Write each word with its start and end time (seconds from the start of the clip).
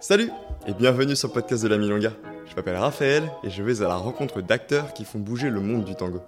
Salut 0.00 0.30
et 0.66 0.72
bienvenue 0.72 1.14
sur 1.14 1.28
le 1.28 1.34
podcast 1.34 1.62
de 1.62 1.68
la 1.68 1.76
Milonga. 1.76 2.12
Je 2.48 2.56
m'appelle 2.56 2.76
Raphaël 2.76 3.30
et 3.44 3.50
je 3.50 3.62
vais 3.62 3.82
à 3.82 3.88
la 3.88 3.96
rencontre 3.96 4.40
d'acteurs 4.40 4.94
qui 4.94 5.04
font 5.04 5.18
bouger 5.18 5.50
le 5.50 5.60
monde 5.60 5.84
du 5.84 5.94
tango. 5.94 6.22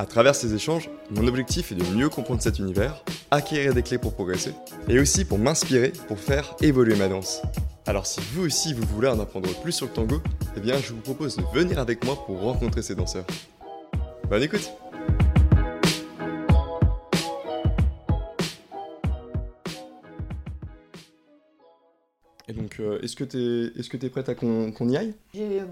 À 0.00 0.06
travers 0.06 0.34
ces 0.34 0.54
échanges, 0.54 0.90
mon 1.08 1.28
objectif 1.28 1.70
est 1.70 1.76
de 1.76 1.84
mieux 1.94 2.08
comprendre 2.08 2.42
cet 2.42 2.58
univers, 2.58 3.04
acquérir 3.30 3.74
des 3.74 3.84
clés 3.84 3.98
pour 3.98 4.14
progresser 4.14 4.54
et 4.88 4.98
aussi 4.98 5.24
pour 5.24 5.38
m'inspirer 5.38 5.92
pour 6.08 6.18
faire 6.18 6.56
évoluer 6.62 6.96
ma 6.96 7.06
danse. 7.06 7.42
Alors 7.86 8.06
si 8.06 8.20
vous 8.32 8.44
aussi 8.46 8.74
vous 8.74 8.86
voulez 8.88 9.08
en 9.08 9.20
apprendre 9.20 9.48
plus 9.62 9.72
sur 9.72 9.86
le 9.86 9.92
tango, 9.92 10.20
eh 10.56 10.60
bien 10.60 10.76
je 10.78 10.92
vous 10.92 11.00
propose 11.00 11.36
de 11.36 11.44
venir 11.54 11.78
avec 11.78 12.04
moi 12.04 12.16
pour 12.26 12.40
rencontrer 12.40 12.82
ces 12.82 12.96
danseurs. 12.96 13.26
Bonne 14.28 14.42
écoute 14.42 14.68
est-ce 23.02 23.16
que 23.16 23.24
tu 23.24 23.36
es, 23.38 23.78
est-ce 23.78 23.88
que 23.88 23.96
es 24.04 24.08
prête 24.08 24.28
à 24.28 24.34
qu'on 24.34 24.88
y 24.88 24.96
aille? 24.96 25.14
J'ai 25.34 25.62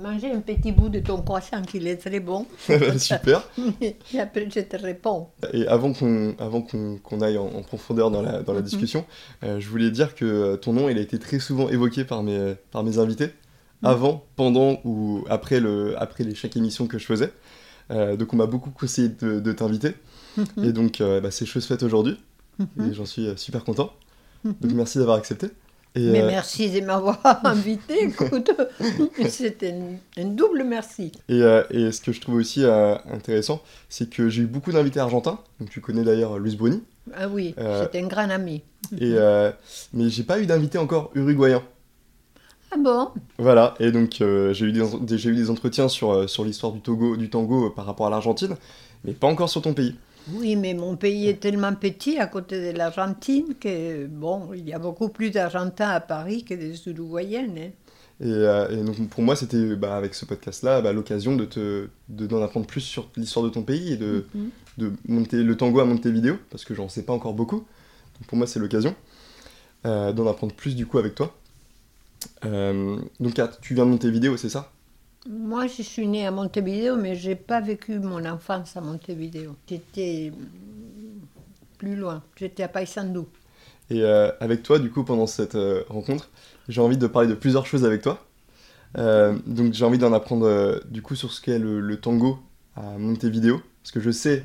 mangé 0.00 0.30
un 0.30 0.40
petit 0.40 0.72
bout 0.72 0.88
de 0.88 1.00
ton 1.00 1.22
croissant 1.22 1.62
qui 1.62 1.78
est 1.78 1.96
très 1.96 2.20
bon. 2.20 2.46
Super. 2.98 3.48
Et 3.80 3.96
après, 4.20 4.48
je 4.50 4.60
te 4.60 4.76
réponds. 4.76 5.28
Et 5.52 5.66
avant 5.66 5.92
qu'on 5.92 6.34
qu'on 6.34 6.98
qu'on 6.98 7.20
aille 7.20 7.38
en, 7.38 7.46
en 7.46 7.62
profondeur 7.62 8.10
dans 8.10 8.22
la, 8.22 8.42
dans 8.42 8.52
la 8.52 8.60
Mhm. 8.60 8.66
discussion, 8.66 9.04
euh, 9.44 9.60
je 9.60 9.68
voulais 9.68 9.90
dire 9.90 10.14
que 10.14 10.24
euh, 10.24 10.56
ton 10.56 10.72
nom 10.72 10.88
il 10.88 10.98
a 10.98 11.00
été 11.00 11.18
très 11.18 11.38
souvent 11.38 11.68
évoqué 11.68 12.04
par 12.04 12.22
mes, 12.22 12.54
par 12.70 12.82
mes 12.84 12.98
invités, 12.98 13.30
Mhm. 13.82 13.88
avant, 13.90 14.24
pendant 14.36 14.80
ou 14.84 15.24
après, 15.28 15.60
le, 15.60 15.94
après 16.00 16.24
les 16.24 16.34
chaque 16.34 16.56
émission 16.56 16.86
que 16.86 16.98
je 16.98 17.04
faisais. 17.04 17.30
Euh, 17.90 18.16
donc 18.16 18.32
on 18.32 18.36
m'a 18.36 18.46
beaucoup 18.46 18.70
conseillé 18.70 19.08
de, 19.10 19.38
de 19.40 19.52
t'inviter. 19.52 19.92
Et 20.62 20.72
donc 20.72 21.00
euh, 21.00 21.20
bah, 21.20 21.30
c'est 21.30 21.46
chose 21.46 21.66
faite 21.66 21.82
aujourd'hui. 21.82 22.16
Et 22.60 22.94
j'en 22.94 23.04
suis 23.06 23.26
euh, 23.26 23.36
super 23.36 23.64
content. 23.64 23.92
Donc 24.44 24.72
merci 24.72 24.98
d'avoir 24.98 25.16
accepté. 25.18 25.48
Et, 25.96 26.10
Mais 26.10 26.22
euh, 26.22 26.26
merci 26.26 26.70
de 26.70 26.84
m'avoir 26.84 27.18
invité. 27.44 28.04
Écoute, 28.04 28.50
c'est 29.28 29.62
un, 29.64 29.96
un 30.22 30.24
double 30.26 30.62
merci. 30.62 31.10
Et, 31.28 31.40
euh, 31.40 31.64
et 31.70 31.90
ce 31.90 32.02
que 32.02 32.12
je 32.12 32.20
trouve 32.20 32.36
aussi 32.36 32.64
euh, 32.64 32.96
intéressant, 33.10 33.62
c'est 33.88 34.10
que 34.10 34.28
j'ai 34.28 34.42
eu 34.42 34.46
beaucoup 34.46 34.72
d'invités 34.72 35.00
argentins. 35.00 35.40
Donc 35.58 35.70
tu 35.70 35.80
connais 35.80 36.02
d'ailleurs 36.02 36.38
Luis 36.38 36.54
Bruni. 36.54 36.82
Ah 37.14 37.28
oui, 37.28 37.54
c'est 37.56 37.98
un 37.98 38.06
grand 38.06 38.28
ami. 38.30 38.62
Et, 39.00 39.14
mais 39.92 40.10
j'ai 40.10 40.24
pas 40.24 40.38
eu 40.38 40.46
d'invités 40.46 40.78
encore 40.78 41.10
uruguayens. 41.14 41.62
Ah 42.72 42.76
bon? 42.78 43.08
Voilà, 43.38 43.74
et 43.78 43.92
donc 43.92 44.16
j'ai 44.18 44.64
eu, 44.64 44.72
des, 44.72 45.26
eu 45.28 45.34
des 45.36 45.50
entretiens 45.50 45.88
sur, 45.88 46.28
sur 46.28 46.44
l'histoire 46.44 46.72
du, 46.72 46.80
Togo, 46.80 47.16
du 47.16 47.30
tango 47.30 47.70
par 47.70 47.86
rapport 47.86 48.08
à 48.08 48.10
l'Argentine, 48.10 48.56
mais 49.04 49.12
pas 49.12 49.28
encore 49.28 49.48
sur 49.48 49.62
ton 49.62 49.72
pays. 49.72 49.94
Oui, 50.32 50.56
mais 50.56 50.74
mon 50.74 50.96
pays 50.96 51.28
est 51.28 51.40
tellement 51.40 51.74
petit 51.74 52.18
à 52.18 52.26
côté 52.26 52.72
de 52.72 52.76
l'Argentine 52.76 53.54
que, 53.60 54.06
bon, 54.06 54.52
il 54.54 54.68
y 54.68 54.72
a 54.72 54.78
beaucoup 54.78 55.08
plus 55.08 55.30
d'Argentins 55.30 55.88
à 55.90 56.00
Paris 56.00 56.44
que 56.44 56.54
des 56.54 56.88
Uruguayennes. 56.88 57.58
hein. 57.58 57.70
Et, 58.18 58.24
euh, 58.32 58.68
et 58.70 58.82
donc 58.82 59.08
pour 59.10 59.22
moi, 59.22 59.36
c'était 59.36 59.76
bah, 59.76 59.94
avec 59.96 60.14
ce 60.14 60.24
podcast-là 60.24 60.80
bah, 60.80 60.92
l'occasion 60.94 61.36
de 61.36 61.44
te 61.44 61.88
de- 62.08 62.26
d'en 62.26 62.40
apprendre 62.42 62.66
plus 62.66 62.80
sur 62.80 63.08
l'histoire 63.16 63.44
de 63.44 63.50
ton 63.50 63.62
pays 63.62 63.92
et 63.92 63.96
de, 63.98 64.24
Mhm. 64.34 64.50
de 64.78 64.92
monter 65.06 65.42
le 65.42 65.54
tango 65.56 65.80
à 65.80 65.84
Montevideo, 65.84 66.36
parce 66.50 66.64
que 66.64 66.74
j'en 66.74 66.88
sais 66.88 67.02
pas 67.02 67.12
encore 67.12 67.34
beaucoup. 67.34 67.58
Donc 67.58 68.26
pour 68.26 68.38
moi, 68.38 68.46
c'est 68.46 68.58
l'occasion 68.58 68.94
euh, 69.84 70.12
d'en 70.14 70.26
apprendre 70.28 70.54
plus 70.54 70.74
du 70.74 70.86
coup 70.86 70.96
avec 70.98 71.14
toi. 71.14 71.36
Euh, 72.44 72.96
donc 73.20 73.34
tu 73.60 73.74
viens 73.74 73.84
de 73.84 73.90
Montevideo, 73.90 74.36
c'est 74.38 74.48
ça? 74.48 74.72
Moi, 75.28 75.66
je 75.66 75.82
suis 75.82 76.06
née 76.06 76.26
à 76.26 76.30
Montevideo, 76.30 76.96
mais 76.96 77.14
je 77.16 77.28
n'ai 77.30 77.34
pas 77.36 77.60
vécu 77.60 77.98
mon 77.98 78.24
enfance 78.24 78.76
à 78.76 78.80
Montevideo. 78.80 79.56
J'étais 79.68 80.32
mm, 80.32 81.20
plus 81.78 81.96
loin. 81.96 82.22
J'étais 82.36 82.62
à 82.62 82.68
Paysandú. 82.68 83.26
Et 83.90 84.02
euh, 84.02 84.30
avec 84.40 84.62
toi, 84.62 84.78
du 84.78 84.90
coup, 84.90 85.04
pendant 85.04 85.26
cette 85.26 85.54
euh, 85.54 85.82
rencontre, 85.88 86.30
j'ai 86.68 86.80
envie 86.80 86.96
de 86.96 87.06
parler 87.06 87.28
de 87.28 87.34
plusieurs 87.34 87.66
choses 87.66 87.84
avec 87.84 88.02
toi. 88.02 88.22
Euh, 88.98 89.36
donc 89.46 89.74
j'ai 89.74 89.84
envie 89.84 89.98
d'en 89.98 90.12
apprendre 90.12 90.80
du 90.88 91.02
coup 91.02 91.16
sur 91.16 91.32
ce 91.32 91.40
qu'est 91.40 91.58
le, 91.58 91.80
le 91.80 92.00
tango 92.00 92.38
à 92.76 92.82
Montevideo, 92.98 93.60
parce 93.82 93.92
que 93.92 94.00
je 94.00 94.10
sais 94.10 94.44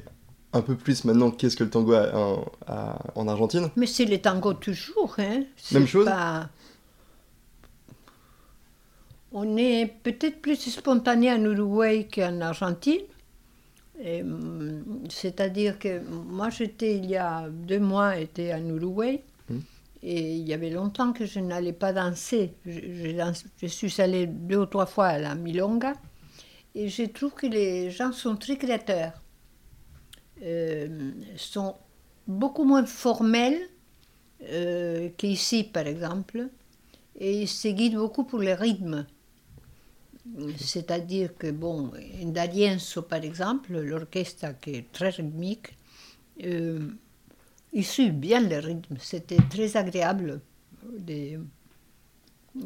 un 0.52 0.62
peu 0.62 0.75
plus 0.75 1.06
maintenant 1.06 1.31
qu'est-ce 1.31 1.56
que 1.56 1.64
le 1.64 1.70
tango 1.70 1.94
à- 1.94 2.14
en- 2.18 2.46
à- 2.68 3.00
en 3.16 3.28
Argentine. 3.30 3.70
Mais 3.78 3.86
c'est 3.88 4.03
le 4.06 4.18
tango 4.18 4.53
toujours. 4.53 5.16
Hein. 5.20 5.44
Même 5.72 5.88
chose 5.88 6.06
pas- 6.06 6.50
On 9.34 9.56
est 9.58 9.88
peut-être 10.03 10.42
plus 10.42 10.58
spontané 10.69 11.31
en 11.31 11.42
Uruguay 11.44 12.08
qu'en 12.14 12.42
Argentine. 12.42 13.02
Mm, 14.03 15.08
C'est-à-dire 15.09 15.80
que 15.80 16.00
moi, 16.09 16.50
j'étais 16.50 16.97
il 16.97 17.06
y 17.06 17.16
a 17.16 17.47
deux 17.50 17.80
mois, 17.80 18.16
j'étais 18.18 18.53
en 18.53 18.66
Uruguay. 18.68 19.24
Mm. 19.50 19.59
Et 20.03 20.36
il 20.38 20.47
y 20.47 20.53
avait 20.53 20.72
longtemps 20.72 21.14
que 21.14 21.25
je 21.25 21.40
n'allais 21.40 21.74
pas 21.74 21.94
danser. 21.94 22.53
Je, 22.66 22.72
je 22.72 23.12
danse- 23.16 23.46
je 23.62 23.68
suis 23.68 24.02
allée 24.02 24.25
deux 24.28 24.58
ou 24.58 24.66
trois 24.66 24.88
fois 24.88 25.08
à 25.08 25.18
la 25.20 25.36
Milonga. 25.36 25.94
Et 26.75 26.90
je 26.90 27.03
trouve 27.03 27.34
que 27.34 27.47
les 27.47 27.90
gens 27.91 28.12
sont 28.12 28.36
très 28.36 28.58
créateurs. 28.58 29.14
Euh, 30.44 31.12
sont 31.38 31.75
beaucoup 32.28 32.64
moins 32.64 32.86
formels 32.86 33.59
euh, 34.50 35.09
qu'ici, 35.18 35.64
par 35.64 35.86
exemple. 35.88 36.47
Et 37.20 37.41
ils 37.44 37.47
se 37.47 37.68
guident 37.68 37.97
beaucoup 37.97 38.24
pour 38.24 38.40
les 38.40 38.56
rythmes. 38.56 39.06
C'est-à-dire 40.58 41.36
que, 41.38 41.52
bon, 41.52 41.92
en 42.24 42.30
D'Arienzo, 42.30 43.02
par 43.02 43.24
exemple, 43.24 43.74
l'orchestre 43.80 44.47
qui 44.62 44.72
est 44.72 44.92
très 44.92 45.09
rythmique, 45.09 45.75
euh, 46.44 46.80
ils 47.74 47.86
suivent 47.86 48.14
bien 48.18 48.40
le 48.41 48.59
rythme. 48.59 48.97
C'était 49.00 49.38
très 49.50 49.75
agréable. 49.78 50.41
de- 50.97 51.40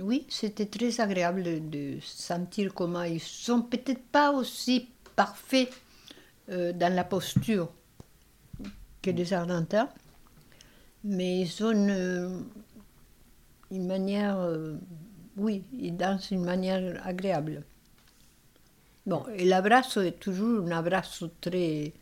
Oui, 0.01 0.25
c'était 0.29 0.65
très 0.67 0.99
agréable 1.01 1.69
de, 1.69 1.97
sentir 2.01 2.73
comment 2.73 3.03
ils 3.03 3.19
sont 3.21 3.61
peut-être 3.61 4.03
pas 4.11 4.31
aussi 4.31 4.89
parfaits 5.15 5.69
euh, 6.49 6.71
dans 6.73 6.93
la 6.93 7.03
posture 7.03 7.69
que 9.01 9.11
les 9.11 9.33
Argentins, 9.33 9.89
mais 11.03 11.41
ils 11.41 11.63
ont 11.63 11.71
une 13.71 13.87
manière, 13.87 14.37
euh, 14.39 14.75
oui, 15.37 15.63
ils 15.77 15.95
dansent 15.95 16.29
d'une 16.29 16.43
manière 16.43 17.05
agréable. 17.05 17.63
Bon, 19.05 19.23
et 19.35 19.45
l'abrazo 19.45 20.01
est 20.01 20.19
toujours 20.19 20.65
un 20.65 20.71
abrazo 20.71 21.29
très, 21.39 21.93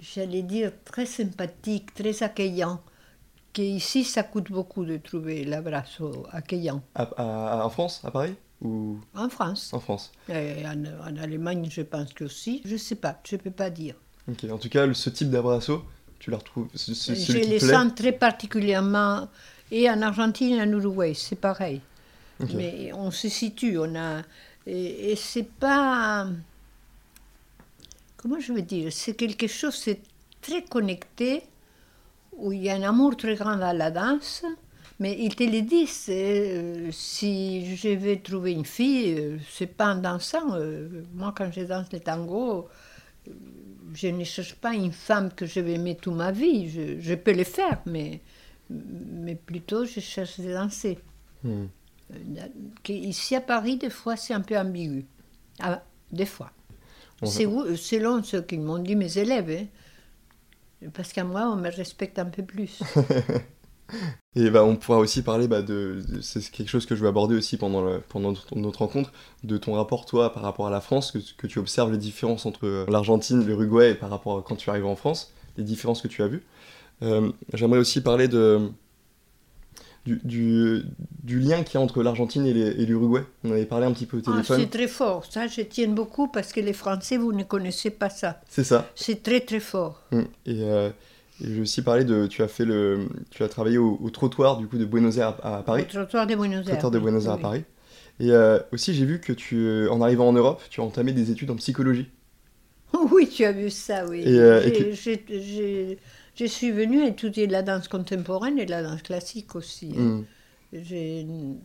j'allais 0.00 0.42
dire, 0.42 0.72
très 0.84 1.06
sympathique, 1.06 1.94
très 1.94 2.22
accueillant. 2.22 2.80
Qu'ici, 3.52 4.04
ça 4.04 4.22
coûte 4.22 4.50
beaucoup 4.52 4.84
de 4.84 4.98
trouver 4.98 5.44
l'abrazo 5.44 6.26
accueillant. 6.32 6.82
À- 6.94 7.04
à- 7.16 7.64
en 7.66 7.70
France, 7.70 8.02
à 8.04 8.10
Paris 8.10 8.34
Ou? 8.62 8.98
En 9.14 9.28
France. 9.28 9.72
en 9.72 9.80
France 9.80 10.12
Et 10.28 10.66
en, 10.66 10.84
en 10.84 11.16
Allemagne, 11.16 11.68
je 11.70 11.82
pense 11.82 12.12
que 12.12 12.24
aussi. 12.24 12.62
Je 12.64 12.74
ne 12.74 12.78
sais 12.78 12.96
pas, 12.96 13.18
je 13.24 13.36
ne 13.36 13.40
peux 13.40 13.50
pas 13.50 13.70
dire. 13.70 13.94
Ok, 14.30 14.44
en 14.50 14.58
tout 14.58 14.68
cas, 14.68 14.92
ce 14.92 15.10
type 15.10 15.30
d'abrazo, 15.30 15.84
tu 16.18 16.30
le 16.30 16.36
retrouves 16.36 16.68
c'est 16.74 17.14
Je 17.14 17.38
les 17.38 17.60
sens 17.60 17.94
très 17.94 18.12
particulièrement. 18.12 19.28
Et 19.70 19.90
en 19.90 20.00
Argentine 20.02 20.60
en 20.60 20.70
Uruguay, 20.70 21.12
c'est 21.14 21.36
pareil. 21.36 21.80
Mais 22.54 22.90
on 22.94 23.10
se 23.10 23.28
situe, 23.28 23.78
on 23.78 23.94
a. 23.96 24.22
Et, 24.66 25.12
et 25.12 25.16
c'est 25.16 25.48
pas. 25.48 26.26
Comment 28.16 28.40
je 28.40 28.52
veux 28.52 28.62
dire 28.62 28.92
C'est 28.92 29.14
quelque 29.14 29.46
chose, 29.46 29.74
c'est 29.74 30.00
très 30.40 30.62
connecté, 30.62 31.42
où 32.36 32.52
il 32.52 32.62
y 32.62 32.70
a 32.70 32.74
un 32.74 32.82
amour 32.82 33.16
très 33.16 33.34
grand 33.36 33.60
à 33.60 33.72
la 33.72 33.90
danse, 33.90 34.44
mais 34.98 35.16
ils 35.18 35.34
te 35.34 35.44
le 35.44 35.62
disent. 35.62 36.06
euh, 36.08 36.88
si 36.92 37.76
je 37.76 37.88
vais 37.88 38.16
trouver 38.18 38.52
une 38.52 38.64
fille, 38.64 39.14
euh, 39.18 39.38
c'est 39.50 39.66
pas 39.66 39.94
en 39.94 39.96
dansant. 39.96 40.54
euh, 40.54 40.88
moi, 41.14 41.32
quand 41.36 41.50
je 41.52 41.62
danse 41.62 41.92
le 41.92 42.00
tango, 42.00 42.68
euh, 43.28 43.32
je 43.94 44.08
ne 44.08 44.24
cherche 44.24 44.54
pas 44.56 44.74
une 44.74 44.92
femme 44.92 45.30
que 45.32 45.46
je 45.46 45.60
vais 45.60 45.74
aimer 45.74 45.96
toute 45.96 46.14
ma 46.14 46.32
vie. 46.32 46.68
Je, 46.70 47.00
je 47.00 47.14
peux 47.14 47.32
le 47.32 47.44
faire, 47.44 47.80
mais, 47.86 48.20
mais 48.70 49.34
plutôt 49.34 49.84
je 49.84 50.00
cherche 50.00 50.40
de 50.40 50.52
danser. 50.52 50.98
Hmm. 51.44 51.66
Euh, 52.12 52.14
que 52.84 52.92
Ici 52.92 53.34
à 53.36 53.40
Paris, 53.40 53.76
des 53.76 53.90
fois, 53.90 54.16
c'est 54.16 54.34
un 54.34 54.40
peu 54.40 54.56
ambigu. 54.58 55.06
Ah, 55.60 55.82
des 56.12 56.26
fois. 56.26 56.50
C'est 57.24 57.46
où- 57.46 57.76
selon 57.76 58.22
ce 58.22 58.36
qu'ils 58.36 58.60
m'ont 58.60 58.78
dit 58.78 58.94
mes 58.96 59.18
élèves. 59.18 59.50
hein. 60.82 60.88
Parce 60.92 61.12
qu'à 61.12 61.24
moi, 61.24 61.50
on 61.50 61.56
me 61.56 61.70
respecte 61.70 62.18
un 62.18 62.26
peu 62.26 62.42
plus. 62.44 62.80
Et 64.34 64.50
bah, 64.50 64.64
on 64.64 64.76
pourra 64.76 64.98
aussi 64.98 65.22
parler 65.22 65.48
bah, 65.48 65.62
de, 65.62 66.02
de- 66.08 66.20
c'est 66.20 66.50
quelque 66.50 66.68
chose 66.68 66.84
que 66.86 66.94
je 66.94 67.00
veux 67.02 67.08
aborder 67.08 67.34
aussi 67.36 67.56
pendant, 67.56 67.80
le- 67.82 68.02
pendant 68.08 68.34
notre, 68.54 68.78
rencontre, 68.80 69.12
de 69.44 69.56
ton 69.56 69.74
rapport 69.74 70.04
toi 70.04 70.32
par 70.32 70.42
rapport 70.42 70.66
à 70.66 70.70
la 70.70 70.80
France, 70.80 71.12
que, 71.12 71.18
que 71.36 71.46
tu 71.46 71.58
observes 71.58 71.90
les 71.92 71.98
différences 71.98 72.44
entre 72.46 72.66
euh, 72.66 72.84
l'Argentine, 72.88 73.44
l'Uruguay 73.46 73.92
et 73.92 73.94
par 73.94 74.10
rapport 74.10 74.38
à 74.38 74.42
quand 74.42 74.56
tu 74.56 74.68
arrives 74.68 74.84
en 74.86 74.96
France, 74.96 75.32
les 75.56 75.64
différences 75.64 76.02
que 76.02 76.08
tu 76.08 76.22
as 76.22 76.26
vues. 76.28 76.42
Euh, 77.02 77.30
J'aimerais 77.52 77.78
aussi 77.78 78.00
parler 78.00 78.28
de, 78.28 78.68
du, 80.06 80.20
du, 80.24 80.82
du 81.22 81.40
lien 81.40 81.62
qu'il 81.62 81.74
y 81.74 81.76
a 81.78 81.84
entre 81.84 82.02
l'Argentine 82.02 82.46
et 82.46 82.86
l'Uruguay. 82.86 83.22
On 83.44 83.50
avait 83.50 83.66
parlé 83.66 83.86
un 83.86 83.92
petit 83.92 84.06
peu 84.06 84.16
au 84.18 84.20
Ah, 84.26 84.30
téléphone. 84.30 84.60
c'est 84.60 84.70
très 84.70 84.88
fort. 84.88 85.24
Ça, 85.28 85.46
je 85.46 85.60
tiens 85.62 85.88
beaucoup 85.88 86.28
parce 86.28 86.52
que 86.52 86.60
les 86.60 86.72
Français, 86.72 87.16
vous 87.16 87.32
ne 87.32 87.42
connaissez 87.42 87.90
pas 87.90 88.08
ça. 88.10 88.40
c'est 88.48 88.64
ça. 88.64 88.90
C'est 88.94 89.22
très, 89.22 89.40
très 89.40 89.60
fort. 89.60 90.02
Et, 90.12 90.62
euh, 90.62 90.90
Et 91.42 91.54
j'ai 91.54 91.60
aussi 91.60 91.82
parlé 91.82 92.04
de, 92.04 92.26
tu 92.26 92.42
as 92.42 92.48
fait 92.48 92.64
le, 92.64 93.08
tu 93.30 93.42
as 93.42 93.48
travaillé 93.48 93.78
au, 93.78 94.08
trottoir 94.10 94.56
du 94.56 94.66
coup 94.68 94.78
de 94.78 94.84
Buenos 94.86 95.18
Aires 95.18 95.34
à, 95.42 95.62
Paris. 95.62 95.82
Au 95.82 95.84
trottoir 95.92 96.26
de 96.26 96.34
Buenos 96.34 96.66
Aires. 96.66 96.78
Trottoir 96.78 96.90
de 96.92 96.98
Buenos 96.98 97.26
Aires 97.26 97.32
à 97.32 97.38
Paris. 97.38 97.64
Et 98.18 98.30
euh, 98.30 98.58
aussi 98.72 98.94
j'ai 98.94 99.04
vu 99.04 99.20
que 99.20 99.34
tu, 99.34 99.86
en 99.90 100.00
arrivant 100.00 100.28
en 100.28 100.32
Europe, 100.32 100.62
tu 100.70 100.80
as 100.80 100.84
entamé 100.84 101.12
des 101.12 101.30
études 101.30 101.50
en 101.50 101.56
psychologie. 101.56 102.08
Oui, 103.12 103.28
tu 103.28 103.44
as 103.44 103.52
vu 103.52 103.68
ça, 103.68 104.06
oui. 104.06 104.22
Et, 104.24 104.94
je 106.36 106.44
suis 106.44 106.70
venue 106.70 107.04
étudier 107.04 107.46
la 107.46 107.62
danse 107.62 107.88
contemporaine 107.88 108.58
et 108.58 108.66
la 108.66 108.82
danse 108.82 109.02
classique 109.02 109.56
aussi. 109.56 109.94
Hein. 109.98 110.24
Hmm. 110.72 111.56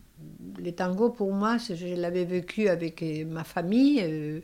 Les 0.60 0.74
tangos, 0.74 1.10
pour 1.10 1.34
moi, 1.34 1.58
je 1.58 1.96
l'avais 1.96 2.26
vécu 2.26 2.70
avec 2.70 3.04
ma 3.28 3.44
famille. 3.44 4.02
Euh, 4.02 4.42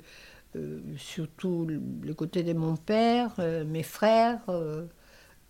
euh, 0.57 0.79
surtout 0.97 1.67
le 1.67 2.13
côté 2.13 2.43
de 2.43 2.53
mon 2.53 2.75
père, 2.75 3.33
euh, 3.39 3.65
mes 3.65 3.83
frères, 3.83 4.39
euh, 4.49 4.85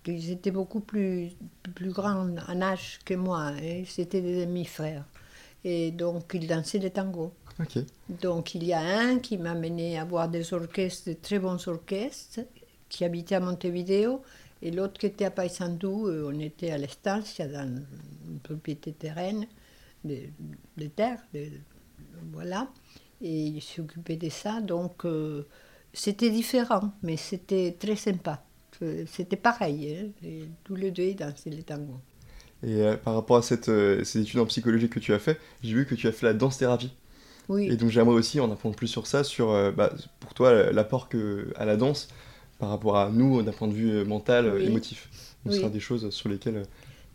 ils 0.05 0.31
étaient 0.31 0.51
beaucoup 0.51 0.79
plus, 0.79 1.29
plus 1.75 1.91
grands 1.91 2.27
en 2.47 2.61
âge 2.61 2.99
que 3.05 3.13
moi, 3.13 3.51
hein. 3.61 3.83
c'était 3.85 4.21
des 4.21 4.45
demi-frères. 4.45 5.05
Et 5.63 5.91
donc 5.91 6.31
ils 6.33 6.47
dansaient 6.47 6.79
des 6.79 6.91
tangos. 6.91 7.33
Donc 8.21 8.55
il 8.55 8.63
y 8.63 8.73
a 8.73 8.79
un 8.79 9.19
qui 9.19 9.37
m'a 9.37 9.53
mené 9.53 9.99
à 9.99 10.05
voir 10.05 10.29
des 10.29 10.53
orchestres, 10.53 11.09
de 11.09 11.13
très 11.13 11.39
bons 11.39 11.67
orchestres, 11.67 12.41
qui 12.89 13.03
habitaient 13.03 13.35
à 13.35 13.39
Montevideo, 13.39 14.21
et 14.61 14.71
l'autre 14.71 14.99
qui 14.99 15.05
était 15.05 15.25
à 15.25 15.31
Paysandú, 15.31 16.07
on 16.09 16.39
était 16.39 16.71
à 16.71 16.77
l'Estancia, 16.77 17.47
dans 17.47 17.67
une 18.27 18.39
propriété 18.39 18.93
terraine, 18.93 19.45
de, 20.03 20.19
de 20.77 20.87
terre, 20.87 21.19
voilà 22.31 22.67
et 23.21 23.45
il 23.45 23.61
s'occupait 23.61 24.15
de 24.17 24.29
ça. 24.29 24.61
Donc 24.61 25.05
euh, 25.05 25.45
c'était 25.93 26.29
différent, 26.29 26.91
mais 27.03 27.17
c'était 27.17 27.75
très 27.77 27.95
sympa. 27.95 28.43
C'était 29.07 29.37
pareil, 29.37 30.11
hein, 30.23 30.47
tous 30.63 30.75
les 30.75 30.91
deux 30.91 31.13
dansaient 31.15 31.49
les 31.49 31.63
tangos. 31.63 31.99
Et 32.61 32.83
euh, 32.83 32.95
par 32.95 33.15
rapport 33.15 33.37
à 33.37 33.41
cette, 33.41 33.69
euh, 33.69 34.03
ces 34.03 34.21
études 34.21 34.39
en 34.39 34.45
psychologie 34.45 34.87
que 34.87 34.99
tu 34.99 35.13
as 35.13 35.19
fait, 35.19 35.39
j'ai 35.63 35.73
vu 35.73 35.87
que 35.87 35.95
tu 35.95 36.07
as 36.07 36.11
fait 36.11 36.27
la 36.27 36.33
danse-thérapie. 36.33 36.93
Oui. 37.49 37.67
Et 37.71 37.75
donc 37.75 37.89
j'aimerais 37.89 38.13
aussi 38.13 38.39
en 38.39 38.51
apprendre 38.51 38.75
plus 38.75 38.87
sur 38.87 39.07
ça, 39.07 39.23
sur 39.23 39.47
bah, 39.73 39.93
pour 40.19 40.33
toi 40.33 40.71
l'apport 40.71 41.07
à 41.55 41.65
la 41.65 41.77
danse 41.77 42.09
par 42.59 42.69
rapport 42.69 42.97
à 42.97 43.09
nous 43.09 43.41
d'un 43.43 43.51
point 43.51 43.67
de 43.67 43.73
vue 43.73 44.03
mental, 44.05 44.61
émotif. 44.61 45.09
Donc 45.43 45.53
ce 45.53 45.59
sera 45.59 45.69
des 45.69 45.79
choses 45.79 46.09
sur 46.09 46.29
lesquelles... 46.29 46.63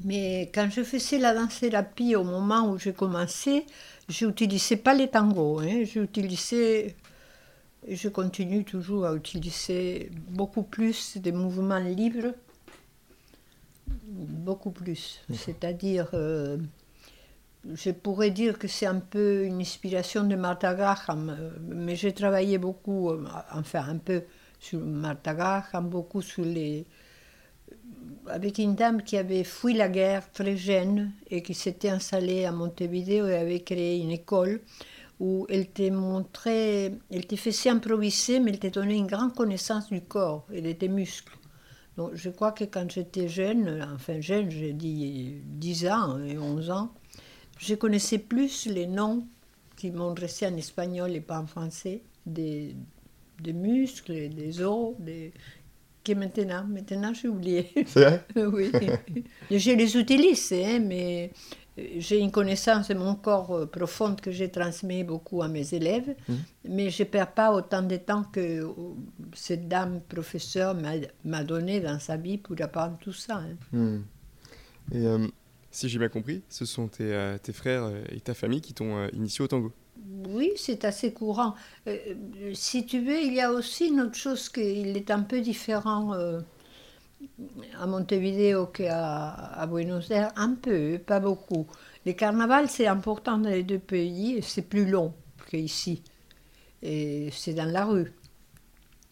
Mais 0.04 0.50
quand 0.52 0.68
je 0.70 0.82
faisais 0.82 1.18
la 1.18 1.32
danse-thérapie 1.32 2.16
au 2.16 2.24
moment 2.24 2.68
où 2.68 2.78
j'ai 2.78 2.92
commencé, 2.92 3.66
j'utilisais 4.08 4.76
pas 4.76 4.94
les 4.94 5.08
tangos, 5.08 5.60
hein, 5.60 5.84
j'utilisais, 5.84 6.96
et 7.86 7.96
je 7.96 8.08
continue 8.08 8.64
toujours 8.64 9.06
à 9.06 9.14
utiliser 9.14 10.10
beaucoup 10.28 10.64
plus 10.64 11.18
des 11.18 11.30
mouvements 11.30 11.78
libres, 11.78 12.34
beaucoup 14.06 14.70
plus. 14.70 15.20
C'est-à-dire, 15.32 16.08
euh, 16.14 16.58
je 17.72 17.90
pourrais 17.90 18.30
dire 18.30 18.58
que 18.58 18.66
c'est 18.66 18.86
un 18.86 18.98
peu 19.00 19.44
une 19.44 19.60
inspiration 19.60 20.24
de 20.24 20.34
Martha 20.34 20.74
Graham, 20.74 21.36
euh, 21.38 21.50
mais 21.68 21.94
j'ai 21.94 22.12
travaillé 22.12 22.58
beaucoup, 22.58 23.10
euh, 23.10 23.24
enfin 23.52 23.84
un 23.88 23.98
peu 23.98 24.24
sur 24.62 24.78
Martha 24.80 25.34
Graham, 25.34 25.88
beaucoup 25.88 26.22
sur 26.22 26.44
les 26.44 26.86
avec 28.28 28.58
une 28.58 28.76
dame 28.76 29.02
qui 29.02 29.16
avait 29.16 29.42
fui 29.42 29.74
la 29.74 29.88
guerre 29.88 30.30
très 30.30 30.56
jeune 30.56 31.12
et 31.30 31.42
qui 31.42 31.54
s'était 31.54 31.88
installée 31.88 32.44
à 32.44 32.52
Montevideo 32.52 33.26
et 33.26 33.36
avait 33.36 33.60
créé 33.60 33.98
une 33.98 34.12
école 34.12 34.60
où 35.18 35.46
elle 35.48 35.68
te 35.68 35.88
montrait, 35.90 36.92
elle 37.10 37.26
te 37.26 37.36
faisait 37.36 37.70
improviser, 37.70 38.38
mais 38.38 38.52
elle 38.52 38.58
te 38.60 38.68
donnait 38.68 38.98
une 38.98 39.06
grande 39.06 39.34
connaissance 39.34 39.88
du 39.88 40.00
corps 40.00 40.46
et 40.52 40.62
de 40.62 40.72
tes 40.72 40.88
muscles. 40.88 41.36
Donc 41.96 42.10
je 42.14 42.30
crois 42.30 42.52
que 42.52 42.64
quand 42.64 42.90
j'étais 42.90 43.28
jeune, 43.28 43.86
enfin 43.94 44.20
jeune, 44.20 44.50
j'ai 44.50 44.72
dit 44.72 45.40
10 45.44 45.86
ans 45.88 46.20
et 46.24 46.38
11 46.38 46.70
ans, 46.70 46.92
je 47.58 47.74
connaissais 47.74 48.18
plus 48.18 48.66
les 48.66 48.86
noms 48.86 49.26
qui 49.76 49.90
m'ont 49.90 50.14
resté 50.14 50.46
en 50.46 50.56
espagnol 50.56 51.10
et 51.10 51.20
pas 51.20 51.40
en 51.40 51.46
français, 51.46 52.02
des, 52.26 52.76
des 53.40 53.52
muscles, 53.52 54.28
des 54.30 54.62
os, 54.62 54.94
des, 54.98 55.32
que 56.04 56.12
maintenant, 56.12 56.64
maintenant 56.64 57.14
j'ai 57.14 57.28
oublié. 57.28 57.70
C'est 57.86 58.04
vrai? 58.04 58.24
Oui. 58.36 58.70
je 59.50 59.70
les 59.72 59.96
utilise, 59.96 60.52
hein, 60.52 60.80
mais 60.80 61.30
euh, 61.78 61.82
j'ai 61.98 62.18
une 62.18 62.30
connaissance 62.30 62.88
de 62.88 62.94
mon 62.94 63.14
corps 63.14 63.52
euh, 63.52 63.66
profonde 63.66 64.20
que 64.20 64.30
j'ai 64.30 64.50
transmis 64.50 65.04
beaucoup 65.04 65.42
à 65.42 65.48
mes 65.48 65.74
élèves, 65.74 66.14
mmh. 66.28 66.34
mais 66.68 66.90
je 66.90 67.02
ne 67.02 67.08
perds 67.08 67.32
pas 67.32 67.52
autant 67.52 67.82
de 67.82 67.96
temps 67.96 68.24
que 68.24 68.40
euh, 68.40 68.68
cette 69.34 69.68
dame 69.68 70.00
professeure 70.08 70.76
m'a 71.24 71.44
donné 71.44 71.80
dans 71.80 71.98
sa 71.98 72.16
vie 72.16 72.38
pour 72.38 72.56
apprendre 72.60 72.98
tout 73.00 73.12
ça. 73.12 73.36
Hein. 73.36 73.56
Mmh. 73.72 73.98
Et 74.94 75.04
si 75.70 75.88
j'ai 75.88 75.98
bien 75.98 76.08
compris, 76.08 76.42
ce 76.48 76.64
sont 76.64 76.88
tes, 76.88 77.36
tes, 77.40 77.52
frères 77.52 77.88
et 78.10 78.20
ta 78.20 78.34
famille 78.34 78.60
qui 78.60 78.74
t'ont 78.74 79.06
initié 79.12 79.44
au 79.44 79.46
tango 79.46 79.72
oui, 80.28 80.52
c'est 80.56 80.84
assez 80.84 81.12
courant. 81.12 81.54
Euh, 81.86 81.96
si 82.54 82.86
tu 82.86 83.00
veux, 83.00 83.20
il 83.20 83.34
y 83.34 83.40
a 83.40 83.52
aussi 83.52 83.88
une 83.88 84.00
autre 84.00 84.16
chose 84.16 84.48
qu'il 84.48 84.96
est 84.96 85.10
un 85.10 85.22
peu 85.22 85.40
différent 85.40 86.14
euh, 86.14 86.40
à 87.78 87.86
Montevideo 87.86 88.66
qu'à 88.66 89.30
à 89.30 89.66
Buenos 89.66 90.10
Aires, 90.10 90.32
un 90.36 90.54
peu, 90.54 90.98
pas 90.98 91.20
beaucoup. 91.20 91.66
Le 92.06 92.12
carnaval, 92.12 92.68
c'est 92.68 92.86
important 92.86 93.38
dans 93.38 93.50
les 93.50 93.62
deux 93.62 93.78
pays 93.78 94.36
et 94.36 94.42
c'est 94.42 94.62
plus 94.62 94.86
long 94.86 95.14
qu'ici. 95.50 96.02
Et 96.82 97.30
c'est 97.32 97.54
dans 97.54 97.70
la 97.70 97.84
rue. 97.84 98.12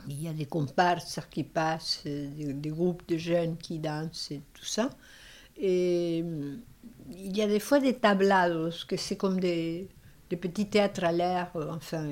Il 0.09 0.23
y 0.23 0.29
a 0.29 0.33
des 0.33 0.47
comparses 0.47 1.21
qui 1.31 1.45
passent, 1.45 2.01
des, 2.05 2.55
des, 2.55 2.71
groupes 2.71 3.07
de 3.07 3.19
jeunes 3.19 3.57
qui 3.59 3.79
dansent 3.79 4.31
et 4.31 4.41
tout 4.55 4.65
ça. 4.65 4.91
Et 5.59 6.25
il 7.13 7.37
y 7.37 7.43
a 7.43 7.47
des 7.47 7.61
fois 7.61 7.81
des 7.81 7.95
tablados, 7.95 8.85
que 8.89 8.97
c'est 8.97 9.17
comme 9.17 9.39
des, 9.41 9.89
des 10.31 10.37
petits 10.37 10.67
théâtres 10.67 11.05
à 11.05 11.13
l'air, 11.13 11.51
euh, 11.57 11.67
enfin 11.71 12.07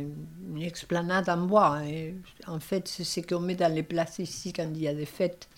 une 0.51 0.63
explanade 0.63 1.29
en 1.31 1.47
bois. 1.47 1.81
Et 1.87 2.15
hein. 2.47 2.55
en 2.55 2.61
fait, 2.61 2.89
c'est 2.89 3.05
ce 3.05 3.21
qu'on 3.21 3.41
met 3.41 3.55
dans 3.55 3.73
les 3.73 3.85
places 3.85 4.19
ici 4.19 4.53
quand 4.53 4.69
il 4.75 4.83
y 4.83 4.89
a 4.89 4.95
des 4.95 5.07
fêtes. 5.07 5.49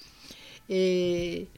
Et 0.69 1.49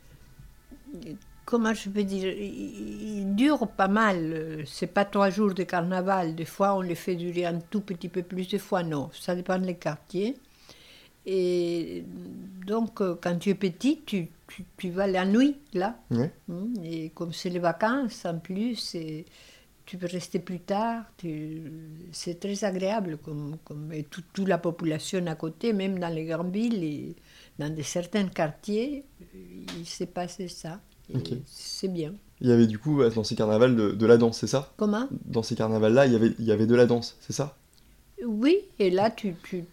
comment 1.44 1.74
je 1.74 1.90
peux 1.90 2.04
dire, 2.04 2.32
il, 2.32 3.34
dure 3.34 3.66
pas 3.66 3.88
mal. 3.88 4.62
C'est 4.64 4.86
pas 4.86 5.04
trois 5.04 5.28
jours 5.28 5.52
de 5.52 5.64
carnaval. 5.64 6.36
Des 6.36 6.44
fois, 6.44 6.74
on 6.74 6.80
les 6.80 6.94
fait 6.94 7.16
durer 7.16 7.46
un 7.46 7.58
tout 7.58 7.80
petit 7.80 8.08
peu 8.08 8.22
plus. 8.22 8.48
Des 8.48 8.58
fois, 8.58 8.84
non. 8.84 9.10
Ça 9.12 9.34
dépend 9.34 9.58
des 9.58 9.74
quartiers. 9.74 10.36
Et 11.26 12.04
donc, 12.66 13.00
euh, 13.00 13.16
quand 13.20 13.38
tu 13.38 13.50
es 13.50 13.54
petit, 13.54 14.00
tu, 14.06 14.28
tu, 14.76 14.90
vas 14.90 15.06
la 15.06 15.24
nuit, 15.24 15.56
là. 15.72 15.96
Mmh. 16.10 16.64
Et 16.84 17.10
comme 17.10 17.32
c'est 17.32 17.50
les 17.50 17.60
vacances, 17.60 18.24
en 18.24 18.38
plus, 18.38 18.76
c'est 18.76 19.24
tu 19.84 19.98
peux 19.98 20.06
rester 20.06 20.38
plus 20.38 20.60
tard. 20.60 21.04
C'est 22.12 22.40
très 22.40 22.64
agréable, 22.64 23.18
comme, 23.18 23.56
comme 23.64 23.92
et 23.92 24.04
toute 24.04 24.46
la 24.46 24.58
population 24.58 25.26
à 25.26 25.34
côté, 25.34 25.72
même 25.72 25.98
dans 25.98 26.12
les 26.12 26.24
grandes 26.24 26.52
villes, 26.52 26.82
et 26.82 27.16
dans 27.58 27.74
certains 27.82 28.28
quartiers, 28.28 29.04
il 29.78 29.86
s'est 29.86 30.06
passé 30.06 30.48
ça. 30.48 30.80
C'est 31.46 31.88
bien. 31.88 32.14
Il 32.40 32.48
y 32.48 32.52
avait 32.52 32.66
du 32.66 32.78
coup, 32.78 33.02
dans 33.08 33.24
ces 33.24 33.36
carnavals, 33.36 33.76
de, 33.76 34.06
la 34.06 34.16
danse, 34.16 34.38
c'est 34.38 34.46
ça? 34.46 34.72
Comment? 34.76 35.08
Dans 35.24 35.42
ces 35.42 35.54
carnavals-là, 35.54 36.06
il 36.06 36.12
y, 36.12 36.16
avait, 36.16 36.32
il 36.38 36.44
y 36.44 36.52
avait 36.52 36.66
de 36.66 36.74
la 36.74 36.86
danse, 36.86 37.16
c'est 37.20 37.32
ça? 37.32 37.56
Oui, 38.24 38.58
et 38.78 38.90
là, 38.90 39.10
tu, 39.10 39.34
tu, 39.42 39.64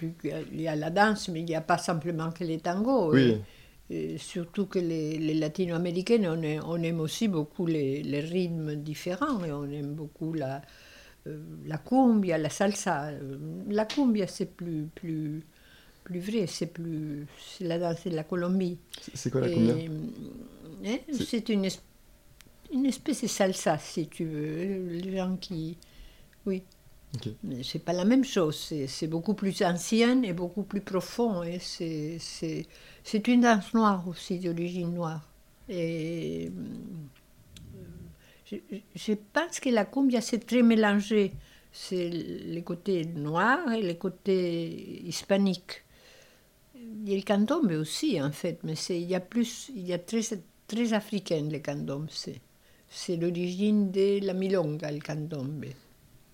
il 0.52 0.62
y 0.62 0.68
a 0.68 0.76
la 0.76 0.90
danse, 0.90 1.30
mais 1.30 1.40
il 1.40 1.46
n'y 1.46 1.56
a 1.56 1.62
pas 1.62 1.78
simplement 1.78 2.32
que 2.32 2.44
les 2.44 2.60
tangos. 2.60 3.14
Oui 3.14 3.38
surtout 4.18 4.68
que 4.68 4.80
les, 4.80 5.34
latino-américaines, 5.34 6.28
on, 6.28 6.84
aime 6.84 7.00
aussi 7.00 7.28
beaucoup 7.28 7.66
les, 7.66 8.20
rythmes 8.20 8.76
différents. 8.76 9.44
Et 9.44 9.52
on 9.52 9.66
aime 9.66 9.94
beaucoup 9.94 10.34
la, 10.34 10.62
euh, 11.28 11.40
la 11.66 11.78
cumbia, 11.78 12.38
la 12.38 12.50
salsa. 12.50 13.12
La 13.68 13.86
cumbia, 13.86 14.28
c'est 14.28 14.54
plus, 14.54 14.88
plus, 14.94 15.44
plus 16.04 16.20
vrai, 16.20 16.48
c'est 16.48 16.68
plus 16.68 17.26
c'est 17.40 17.66
la 17.66 17.80
danse 17.80 18.06
de 18.06 18.16
la 18.16 18.24
Colombie. 18.24 18.78
C'est 19.14 19.32
quoi 19.32 19.42
la 19.42 19.50
cumbia? 19.50 19.76
hein, 20.86 20.98
C'est 21.12 21.50
une, 21.50 21.68
une 22.72 22.86
espèce 22.86 23.24
de 23.24 23.28
salsa, 23.28 23.78
si 23.80 24.08
tu 24.08 24.26
veux. 24.26 24.88
Les 24.88 25.18
gens 25.18 25.36
qui... 25.38 25.78
Oui. 26.46 26.64
Mais 27.44 27.64
c'est 27.64 27.80
pas 27.80 27.94
la 27.94 28.06
même 28.06 28.24
chose, 28.24 28.72
c'est 28.88 29.08
beaucoup 29.08 29.34
plus 29.34 29.62
ancien 29.64 30.22
et 30.22 30.34
beaucoup 30.34 30.64
plus 30.64 30.82
profond. 30.82 31.44
Et 31.44 31.60
c'est 31.60 33.28
une 33.28 33.42
danse 33.42 33.74
noire 33.74 34.08
aussi, 34.08 34.40
d'origine 34.40 34.94
noire. 34.94 35.28
Et 35.68 36.52
euh, 38.52 38.58
je, 38.96 39.14
pense 39.34 39.60
que 39.60 39.70
la 39.70 39.86
cumbia, 39.86 40.22
c'est 40.22 40.46
très 40.46 40.62
mélangé. 40.64 41.34
C'est 41.72 42.10
les 42.10 42.64
côtés 42.64 43.06
noirs 43.06 43.72
et 43.74 43.82
les 43.82 43.98
côtés 43.98 45.04
hispaniques. 45.06 45.84
Il 46.76 47.10
y 47.10 47.14
a 47.14 47.18
le 47.18 47.24
candombe 47.24 47.72
aussi, 47.72 48.22
en 48.22 48.32
fait, 48.32 48.60
mais 48.64 48.74
il 48.90 49.04
y 49.04 49.16
a 49.16 49.20
plus, 49.20 49.70
il 49.76 49.86
y 49.86 49.94
a 49.94 50.00
très, 50.00 50.22
très 50.68 50.94
africain, 50.94 51.48
le 51.52 51.60
candombe. 51.60 52.08
C'est 52.90 53.16
l'origine 53.18 53.92
de 53.92 54.26
la 54.26 54.34
milonga, 54.34 54.92
le 54.92 55.00
candombe. 55.00 55.66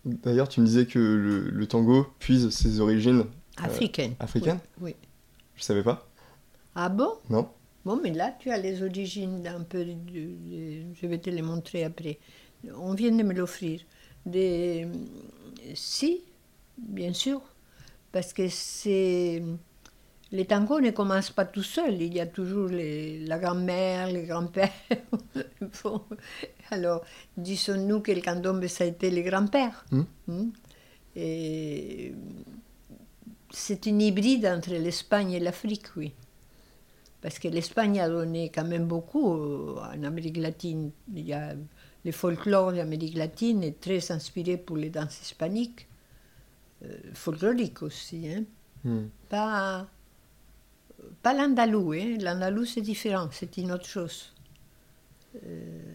D'ailleurs, 0.06 0.48
tu 0.48 0.62
me 0.62 0.66
disais 0.66 0.86
que 0.86 1.00
le, 1.00 1.68
tango 1.68 2.08
puise 2.20 2.50
ses 2.52 2.80
origines 2.80 3.26
africaines. 3.58 4.14
africaines 4.20 4.60
oui, 4.80 4.96
Je 5.56 5.64
savais 5.64 5.84
pas. 5.84 6.08
Ah 6.76 6.90
bon? 6.90 7.14
Non. 7.30 7.50
Bon, 7.86 8.00
mais 8.02 8.12
là, 8.12 8.36
tu 8.40 8.52
as 8.52 8.58
les 8.58 8.84
origines 8.84 9.42
d'un 9.42 9.62
peu. 9.62 9.84
je 9.84 11.08
vais 11.08 11.18
te 11.18 11.30
les 11.30 11.42
montrer 11.42 11.84
après. 11.84 12.20
On 12.76 12.94
vient 12.94 13.12
de 13.12 13.24
me 13.24 13.34
l'offrir. 13.34 13.82
Des, 14.26 14.88
si, 15.74 16.22
bien 16.78 17.14
sûr, 17.14 17.42
parce 18.12 18.34
que 18.34 18.48
c'est. 18.50 19.42
Les 20.32 20.46
tangos 20.46 20.82
ne 20.82 20.90
commencent 20.90 21.30
pas 21.32 21.46
tout 21.46 21.64
seuls, 21.64 22.02
il 22.02 22.14
y 22.14 22.20
a 22.20 22.26
toujours 22.26 22.68
les, 22.68 23.20
la 23.26 23.38
grand-mère, 23.38 24.08
les 24.08 24.24
grands-pères. 24.24 24.72
alors, 26.72 27.04
disons-nous 27.38 28.02
que 28.02 28.12
le 28.12 28.22
candombe, 28.22 28.66
ça 28.68 28.84
a 28.84 28.88
été 28.88 29.10
les 29.10 29.24
grands-pères. 29.24 29.86
Hmm. 29.92 30.04
Hmm. 30.28 30.50
Et 31.16 32.14
c'est 33.52 33.86
une 33.86 34.02
hybride 34.02 34.46
entre 34.46 34.72
l'Espagne 34.72 35.32
et 35.32 35.40
l'Afrique, 35.40 35.96
oui. 35.96 36.14
Parce 37.22 37.40
que 37.40 37.48
l'Espagne 37.48 38.00
a 38.00 38.10
donné 38.10 38.52
quand 38.54 38.66
même 38.66 38.86
beaucoup 38.86 39.34
euh, 39.34 39.80
en 39.80 40.04
Amérique 40.04 40.38
latine. 40.38 40.92
Il 41.14 41.26
y 41.26 41.34
a 41.34 41.56
le 42.06 42.12
folklore 42.12 42.72
d'Amérique 42.72 43.16
latine 43.16 43.64
est 43.64 43.82
très 43.82 44.12
inspiré 44.12 44.58
pour 44.58 44.78
les 44.78 44.92
danses 44.92 45.20
hispaniques, 45.24 45.88
euh, 46.84 46.98
folkloriques 47.14 47.82
aussi. 47.82 48.30
Hein. 48.30 48.44
Hmm. 48.84 49.08
Pas, 49.28 49.88
pas 51.24 51.34
l'andalou, 51.34 51.94
hein. 51.94 52.18
l'andalou 52.20 52.64
c'est 52.66 52.82
différent, 52.82 53.30
c'est 53.32 53.58
une 53.58 53.72
autre 53.72 53.88
chose. 53.88 54.32
Euh, 55.44 55.95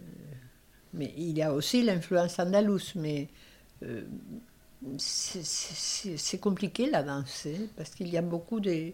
mais 0.92 1.12
il 1.16 1.37
y 1.37 1.42
a 1.42 1.52
aussi 1.52 1.82
l'influence 1.82 2.38
andalouse, 2.38 2.92
mais 2.97 3.28
euh, 3.82 4.02
c'est 4.99 6.40
compliqué 6.40 6.90
la 6.90 7.02
danse, 7.02 7.47
hein, 7.47 7.66
parce 7.76 7.90
qu'il 7.90 8.09
y 8.09 8.16
a 8.16 8.23
beaucoup 8.23 8.61
de, 8.61 8.92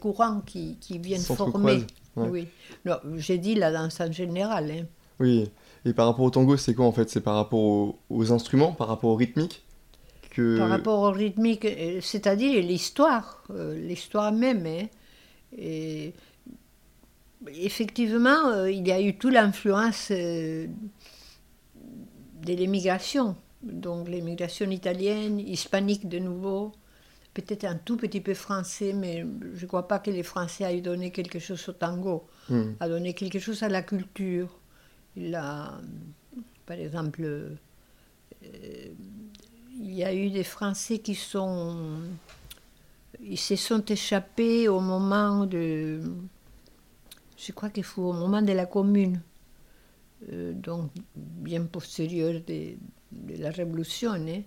courants 0.00 0.40
qui, 0.40 0.76
qui 0.80 0.98
viennent 0.98 1.20
former. 1.20 1.84
Oui. 2.16 2.48
Non, 2.84 2.96
j'ai 3.16 3.38
dit 3.38 3.54
la 3.54 3.70
danse 3.70 4.00
en 4.00 4.10
général. 4.10 4.70
Hein. 4.70 4.86
Oui, 5.20 5.50
et 5.84 5.92
par 5.92 6.06
rapport 6.06 6.24
au 6.24 6.30
tango, 6.30 6.56
c'est 6.56 6.74
quoi 6.74 6.86
en 6.86 6.92
fait? 6.92 7.08
C'est 7.10 7.20
par 7.20 7.36
rapport 7.36 7.94
aux, 8.08 8.32
instruments, 8.32 8.72
par 8.72 8.88
rapport 8.88 9.10
au 9.10 9.16
rythmique 9.16 9.64
que... 10.30 10.58
Par 10.58 10.68
rapport 10.68 11.00
au 11.00 11.10
rythmique, 11.10 11.64
euh, 11.64 12.00
c'est-à-dire 12.00 12.62
l'histoire, 12.62 13.44
euh, 13.50 13.78
l'histoire 13.78 14.32
même. 14.32 14.66
Hein. 14.66 14.86
Et 15.56 16.14
effectivement, 17.54 18.64
il 18.64 18.86
y 18.86 18.92
a 18.92 19.00
eu 19.00 19.16
toute 19.16 19.32
l'influence 19.32 20.12
de 22.44 22.52
l'émigration 22.54 23.36
donc 23.62 24.08
l'émigration 24.08 24.70
italienne, 24.70 25.40
hispanique 25.40 26.08
de 26.08 26.18
nouveau, 26.18 26.72
peut-être 27.34 27.64
un 27.64 27.76
tout 27.76 27.96
petit 27.96 28.20
peu 28.20 28.34
français, 28.34 28.92
mais 28.92 29.24
je 29.54 29.62
ne 29.62 29.66
crois 29.66 29.88
pas 29.88 29.98
que 29.98 30.10
les 30.10 30.22
Français 30.22 30.64
aient 30.64 30.80
donné 30.80 31.10
quelque 31.10 31.38
chose 31.38 31.68
au 31.68 31.72
tango, 31.72 32.26
hmm. 32.48 32.72
a 32.80 32.88
donné 32.88 33.14
quelque 33.14 33.38
chose 33.38 33.62
à 33.62 33.68
la 33.68 33.82
culture. 33.82 34.48
Il 35.16 35.34
a, 35.34 35.80
par 36.66 36.76
exemple, 36.76 37.22
euh, 37.22 37.56
il 39.80 39.94
y 39.94 40.04
a 40.04 40.14
eu 40.14 40.30
des 40.30 40.44
Français 40.44 40.98
qui 40.98 41.14
sont, 41.14 41.98
ils 43.20 43.38
se 43.38 43.56
sont 43.56 43.84
échappés 43.84 44.68
au 44.68 44.80
moment 44.80 45.46
de, 45.46 46.00
je 47.36 47.52
crois 47.52 47.70
qu'il 47.70 47.84
faut 47.84 48.02
au 48.02 48.12
moment 48.12 48.42
de 48.42 48.52
la 48.52 48.66
Commune, 48.66 49.20
euh, 50.32 50.52
donc 50.52 50.90
bien 51.14 51.64
postérieur 51.64 52.40
des 52.46 52.78
de 53.12 53.36
la 53.36 53.50
Révolution, 53.50 54.12
hein, 54.12 54.42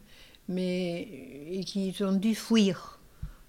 mais 0.47 1.07
et 1.51 1.63
qui 1.63 1.95
ont 2.01 2.13
dû 2.13 2.35
fuir. 2.35 2.99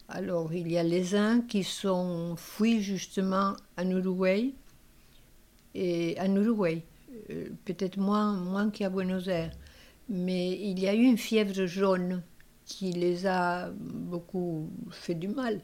Alors, 0.09 0.52
il 0.52 0.71
y 0.71 0.79
a 0.79 0.83
les 0.83 1.14
uns 1.14 1.41
qui 1.41 1.64
sont 1.64 2.37
fuis 2.37 2.83
justement 2.83 3.55
en 3.79 3.91
Uruguay, 3.91 4.52
et 5.75 6.17
en 6.21 6.37
euh, 6.37 7.49
peut-être 7.64 7.97
moins, 7.99 8.35
moins 8.35 8.71
qu'à 8.71 8.91
Buenos 8.91 9.26
Aires, 9.29 9.52
mais 10.09 10.52
il 10.52 10.79
y 10.81 10.88
a 10.88 10.95
eu 10.95 11.05
une 11.05 11.19
fièvre 11.19 11.67
jaune 11.67 12.23
qui 12.67 12.93
les 12.93 13.26
a 13.26 13.71
beaucoup 13.71 14.69
fait 14.91 15.14
du 15.14 15.29
mal. 15.29 15.61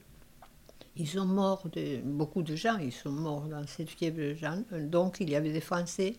Ils 0.97 1.09
sont 1.09 1.27
morts, 1.27 1.69
de, 1.73 2.00
beaucoup 2.03 2.43
de 2.43 2.57
gens, 2.57 2.79
ils 2.79 2.93
sont 2.93 3.12
morts 3.12 3.47
dans 3.47 3.67
cette 3.67 3.91
fièvre 3.91 4.35
jaune. 4.35 4.65
Donc, 4.88 5.19
il 5.21 5.31
y 5.31 5.37
avait 5.37 5.53
des 5.53 5.61
Français 5.61 6.15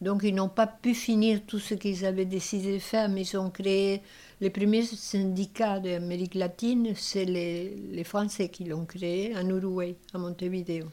donc 0.00 0.22
ils 0.24 0.34
n'ont 0.34 0.48
pas 0.48 0.66
pu 0.66 0.94
finir 0.94 1.40
tout 1.46 1.58
ce 1.58 1.74
qu'ils 1.74 2.04
avaient 2.04 2.24
décidé 2.24 2.74
de 2.74 2.78
faire, 2.78 3.08
mais 3.08 3.22
ils 3.22 3.36
ont 3.36 3.50
créé 3.50 4.02
les 4.40 4.50
premiers 4.50 4.84
syndicats 4.84 5.80
d'Amérique 5.80 6.34
latine, 6.34 6.92
c'est 6.94 7.24
les, 7.24 7.74
les, 7.90 8.04
Français 8.04 8.48
qui 8.48 8.64
l'ont 8.64 8.84
créé 8.84 9.34
en 9.36 9.48
Uruguay, 9.48 9.96
à 10.14 10.18
Montevideo. 10.18 10.86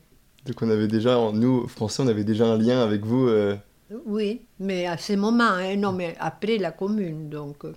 Donc 0.46 0.62
on 0.62 0.70
avait 0.70 0.88
déjà, 0.88 1.18
nous 1.32 1.68
Français, 1.68 2.02
on 2.04 2.08
avait 2.08 2.24
déjà 2.24 2.48
un 2.48 2.58
lien 2.58 2.82
avec 2.82 3.06
vous. 3.06 3.28
Euh, 3.28 3.56
oui, 4.06 4.42
mais 4.60 4.88
à 4.88 4.98
ce 4.98 5.14
moment, 5.14 5.44
hein, 5.44 5.76
non, 5.76 5.92
mais 5.92 6.16
après 6.20 6.58
la 6.58 6.72
Commune, 6.72 7.30
donc. 7.30 7.66
Euh, 7.66 7.74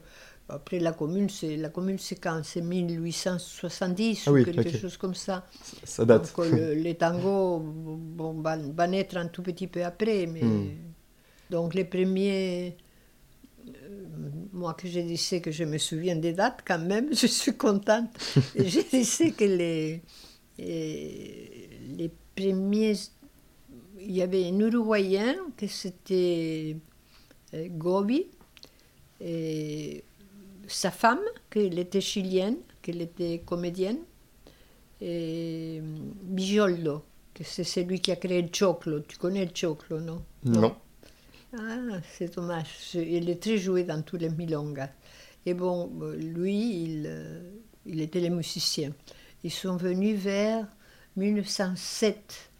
après 0.50 0.78
la 0.78 0.92
Commune, 0.92 1.28
c'est 1.28 1.58
la 1.58 1.68
Commune, 1.68 1.98
c'est 1.98 2.16
quand? 2.16 2.40
C'est 2.42 2.62
1870 2.62 4.22
ah 4.26 4.32
ou 4.32 4.42
quelque 4.42 4.78
chose 4.78 4.96
comme 4.96 5.14
ça. 5.14 5.44
Ça 5.84 6.06
date. 6.06 6.34
Donc, 6.34 6.46
les 6.50 6.94
tangos 6.94 7.60
bon, 7.62 8.40
va, 8.40 8.86
naître 8.86 9.18
un 9.18 9.26
tout 9.26 9.42
petit 9.42 9.66
peu 9.66 9.84
après, 9.84 10.26
mais. 10.26 10.42
Hmm. 10.42 10.68
Donc 11.50 11.74
les 11.74 11.84
premiers, 11.84 12.76
euh, 13.66 14.30
moi 14.52 14.74
que 14.74 14.88
je 14.88 15.00
disais 15.00 15.40
que 15.40 15.50
je 15.50 15.64
me 15.64 15.78
souviens 15.78 16.16
des 16.16 16.32
dates 16.32 16.62
quand 16.66 16.78
même, 16.78 17.08
je 17.14 17.26
suis 17.26 17.56
contente. 17.56 18.10
je 18.56 18.80
disais 18.90 19.32
que 19.32 19.44
les, 19.44 20.02
les 20.58 22.10
premiers, 22.34 22.94
il 24.00 24.12
y 24.12 24.22
avait 24.22 24.46
un 24.46 24.58
Uruguayen 24.58 25.36
que 25.56 25.66
c'était 25.66 26.76
euh, 27.54 27.68
Gobi, 27.70 28.26
et 29.20 30.04
sa 30.66 30.90
femme, 30.90 31.20
qu'elle 31.50 31.78
était 31.78 32.00
chilienne, 32.00 32.58
qu'elle 32.82 33.00
était 33.00 33.42
comédienne, 33.44 34.00
et 35.00 35.80
Bijoldo, 35.82 37.02
que 37.34 37.44
c'est 37.44 37.64
celui 37.64 38.00
qui 38.00 38.10
a 38.12 38.16
créé 38.16 38.42
le 38.42 38.48
choclo. 38.52 39.00
Tu 39.00 39.16
connais 39.16 39.44
le 39.44 39.50
choclo, 39.54 40.00
non? 40.00 40.22
Non. 40.44 40.76
Ah, 41.56 42.00
c'est 42.16 42.34
dommage. 42.34 42.94
Il 42.94 43.30
est 43.30 43.42
très 43.42 43.56
joué 43.56 43.84
dans 43.84 44.02
tous 44.02 44.16
les 44.16 44.28
milongas. 44.28 44.90
Et 45.46 45.54
bon, 45.54 45.90
lui, 46.16 46.82
il, 46.84 47.04
euh, 47.06 47.40
il 47.86 48.00
était 48.00 48.20
les 48.20 48.30
musiciens. 48.30 48.92
Ils 49.44 49.52
sont 49.52 49.76
venus 49.76 50.18
vers 50.18 50.66
1907. 51.16 52.50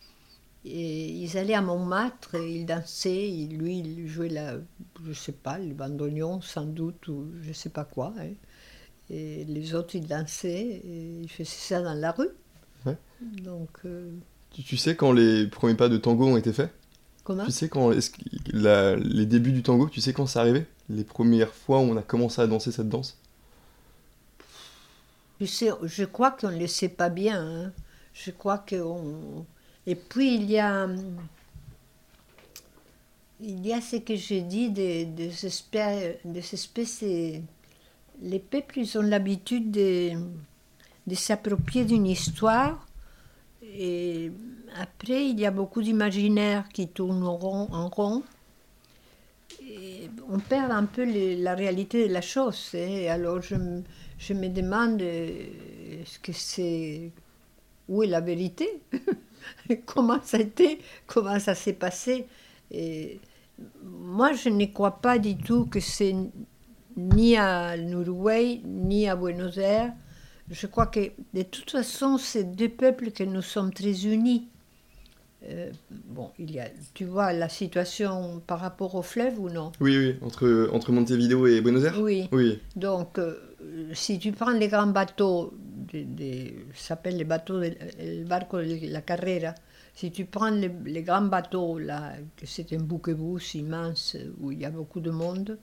Et 0.64 1.07
ils 1.07 1.37
allaient 1.37 1.54
à 1.54 1.62
Montmartre 1.62 2.35
et 2.35 2.61
ils 2.61 2.66
dansaient. 2.66 3.28
lui, 3.50 3.78
il 3.78 4.09
jouait 4.09 4.28
la, 4.28 4.57
je 5.04 5.12
sais 5.12 5.33
pas, 5.33 5.59
le 5.59 5.75
bandonion 5.75 6.40
sans 6.40 6.64
doute, 6.64 7.09
ou 7.09 7.28
je 7.42 7.52
sais 7.52 7.71
pas 7.71 7.85
quoi. 7.85 8.12
Hein. 8.18 8.33
Et 9.11 9.45
les 9.45 9.75
autres, 9.75 9.95
ils 9.97 10.07
dansaient 10.07 10.80
et 10.85 11.21
ils 11.23 11.28
faisaient 11.28 11.45
ça 11.45 11.83
dans 11.83 11.95
la 11.95 12.12
rue. 12.12 12.30
Donc. 13.21 13.71
Euh, 13.85 14.11
tu, 14.50 14.62
tu, 14.62 14.76
sais 14.76 14.97
quand 14.97 15.12
les 15.12 15.47
premiers 15.47 15.75
pas 15.75 15.88
de 15.88 15.99
tango 15.99 16.26
ont 16.26 16.37
été 16.37 16.52
faits? 16.52 16.73
Tu 17.45 17.53
sais 17.53 17.69
quand 17.69 17.91
les 18.53 19.27
débuts 19.27 19.53
du 19.53 19.63
tango, 19.63 19.89
tu 19.89 20.01
sais 20.01 20.13
quand 20.13 20.27
c'est 20.27 20.39
arrivé? 20.39 20.67
Les 20.89 21.05
premières 21.05 21.53
fois 21.53 21.79
où 21.79 21.83
on 21.83 21.97
a 21.97 22.03
commencé 22.03 22.41
à 22.41 22.47
danser 22.47 22.73
cette 22.73 22.89
danse? 22.89 23.19
Je, 25.41 25.47
sais, 25.47 25.71
je 25.83 26.05
crois 26.05 26.31
qu'on 26.31 26.51
ne 26.51 26.59
le 26.59 26.67
sait 26.67 26.89
pas 26.89 27.09
bien. 27.09 27.41
Hein. 27.41 27.73
Je 28.13 28.31
crois 28.31 28.59
qu'on. 28.59 29.45
Et 29.87 29.95
puis 29.95 30.35
il 30.35 30.51
y 30.51 30.59
a. 30.59 30.89
Il 33.41 33.65
y 33.65 33.73
a 33.73 33.81
ce 33.81 33.97
que 33.97 34.17
j'ai 34.17 34.41
dit 34.41 34.71
des, 34.71 35.05
des, 35.05 35.47
espèces, 35.47 36.17
des 36.25 36.55
espèces. 36.55 37.05
Les 38.21 38.39
peuples, 38.41 38.81
ils 38.81 38.99
ont 38.99 39.03
l'habitude 39.03 39.71
de, 39.71 40.11
de 41.07 41.15
s'approprier 41.15 41.85
d'une 41.85 42.07
histoire 42.07 42.85
et 43.63 44.33
après, 44.77 45.29
il 45.29 45.41
y 45.41 45.47
a 45.47 45.51
beaucoup 45.51 45.83
d'imaginaires 45.83 46.69
qui 46.69 46.89
tournent 46.89 47.25
en 47.25 47.37
rond. 47.89 48.23
On 50.31 50.39
perd 50.39 50.71
un 50.71 50.85
peu 50.85 51.05
la 51.41 51.55
réalité 51.55 52.09
de 52.09 52.13
la 52.13 52.21
chose. 52.21 52.71
Hein. 52.75 53.07
Alors 53.11 53.41
je, 53.43 53.55
me 53.55 54.49
demande 54.49 55.01
est-ce 55.03 56.19
que 56.19 56.33
c'est 56.33 57.11
où 57.89 58.03
est 58.03 58.07
la 58.07 58.21
vérité? 58.21 58.69
Comment 59.87 60.21
ça 60.23 60.39
a 60.39 60.41
été? 60.41 60.81
Comment 61.07 61.39
ça 61.39 61.55
s'est 61.55 61.75
passé? 61.75 62.27
Moi, 63.83 64.33
je 64.33 64.49
ne 64.49 64.67
crois 64.67 65.01
pas 65.01 65.19
du 65.19 65.37
tout 65.37 65.67
que 65.67 65.81
c'est 65.81 66.15
ni 66.97 67.37
à 67.37 67.77
Uruguay 67.77 68.61
ni 68.65 69.09
à 69.09 69.17
Buenos 69.17 69.57
Aires. 69.59 69.93
Je 70.51 70.67
crois 70.67 70.87
que 70.87 71.13
de 71.35 71.43
toute 71.43 71.71
façon, 71.71 72.17
c'est 72.17 72.45
deux 72.45 72.71
peuples 72.71 73.11
que 73.11 73.25
nous 73.25 73.43
sommes 73.43 73.73
très 73.73 74.07
unis. 74.07 74.49
Euh, 75.45 75.71
bon, 75.90 76.30
il 76.38 76.50
y 76.50 76.59
a, 76.59 76.68
tu 76.95 77.04
vois 77.04 77.33
la 77.33 77.49
situation 77.49 78.42
par 78.47 78.59
rapport 78.59 78.95
au 78.97 79.02
fleuve 79.02 79.38
ou 79.38 79.49
non? 79.49 79.71
Oui, 79.80 79.97
oui, 79.97 80.16
entre, 80.23 80.68
entre 80.73 80.90
Montevideo 80.90 81.47
et 81.47 81.61
Buenos 81.61 81.85
Aires? 81.85 81.99
Oui. 82.00 82.28
oui. 82.33 82.61
Donc, 82.75 83.18
euh, 83.18 83.37
si 83.92 84.18
tu 84.18 84.33
prends 84.33 84.50
les 84.50 84.66
grands 84.68 84.88
bateaux, 84.88 85.54
des, 85.92 86.66
s'appelle 86.75 87.16
les 87.16 87.25
bateaux, 87.25 87.61
le 87.61 88.25
barco 88.25 88.59
de 88.59 88.90
la 88.90 89.00
carrera, 89.00 89.54
Si 89.95 90.11
tu 90.11 90.25
prends 90.26 90.50
les, 90.50 90.71
les 90.85 91.02
grands 91.02 91.23
bateaux, 91.23 91.78
là, 91.78 92.12
que 92.37 92.47
c'est 92.47 92.73
un 92.73 92.78
bouquet-bousse 92.78 93.54
immense 93.54 94.16
où 94.40 94.52
il 94.52 94.61
y 94.61 94.64
a 94.64 94.71
beaucoup 94.71 95.00
de 95.00 95.11
monde, 95.11 95.59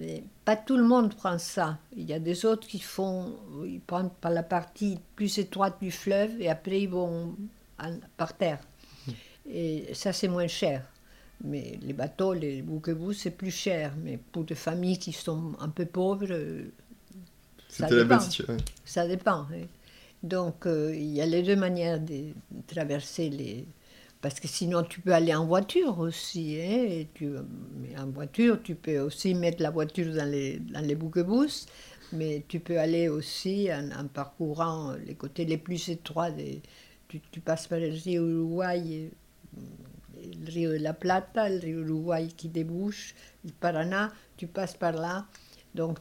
et 0.00 0.24
pas 0.44 0.56
tout 0.56 0.76
le 0.76 0.84
monde 0.84 1.14
prend 1.14 1.38
ça. 1.38 1.78
Il 1.96 2.08
y 2.08 2.12
a 2.14 2.18
des 2.18 2.44
autres 2.46 2.66
qui 2.66 2.78
font, 2.78 3.34
ils 3.64 3.80
prennent 3.80 4.10
par 4.20 4.30
la 4.32 4.42
partie 4.42 4.98
plus 5.16 5.38
étroite 5.38 5.76
du 5.80 5.90
fleuve 5.90 6.40
et 6.40 6.48
après 6.48 6.80
ils 6.82 6.88
vont 6.88 7.34
en- 7.78 7.98
par 8.16 8.32
terre. 8.36 8.60
Et 9.48 9.92
ça, 9.94 10.12
c'est 10.12 10.28
moins 10.28 10.46
cher. 10.46 10.86
Mais 11.44 11.78
les 11.82 11.92
bateaux, 11.92 12.32
les 12.34 12.62
bouquets 12.62 12.94
c'est 13.14 13.30
plus 13.32 13.50
cher. 13.50 13.94
Mais 14.02 14.18
pour 14.18 14.44
des 14.44 14.54
familles 14.54 14.98
qui 14.98 15.12
sont 15.12 15.52
un 15.60 15.68
peu 15.68 15.86
pauvres, 15.86 16.26
euh, 16.30 16.64
ça 17.68 17.88
la 17.88 18.04
dépend. 18.04 18.20
situation. 18.20 18.56
Ça 18.84 19.06
dépend. 19.06 19.46
Donc, 20.22 20.66
euh, 20.66 20.94
il 20.94 21.12
y 21.14 21.20
a 21.20 21.26
les 21.26 21.42
deux 21.42 21.56
manières 21.56 22.00
de 22.00 22.32
traverser 22.66 23.28
les. 23.30 23.66
Parce 24.20 24.38
que 24.38 24.46
sinon, 24.46 24.84
tu 24.84 25.00
peux 25.00 25.12
aller 25.12 25.34
en 25.34 25.46
voiture 25.46 25.98
aussi. 25.98 26.56
hein, 26.60 26.84
et 26.88 27.08
tu, 27.12 27.28
mais 27.80 27.98
en 27.98 28.06
voiture, 28.08 28.62
tu 28.62 28.76
peux 28.76 28.98
aussi 29.00 29.34
mettre 29.34 29.62
la 29.62 29.70
voiture 29.70 30.14
dans 30.14 30.30
les, 30.30 30.60
dans 30.60 30.80
les 30.80 30.94
bouquets-bousses, 30.94 31.66
mais 32.12 32.44
tu 32.46 32.60
peux 32.60 32.78
aller 32.78 33.08
aussi 33.08 33.68
en, 33.72 33.90
en 33.90 34.06
parcourant 34.06 34.92
les 35.04 35.14
côtés 35.16 35.44
les 35.44 35.58
plus 35.58 35.88
étroits. 35.88 36.30
Des, 36.30 36.62
tu, 37.08 37.20
tu 37.32 37.40
passes 37.40 37.66
par 37.66 37.80
le 37.80 37.88
rio 37.88 38.28
Uruguay, 38.28 39.10
le 39.54 40.50
rio 40.50 40.72
de 40.72 40.76
la 40.78 40.94
Plata, 40.94 41.48
le 41.48 41.58
rio 41.58 41.80
Uruguay 41.80 42.28
qui 42.36 42.48
débouche, 42.48 43.14
le 43.44 43.52
Paraná, 43.52 44.12
tu 44.36 44.46
passes 44.46 44.74
par 44.74 44.92
là. 44.92 45.26
Donc, 45.74 45.98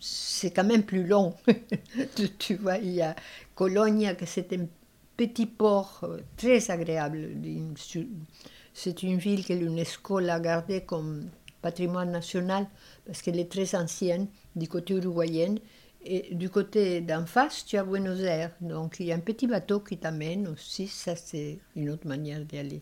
c'est 0.00 0.50
quand 0.50 0.64
même 0.64 0.84
plus 0.84 1.06
long. 1.06 1.34
tu, 2.38 2.54
vois, 2.56 2.78
il 2.78 2.92
y 2.92 3.02
a 3.02 3.14
Cologne, 3.54 4.14
que 4.16 4.24
c'est 4.24 4.52
un 4.54 4.66
petit 5.16 5.46
port 5.46 6.00
euh, 6.04 6.20
très 6.36 6.70
agréable. 6.70 7.28
C'est 8.72 9.02
une 9.02 9.18
ville 9.18 9.44
que 9.44 9.52
l'UNESCO 9.52 10.18
l'a 10.20 10.40
gardée 10.40 10.82
comme 10.82 11.28
patrimoine 11.60 12.10
national 12.10 12.66
parce 13.04 13.20
qu'elle 13.20 13.38
est 13.38 13.50
très 13.50 13.74
ancienne 13.74 14.28
du 14.56 14.66
côté 14.66 14.94
uruguayen. 14.94 15.56
Et 16.04 16.34
du 16.34 16.48
côté 16.48 17.00
d'en 17.02 17.26
face, 17.26 17.64
tu 17.66 17.76
as 17.76 17.84
Buenos 17.84 18.20
Aires. 18.20 18.52
Donc, 18.60 18.96
il 19.00 19.06
y 19.06 19.12
a 19.12 19.14
un 19.16 19.20
petit 19.20 19.46
bateau 19.46 19.80
qui 19.80 19.98
t'amène 19.98 20.48
aussi. 20.48 20.86
Ça, 20.88 21.14
c'est 21.14 21.58
une 21.76 21.90
autre 21.90 22.06
manière 22.08 22.40
d'y 22.44 22.56
aller. 22.58 22.80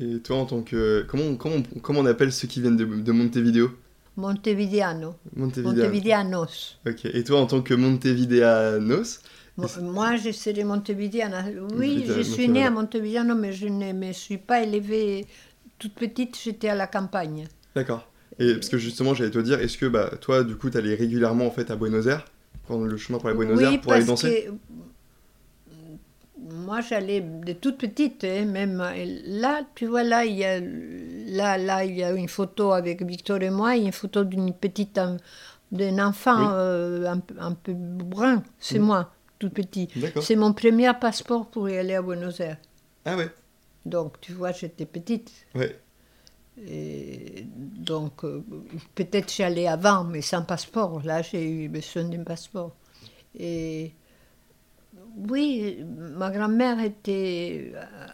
Et 0.00 0.20
toi, 0.20 0.38
en 0.38 0.46
tant 0.46 0.62
que. 0.62 1.04
Comment, 1.08 1.36
comment, 1.36 1.62
comment 1.82 2.00
on 2.00 2.06
appelle 2.06 2.32
ceux 2.32 2.48
qui 2.48 2.60
viennent 2.62 2.76
de, 2.78 2.84
de 2.86 3.12
Montevideo? 3.12 3.70
Montevideano. 4.16 5.14
Montevideanos. 5.36 6.78
Ok. 6.86 7.04
Et 7.04 7.24
toi, 7.24 7.40
en 7.40 7.46
tant 7.46 7.60
que 7.60 7.74
Montevideanos? 7.74 9.20
Mo- 9.58 9.66
Moi, 9.82 10.16
je 10.16 10.30
serais 10.32 10.64
montevideana. 10.64 11.44
Oui, 11.74 11.98
Montevideo- 11.98 12.14
je 12.16 12.22
suis 12.22 12.48
née 12.48 12.64
à 12.64 12.70
Montevideo. 12.70 13.22
Montevideano, 13.22 13.34
mais 13.34 13.52
je 13.52 13.66
ne 13.68 13.92
me 13.92 14.12
suis 14.12 14.38
pas 14.38 14.62
élevée 14.62 15.26
toute 15.78 15.94
petite, 15.94 16.38
j'étais 16.42 16.68
à 16.68 16.74
la 16.74 16.86
campagne. 16.86 17.46
D'accord. 17.74 18.08
Et 18.38 18.54
parce 18.54 18.68
que 18.68 18.78
justement, 18.78 19.14
j'allais 19.14 19.30
te 19.30 19.38
dire, 19.38 19.60
est-ce 19.60 19.78
que 19.78 19.86
bah, 19.86 20.10
toi, 20.20 20.42
du 20.44 20.56
coup, 20.56 20.68
t'allais 20.70 20.94
régulièrement 20.94 21.46
en 21.46 21.50
fait 21.50 21.70
à 21.70 21.76
Buenos 21.76 22.06
Aires, 22.06 22.24
prendre 22.66 22.84
le 22.86 22.96
chemin 22.96 23.18
pour 23.18 23.28
aller 23.28 23.38
Buenos 23.38 23.58
oui, 23.58 23.64
Aires 23.64 23.80
pour 23.80 23.92
aller 23.92 24.04
danser 24.04 24.44
que 24.46 24.52
moi, 26.38 26.80
j'allais 26.80 27.20
de 27.22 27.52
toute 27.54 27.78
petite, 27.78 28.22
hein, 28.24 28.44
même 28.44 28.80
et 28.94 29.06
là, 29.26 29.62
tu 29.74 29.86
vois, 29.86 30.02
là, 30.04 30.24
il 30.24 30.36
y 30.36 30.44
a, 30.44 30.60
là, 30.60 31.58
là, 31.58 31.84
il 31.84 31.96
y 31.96 32.04
a 32.04 32.12
une 32.12 32.28
photo 32.28 32.72
avec 32.72 33.02
Victor 33.02 33.42
et 33.42 33.50
moi, 33.50 33.76
une 33.76 33.90
photo 33.92 34.22
d'une 34.22 34.52
petite, 34.52 34.98
en- 34.98 35.16
d'un 35.72 35.98
enfant 36.06 36.38
Oui. 36.38 36.46
euh, 36.52 37.06
un, 37.10 37.18
peu- 37.18 37.34
un 37.40 37.52
peu 37.52 37.72
brun, 37.74 38.42
c'est 38.58 38.78
moi, 38.78 39.12
tout 39.38 39.50
petit. 39.50 39.88
C'est 40.20 40.36
mon 40.36 40.52
premier 40.52 40.92
passeport 41.00 41.46
pour 41.50 41.68
y 41.68 41.76
aller 41.78 41.94
à 41.94 42.02
Buenos 42.02 42.38
Aires. 42.40 42.58
Ah 43.04 43.16
ouais. 43.16 43.30
Donc, 43.84 44.20
tu 44.20 44.32
vois, 44.32 44.52
j'étais 44.52 44.86
petite. 44.86 45.32
Ouais. 45.54 45.80
Donc, 46.58 48.24
euh, 48.24 48.42
peut-être 48.94 49.32
j'allais 49.32 49.66
avant, 49.66 50.04
mais 50.04 50.22
sans 50.22 50.42
passeport. 50.42 51.02
Là, 51.04 51.22
j'ai 51.22 51.48
eu 51.48 51.68
besoin 51.68 52.04
d'un 52.04 52.24
passeport. 52.24 52.74
Et 53.38 53.92
oui, 55.28 55.78
ma 56.18 56.30
grand-mère 56.30 56.80
était. 56.80 57.72
euh, 57.74 58.06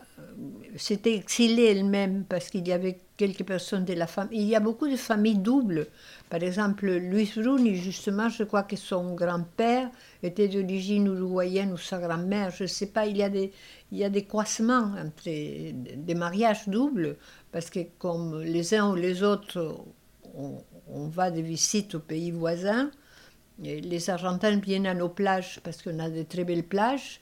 s'était 0.76 1.14
exilée 1.16 1.64
elle-même 1.66 2.24
parce 2.28 2.48
qu'il 2.48 2.66
y 2.66 2.72
avait 2.72 2.98
quelques 3.16 3.44
personnes 3.44 3.84
de 3.84 3.92
la 3.94 4.06
famille. 4.06 4.40
Il 4.40 4.48
y 4.48 4.56
a 4.56 4.60
beaucoup 4.60 4.88
de 4.88 4.96
familles 4.96 5.38
doubles. 5.38 5.86
Par 6.30 6.42
exemple, 6.42 6.86
Luis 6.90 7.30
Bruni, 7.36 7.76
justement, 7.76 8.28
je 8.28 8.44
crois 8.44 8.62
que 8.62 8.76
son 8.76 9.14
grand-père 9.14 9.90
était 10.22 10.48
d'origine 10.48 11.06
uruguayenne 11.06 11.72
ou 11.72 11.76
sa 11.76 11.98
grand-mère, 11.98 12.50
je 12.50 12.64
ne 12.64 12.68
sais 12.68 12.86
pas. 12.86 13.06
Il 13.06 13.16
y 13.16 13.22
a 13.22 13.28
des, 13.28 13.52
il 13.92 13.98
y 13.98 14.04
a 14.04 14.10
des 14.10 14.24
croisements 14.24 14.92
entre 14.98 15.24
des 15.24 16.14
mariages 16.14 16.68
doubles 16.68 17.16
parce 17.52 17.70
que 17.70 17.80
comme 17.98 18.40
les 18.42 18.74
uns 18.74 18.90
ou 18.90 18.94
les 18.96 19.22
autres, 19.22 19.76
on, 20.34 20.58
on 20.88 21.08
va 21.08 21.30
de 21.30 21.40
visite 21.40 21.94
aux 21.94 22.00
pays 22.00 22.30
voisins. 22.30 22.90
Et 23.62 23.80
les 23.80 24.10
Argentins 24.10 24.56
viennent 24.56 24.86
à 24.86 24.94
nos 24.94 25.08
plages 25.08 25.60
parce 25.62 25.82
qu'on 25.82 25.98
a 25.98 26.10
de 26.10 26.22
très 26.22 26.44
belles 26.44 26.64
plages. 26.64 27.20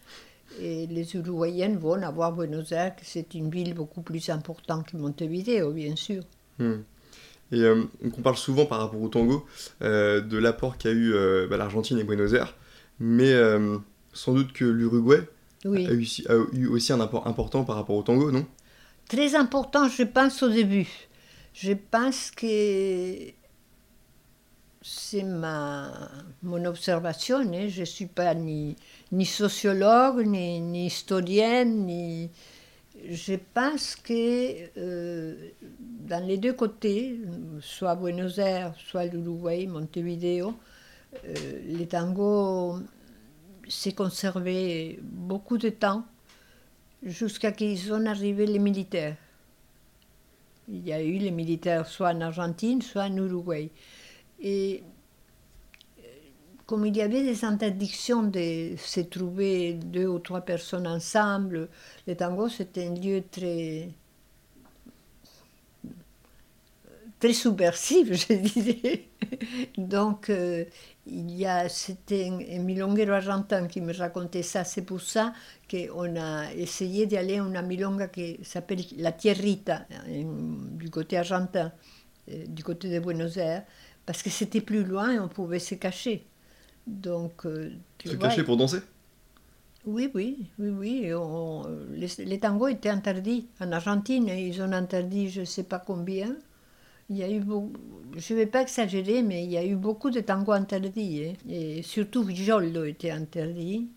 Et 0.60 0.86
les 0.86 1.14
Uruguayennes 1.14 1.76
vont 1.76 2.02
avoir 2.02 2.32
Buenos 2.32 2.72
Aires, 2.72 2.96
c'est 3.02 3.34
une 3.34 3.50
ville 3.50 3.74
beaucoup 3.74 4.02
plus 4.02 4.30
importante 4.30 4.86
que 4.90 4.96
Montevideo, 4.96 5.72
bien 5.72 5.94
sûr. 5.94 6.22
Hmm. 6.58 6.80
Et 7.52 7.60
euh, 7.62 7.84
donc 8.02 8.18
on 8.18 8.22
parle 8.22 8.36
souvent 8.36 8.66
par 8.66 8.78
rapport 8.78 9.00
au 9.00 9.08
tango 9.08 9.44
euh, 9.82 10.20
de 10.20 10.38
l'apport 10.38 10.78
qu'a 10.78 10.90
eu 10.90 11.12
euh, 11.14 11.46
bah, 11.48 11.56
l'Argentine 11.56 11.98
et 11.98 12.04
Buenos 12.04 12.32
Aires, 12.32 12.54
mais 12.98 13.32
sans 14.12 14.34
doute 14.34 14.52
que 14.52 14.64
l'Uruguay 14.64 15.20
Oui. 15.64 15.86
a, 15.86 16.32
a 16.32 16.36
eu 16.52 16.66
aussi 16.66 16.92
un 16.92 17.00
apport 17.00 17.26
important 17.26 17.64
par 17.64 17.76
rapport 17.76 17.96
au 17.96 18.02
tango, 18.02 18.30
non? 18.30 18.44
Très 19.10 19.34
important, 19.34 19.88
je 19.88 20.04
pense, 20.04 20.40
au 20.44 20.48
début. 20.48 20.88
Je 21.52 21.72
pense 21.72 22.30
que 22.30 23.32
c'est 24.82 25.24
ma, 25.24 25.90
mon 26.44 26.64
observation. 26.64 27.38
hein. 27.40 27.66
Je 27.66 27.80
ne 27.80 27.84
suis 27.86 28.06
pas 28.06 28.36
ni, 28.36 28.76
ni 29.10 29.26
sociologue, 29.26 30.24
ni, 30.24 30.86
historienne, 30.86 31.86
ni... 31.86 32.30
Je 33.08 33.34
pense 33.52 33.96
que 33.96 34.78
euh, 34.78 35.34
dans 36.06 36.24
les 36.24 36.38
deux 36.38 36.52
côtés, 36.52 37.20
soit 37.60 37.96
Buenos 37.96 38.38
Aires, 38.38 38.74
soit 38.76 39.06
l'Uruguay, 39.06 39.66
Montevideo, 39.66 40.54
euh, 41.24 41.34
les 41.66 41.88
tangos 41.88 42.78
s'est 43.66 43.94
conservé 43.94 45.00
beaucoup 45.02 45.58
de 45.58 45.70
temps 45.70 46.04
jusqu'à 47.02 47.52
qu'ils 47.52 47.78
sont 47.78 48.06
arrivés 48.06 48.46
les 48.46 48.58
militaires. 48.58 49.16
Il 50.68 50.86
y 50.86 50.92
a 50.92 51.02
eu 51.02 51.18
les 51.18 51.30
militaires 51.30 51.86
soit 51.86 52.10
en 52.10 52.20
Argentine, 52.20 52.80
soit 52.82 53.04
en 53.04 53.16
Uruguay. 53.16 53.70
Et 54.40 54.82
euh, 55.98 56.02
comme 56.66 56.86
il 56.86 56.96
y 56.96 57.02
avait 57.02 57.24
des 57.24 57.44
interdictions 57.44 58.22
de 58.22 58.74
se 58.76 59.00
trouver 59.00 59.74
deux 59.74 60.06
ou 60.06 60.18
trois 60.18 60.42
personnes 60.42 60.86
ensemble, 60.86 61.68
le 62.06 62.14
tango 62.14 62.48
c'était 62.48 62.86
un 62.86 62.94
lieu 62.94 63.22
très 63.30 63.88
très 67.20 67.34
subversif, 67.34 68.12
je 68.28 68.34
dirais. 68.34 69.04
Donc, 69.76 70.30
euh, 70.30 70.64
il 71.06 71.30
y 71.36 71.46
a, 71.46 71.68
c'était 71.68 72.28
un, 72.28 72.62
milonguero 72.62 73.12
argentin 73.12 73.66
qui 73.66 73.80
me 73.80 73.92
racontait 73.96 74.42
ça. 74.42 74.64
C'est 74.64 74.82
pour 74.82 75.00
ça 75.00 75.32
qu'on 75.70 76.16
a 76.16 76.52
essayé 76.54 77.06
d'aller 77.06 77.38
à 77.38 77.42
une 77.44 77.62
milonga 77.66 78.08
qui 78.08 78.38
s'appelle 78.44 78.80
la 78.98 79.12
Tierrita, 79.12 79.82
du 80.06 80.90
côté 80.90 81.18
argentin, 81.18 81.72
euh, 82.30 82.44
du 82.48 82.62
côté 82.64 82.90
de 82.90 83.00
Buenos 83.00 83.36
Aires, 83.38 83.64
parce 84.06 84.22
que 84.22 84.30
c'était 84.30 84.60
plus 84.60 84.84
loin 84.84 85.12
et 85.12 85.20
on 85.20 85.28
pouvait 85.28 85.58
se 85.58 85.74
cacher. 85.76 86.26
Donc, 86.86 87.46
euh, 87.46 87.72
tu 87.98 88.10
Se 88.10 88.16
vois, 88.16 88.36
cacher 88.36 88.44
pour 88.44 88.58
danser? 88.58 88.80
Oui, 89.86 90.10
oui, 90.14 90.50
oui, 90.58 90.70
oui. 90.70 91.14
on- 91.14 91.64
les, 91.92 92.08
les 92.18 92.38
tangos 92.40 92.68
étaient 92.68 92.88
interdits. 92.90 93.48
En 93.60 93.72
Argentine, 93.72 94.28
ils 94.28 94.60
ont 94.62 94.72
interdit 94.72 95.28
je 95.30 95.40
ne 95.40 95.44
sais 95.46 95.64
pas 95.64 95.78
combien. 95.78 96.36
Il 97.10 97.16
y 97.16 97.22
a 97.24 97.30
eu 97.30 97.40
beaucoup, 97.40 97.72
je 98.16 98.32
ne 98.34 98.38
vais 98.38 98.46
pas 98.46 98.62
exagérer, 98.62 99.22
mais 99.22 99.44
il 99.44 99.50
y 99.50 99.56
a 99.58 99.64
eu 99.64 99.74
beaucoup 99.74 100.10
de 100.10 100.20
tangos 100.20 100.52
interdits. 100.52 101.24
hein. 101.26 101.32
Et 101.48 101.82
surtout 101.82 102.22
Vijoldo 102.22 102.84
était 102.84 103.10
interdit. 103.10 103.88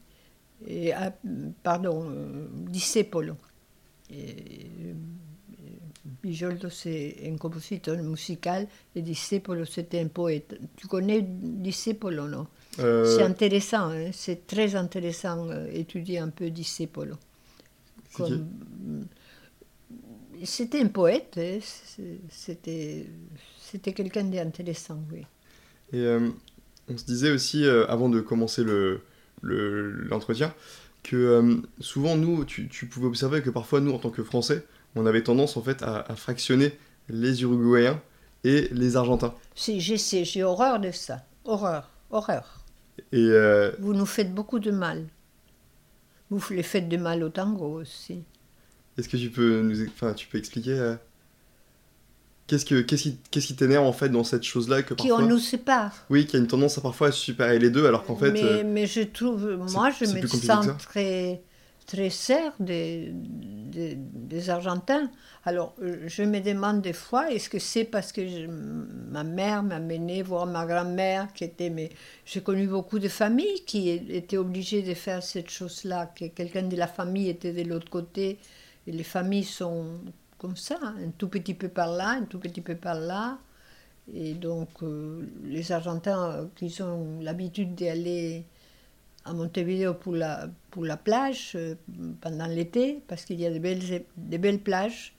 Et, 0.67 0.91
ah, 0.93 1.13
pardon, 1.61 2.09
euh, 2.09 2.47
Discepolo. 2.69 3.35
Euh, 4.11 4.15
Vijoldo, 6.23 6.69
c'est 6.69 7.17
un 7.25 7.37
compositeur 7.37 7.97
musical 8.01 8.67
et 8.95 9.01
Discepolo, 9.01 9.65
c'était 9.65 9.99
un 9.99 10.07
poète. 10.07 10.57
Tu 10.75 10.87
connais 10.87 11.21
Discepolo, 11.21 12.27
non? 12.27 12.47
Euh, 12.79 13.05
c'est 13.05 13.23
intéressant, 13.23 13.89
hein, 13.91 14.09
c'est 14.11 14.47
très 14.47 14.75
intéressant 14.75 15.47
euh, 15.49 15.67
étudier 15.71 16.19
un 16.19 16.29
peu 16.29 16.49
Discepolo. 16.49 17.15
Comme- 18.15 18.47
C'était 20.43 20.81
un 20.81 20.87
poète, 20.87 21.37
hein, 21.37 21.59
c'était 22.29 23.93
quelqu'un 23.93 24.23
d'intéressant, 24.25 24.99
oui. 25.11 25.25
Et 25.91 25.99
euh, 25.99 26.29
on 26.89 26.97
se 26.97 27.05
disait 27.05 27.31
aussi, 27.31 27.65
euh, 27.65 27.85
avant 27.87 28.09
de 28.09 28.19
commencer 28.19 28.63
le- 28.63 29.01
le- 29.41 29.91
l'entretien, 29.91 30.53
que 31.03 31.15
euh, 31.15 31.55
souvent, 31.79 32.15
nous, 32.15 32.45
tu, 32.45 32.67
tu 32.67 32.87
pouvais 32.87 33.07
observer 33.07 33.41
que 33.41 33.49
parfois, 33.49 33.79
nous, 33.81 33.91
en 33.91 33.99
tant 33.99 34.09
que 34.09 34.23
Français, 34.23 34.65
on 34.95 35.05
avait 35.05 35.23
tendance 35.23 35.57
en 35.57 35.61
fait 35.61 35.81
à, 35.83 35.99
à 36.01 36.15
fractionner 36.15 36.77
les 37.09 37.41
Uruguayens 37.43 38.01
et 38.43 38.67
les 38.71 38.95
Argentins. 38.97 39.33
Si, 39.55 39.79
j'ai 39.79 40.43
horreur 40.43 40.79
de 40.79 40.91
ça. 40.91 41.25
Horreur, 41.45 41.89
horreur. 42.11 42.63
Et 43.11 43.29
Vous 43.79 43.93
nous 43.93 44.05
faites 44.05 44.33
beaucoup 44.33 44.59
de 44.59 44.71
mal. 44.71 45.05
Vous 46.29 46.41
les 46.51 46.63
faites 46.63 46.89
de 46.89 46.97
mal 46.97 47.23
au 47.23 47.29
tango 47.29 47.81
aussi. 47.81 48.23
Est-ce 48.97 49.09
que 49.09 49.17
tu 49.17 49.29
peux 49.29 49.61
nous, 49.61 49.81
enfin, 49.87 50.13
tu 50.13 50.27
peux 50.27 50.37
expliquer 50.37 50.71
euh, 50.73 50.95
qu'est-ce 52.47 52.65
que 52.65 52.81
qu'est-ce 52.81 53.03
qui 53.03 53.17
qu'est-ce 53.31 53.47
qui 53.47 53.55
t'énerve 53.55 53.85
en 53.85 53.93
fait 53.93 54.09
dans 54.09 54.23
cette 54.23 54.43
chose-là 54.43 54.83
que 54.83 54.93
Qui 54.93 55.07
parfois, 55.09 55.25
on 55.25 55.29
nous 55.29 55.39
sépare. 55.39 56.05
oui, 56.09 56.25
qui 56.25 56.35
a 56.35 56.39
une 56.39 56.47
tendance 56.47 56.77
à 56.77 56.81
parfois 56.81 57.07
à 57.07 57.11
séparer 57.11 57.59
les 57.59 57.69
deux, 57.69 57.85
alors 57.87 58.03
qu'en 58.03 58.15
fait, 58.15 58.31
mais, 58.31 58.43
euh, 58.43 58.63
mais 58.65 58.85
je 58.87 59.01
trouve, 59.01 59.55
moi, 59.71 59.89
je 59.91 60.05
me 60.05 60.27
sens 60.27 60.67
très, 60.79 61.41
très 61.87 62.09
serre 62.09 62.53
des, 62.59 63.11
des, 63.13 63.95
des 63.97 64.49
Argentins. 64.49 65.09
Alors, 65.45 65.75
euh, 65.81 65.97
je 66.07 66.23
me 66.23 66.39
demande 66.39 66.81
des 66.81 66.93
fois, 66.93 67.29
est-ce 67.31 67.49
que 67.49 67.59
c'est 67.59 67.83
parce 67.83 68.11
que 68.13 68.25
je- 68.25 68.47
ma 68.47 69.23
mère 69.25 69.61
m'a 69.63 69.75
amené 69.75 70.21
voir 70.23 70.45
ma 70.45 70.65
grand-mère, 70.65 71.33
qui 71.33 71.43
était. 71.43 71.69
Mais 71.69 71.89
j'ai 72.25 72.41
connu 72.41 72.67
beaucoup 72.67 72.99
de 72.99 73.09
familles 73.09 73.63
qui 73.65 73.89
étaient 73.89 74.37
obligées 74.37 74.81
de 74.83 74.93
faire 74.93 75.21
cette 75.23 75.49
chose-là, 75.49 76.11
que 76.17 76.25
quelqu'un 76.25 76.63
de 76.63 76.75
la 76.77 76.87
famille 76.87 77.29
était 77.29 77.51
de 77.53 77.63
l'autre 77.67 77.89
côté. 77.89 78.37
Et 78.87 78.91
les 78.91 79.03
familles 79.03 79.43
sont 79.43 79.99
comme 80.37 80.57
ça, 80.57 80.77
un 80.83 81.11
tout 81.17 81.29
petit 81.29 81.53
peu 81.53 81.69
par 81.69 81.87
là, 81.87 82.09
un 82.09 82.25
tout 82.25 82.39
petit 82.39 82.61
peu 82.61 82.75
par 82.75 82.95
là. 82.95 83.39
Et 84.13 84.33
donc, 84.33 84.69
euh, 84.83 85.25
les 85.45 85.71
Argentins 85.71 86.31
euh, 86.31 86.45
qui 86.55 86.81
ont 86.81 87.21
l'habitude 87.21 87.75
d'aller 87.75 88.43
à 89.23 89.31
Montevideo 89.31 89.93
pour 89.93 90.13
la, 90.13 90.49
pour 90.69 90.83
la 90.83 90.97
plage 90.97 91.53
euh, 91.55 91.75
pendant 92.19 92.47
l'été, 92.47 93.01
parce 93.07 93.23
qu'il 93.23 93.39
y 93.39 93.45
a 93.45 93.51
de 93.51 93.59
belles, 93.59 94.03
de 94.17 94.37
belles 94.37 94.59
plages. 94.59 95.15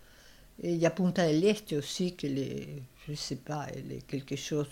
Et 0.62 0.74
il 0.74 0.78
y 0.78 0.84
a 0.84 0.90
Punta 0.90 1.26
del 1.26 1.42
Este 1.42 1.72
aussi, 1.72 2.14
qui 2.14 2.26
est, 2.26 2.82
je 3.06 3.12
ne 3.12 3.16
sais 3.16 3.36
pas, 3.36 3.66
elle 3.74 3.92
est 3.92 4.06
quelque 4.06 4.36
chose, 4.36 4.68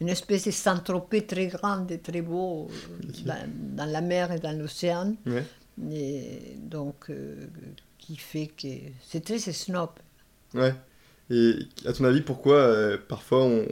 une 0.00 0.08
espèce 0.08 0.46
de 0.46 0.50
Saint-Tropez 0.50 1.26
très 1.26 1.46
grande 1.46 1.92
et 1.92 2.00
très 2.00 2.20
beau 2.20 2.68
dans, 3.24 3.48
dans 3.76 3.86
la 3.86 4.00
mer 4.00 4.32
et 4.32 4.40
dans 4.40 4.58
l'océan. 4.58 5.14
ouais. 5.26 5.44
Et 5.90 6.56
donc, 6.58 7.10
euh, 7.10 7.36
qui 7.98 8.16
fait 8.16 8.46
que 8.46 8.68
c'est 9.06 9.24
très 9.24 9.38
snob. 9.38 9.90
Ouais. 10.54 10.74
Et 11.30 11.54
à 11.86 11.92
ton 11.92 12.04
avis, 12.04 12.20
pourquoi 12.20 12.56
euh, 12.56 12.98
parfois 13.08 13.44
on. 13.44 13.66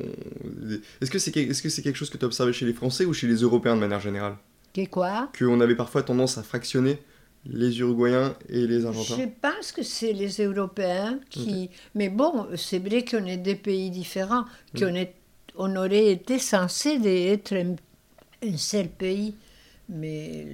Est-ce 1.00 1.10
que 1.10 1.18
c'est 1.18 1.36
est 1.36 1.50
-ce 1.50 1.68
c'est 1.68 1.82
quelque 1.82 1.96
chose 1.96 2.10
que 2.10 2.16
tu 2.16 2.24
as 2.24 2.26
observé 2.26 2.52
chez 2.52 2.66
les 2.66 2.72
Français 2.72 3.04
ou 3.04 3.12
chez 3.12 3.26
les 3.26 3.42
Européens 3.42 3.74
de 3.74 3.80
manière 3.80 4.00
générale? 4.00 4.36
Que 4.72 4.86
quoi? 4.86 5.30
Qu'on 5.38 5.60
avait 5.60 5.76
parfois 5.76 6.02
tendance 6.02 6.38
à 6.38 6.42
fractionner 6.42 6.98
les 7.44 7.78
Uruguayens 7.80 8.34
et 8.48 8.66
les 8.66 8.86
Argentins 8.86 9.16
Je 9.18 9.28
pense 9.40 9.72
que 9.72 9.82
c'est 9.82 10.14
les 10.14 10.42
Européens 10.42 11.20
qui. 11.28 11.70
Mais 11.94 12.08
bon, 12.08 12.46
c'est 12.56 12.78
vrai 12.78 13.04
qu'on 13.04 13.26
est 13.26 13.36
des 13.36 13.56
pays 13.56 13.90
différents, 13.90 14.46
qu'on 14.78 14.94
est, 14.94 15.14
on 15.56 15.76
aurait 15.76 16.10
été 16.10 16.38
censé 16.38 16.98
d'être 16.98 17.52
un, 17.54 17.76
un 18.42 18.56
seul 18.56 18.88
pays. 18.88 19.34
Mais 19.88 20.46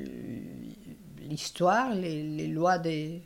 l'histoire, 1.29 1.95
les, 1.95 2.23
les 2.23 2.49
lois 2.49 2.79
des. 2.79 3.23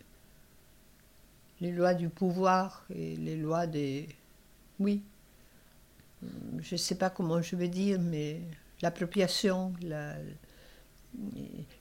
Les 1.60 1.70
lois 1.70 1.94
du 1.94 2.08
pouvoir 2.08 2.84
et 2.94 3.14
les 3.16 3.36
lois 3.36 3.66
des. 3.66 4.08
Oui. 4.80 5.00
Je 6.60 6.74
ne 6.74 6.78
sais 6.78 6.96
pas 6.96 7.10
comment 7.10 7.40
je 7.42 7.54
vais 7.56 7.68
dire, 7.68 8.00
mais 8.00 8.40
l'appropriation, 8.82 9.72
la, 9.82 10.14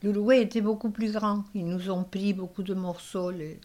L'Uruguay 0.03 0.41
était 0.41 0.61
beaucoup 0.61 0.89
plus 0.89 1.13
grand. 1.13 1.45
Ils 1.55 1.65
nous 1.65 1.89
ont 1.89 2.03
pris 2.03 2.33
beaucoup 2.33 2.63
de 2.63 2.73
morceaux. 2.73 3.31
Les, 3.31 3.59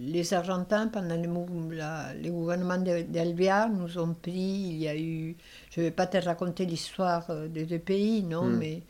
les 0.00 0.34
Argentins, 0.34 0.88
pendant 0.88 1.16
le, 1.16 1.74
la- 1.76 2.12
le 2.14 2.30
gouvernement 2.30 2.78
de- 2.78 3.02
d'Alvear, 3.02 3.68
nous 3.70 3.98
ont 3.98 4.14
pris. 4.14 4.32
Il 4.72 4.76
y 4.78 4.88
a 4.88 4.96
eu. 4.98 5.36
Je 5.70 5.80
ne 5.80 5.86
vais 5.86 5.90
pas 5.92 6.06
te 6.08 6.16
raconter 6.16 6.66
l'histoire 6.66 7.30
euh, 7.30 7.46
des 7.48 7.64
deux 7.66 7.78
pays, 7.78 8.22
non, 8.24 8.46
Mm. 8.46 8.56
mais 8.58 8.82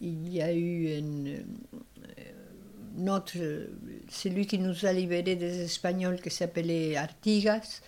il 0.00 0.32
y 0.32 0.40
a 0.42 0.52
eu 0.52 0.98
une. 0.98 1.28
euh, 1.28 2.32
Notre, 2.96 3.38
celui 4.10 4.46
qui 4.46 4.58
nous 4.58 4.84
a 4.84 4.92
libérés 4.92 5.36
des 5.36 5.62
Espagnols, 5.62 6.20
qui 6.20 6.30
s'appelait 6.30 6.96
Artigas, 6.96 7.80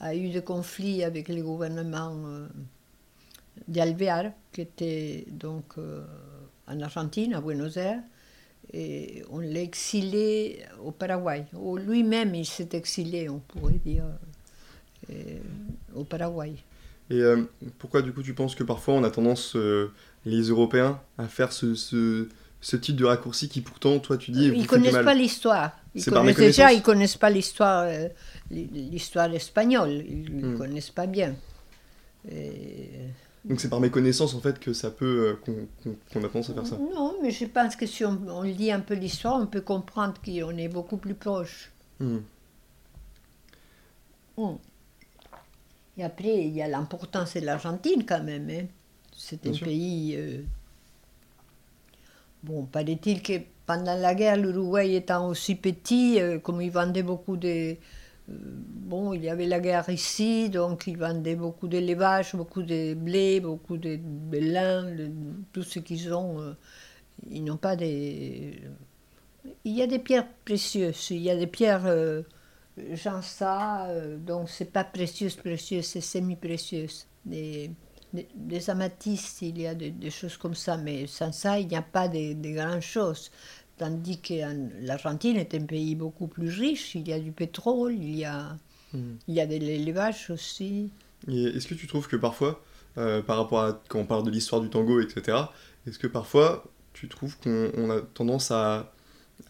a 0.00 0.14
eu 0.14 0.30
des 0.30 0.42
conflits 0.42 1.04
avec 1.04 1.28
le 1.28 1.42
gouvernement 1.42 2.16
euh, 2.26 2.48
d'Alvear, 3.68 4.32
qui 4.52 4.62
était 4.62 5.26
donc 5.30 5.76
euh, 5.76 6.02
en 6.66 6.80
Argentine, 6.80 7.34
à 7.34 7.40
Buenos 7.40 7.76
Aires, 7.76 8.02
et 8.72 9.22
on 9.30 9.38
l'a 9.38 9.62
exilé 9.62 10.64
au 10.82 10.90
Paraguay. 10.92 11.44
Lui-même, 11.86 12.34
il 12.34 12.46
s'est 12.46 12.70
exilé, 12.72 13.28
on 13.28 13.40
pourrait 13.40 13.80
dire, 13.84 14.04
au 15.94 16.04
Paraguay. 16.04 16.54
Et 17.10 17.22
pourquoi 17.78 18.02
du 18.02 18.12
coup 18.12 18.22
tu 18.22 18.34
penses 18.34 18.54
que 18.54 18.64
parfois 18.64 18.94
on 18.94 19.04
a 19.04 19.10
tendance, 19.10 19.56
les 20.28 20.42
Européens, 20.48 21.00
à 21.16 21.26
faire 21.28 21.52
ce, 21.52 21.74
ce, 21.74 22.28
ce 22.60 22.76
type 22.76 22.96
de 22.96 23.04
raccourci 23.04 23.48
qui 23.48 23.60
pourtant, 23.60 23.98
toi 23.98 24.16
tu 24.18 24.30
dis, 24.30 24.46
Ils 24.46 24.62
du 24.62 24.66
connaissent 24.66 25.04
pas 25.04 25.14
l'histoire. 25.14 25.72
Ils 25.94 26.02
C'est 26.02 26.10
par 26.10 26.20
connaissent 26.22 26.36
déjà, 26.36 26.64
méconnaissance 26.66 26.78
ils 26.78 26.82
connaissent 26.82 27.16
pas 27.16 27.30
l'histoire, 27.30 27.84
euh, 27.88 28.08
l'histoire 28.50 29.32
espagnole. 29.34 29.90
Ils 30.08 30.36
ne 30.36 30.46
Hmm. 30.54 30.58
connaissent 30.58 30.90
pas 30.90 31.06
bien. 31.06 31.34
Et- 32.30 32.90
Donc 33.44 33.60
c'est 33.60 33.68
par 33.70 33.80
méconnaissance 33.80 34.34
en 34.34 34.40
fait 34.40 34.58
que 34.60 34.72
ça 34.72 34.90
peut, 34.90 35.38
euh, 35.46 35.52
qu'on 36.12 36.22
a 36.24 36.28
tendance 36.28 36.50
à 36.50 36.54
faire 36.54 36.66
ça. 36.66 36.76
Non, 36.76 37.16
mais 37.22 37.30
je 37.30 37.46
pense 37.46 37.74
que 37.76 37.86
si 37.86 38.04
on, 38.04 38.18
on 38.28 38.42
lit 38.42 38.70
un 38.72 38.80
peu 38.80 38.94
l'histoire, 38.94 39.40
on 39.40 39.46
peut 39.46 39.60
comprendre 39.62 40.14
qu'on 40.22 40.56
est 40.58 40.68
beaucoup 40.68 40.98
plus 40.98 41.14
proche. 41.14 41.70
Hmm. 42.00 42.18
Mm. 44.36 44.54
Et 45.96 46.04
après, 46.04 46.44
il 46.46 46.54
y 46.54 46.62
a 46.62 46.68
l'importance 46.68 47.34
de 47.34 47.40
l'Argentine 47.40 48.04
quand 48.06 48.22
même. 48.22 48.48
hein. 48.50 48.66
C'est 49.28 49.44
Bien 49.44 49.52
un 49.52 49.56
sûr. 49.56 49.66
pays. 49.66 50.14
euh, 50.16 50.42
Bon, 52.42 52.64
paraît-il 52.66 53.22
que 53.22 53.32
pendant 53.66 53.96
la 53.96 54.14
guerre, 54.14 54.36
l'Uruguay 54.36 54.94
étant 54.94 55.28
aussi 55.28 55.54
petit, 55.56 56.20
euh, 56.20 56.38
comme 56.38 56.60
ils 56.62 56.70
vendaient 56.70 57.02
beaucoup 57.02 57.36
de. 57.36 57.48
euh, 57.48 57.76
bon, 58.28 59.12
il 59.12 59.24
y 59.24 59.28
avait 59.28 59.46
la 59.46 59.58
guerre 59.60 59.88
ici, 59.90 60.48
donc 60.50 60.86
ils 60.86 60.96
vendaient 60.96 61.34
beaucoup 61.36 61.66
d'élevage, 61.68 62.34
beaucoup 62.36 62.62
de 62.62 62.94
blé, 62.94 63.40
beaucoup 63.40 63.76
de, 63.76 63.96
de 63.96 64.38
lin, 64.38 64.84
de- 64.94 65.10
tout 65.52 65.62
ce 65.62 65.80
qu'ils 65.80 66.12
ont. 66.14 66.40
euh, 66.40 66.52
ils 67.30 67.44
n'ont 67.44 67.56
pas 67.58 67.76
des. 67.76 68.60
Il 69.64 69.72
y 69.76 69.82
a 69.82 69.86
des 69.86 69.98
pierres 69.98 70.26
précieuses, 70.44 71.10
il 71.10 71.18
y 71.22 71.30
a 71.30 71.36
des 71.36 71.46
pierres. 71.46 71.86
euh, 71.86 72.22
genre 72.94 73.22
ça, 73.24 73.86
euh, 73.88 74.16
donc 74.18 74.48
c'est 74.50 74.72
pas 74.72 74.84
précieuse, 74.84 75.36
précieuse, 75.36 75.86
c'est 75.86 76.00
semi-précieuse. 76.00 77.06
Des, 77.24 77.70
des, 78.12 78.28
des 78.34 78.70
amathistes, 78.70 79.42
il 79.42 79.58
y 79.60 79.66
a 79.66 79.74
des, 79.74 79.90
des 79.90 80.10
choses 80.10 80.36
comme 80.36 80.54
ça, 80.54 80.76
mais 80.76 81.06
sans 81.06 81.32
ça, 81.32 81.58
il 81.60 81.68
n'y 81.68 81.76
a 81.76 81.82
pas 81.82 82.08
de, 82.08 82.34
de 82.34 82.50
grandes 82.54 82.80
choses. 82.82 83.30
Tandis 83.78 84.20
que 84.20 84.44
en- 84.44 84.70
l'Argentine 84.82 85.36
est 85.36 85.54
un 85.54 85.64
pays 85.64 85.94
beaucoup 85.94 86.26
plus 86.28 86.48
riche, 86.50 86.94
il 86.94 87.08
y 87.08 87.12
a 87.12 87.20
du 87.20 87.32
pétrole, 87.32 87.94
il 87.94 88.16
y 88.16 88.24
a, 88.24 88.56
Hmm. 88.92 89.18
il 89.28 89.34
y 89.36 89.40
a 89.40 89.46
de 89.46 89.56
l'élevage 89.56 90.30
aussi. 90.30 90.92
Est-ce 91.28 91.66
que 91.66 91.74
tu 91.74 91.86
trouves 91.86 92.08
que 92.08 92.16
parfois, 92.16 92.62
euh, 92.96 93.22
par 93.22 93.36
rapport 93.38 93.60
à 93.60 93.82
quand 93.88 93.98
on 94.00 94.06
parle 94.06 94.24
de 94.24 94.30
l'histoire 94.30 94.60
du 94.60 94.70
tango, 94.70 95.00
etc., 95.00 95.52
est-ce 95.86 95.98
que 95.98 96.06
parfois 96.06 96.64
tu 96.92 97.08
trouves 97.08 97.36
qu'on 97.38 97.70
on 97.76 97.90
a 97.90 98.00
tendance 98.00 98.50
à, 98.50 98.92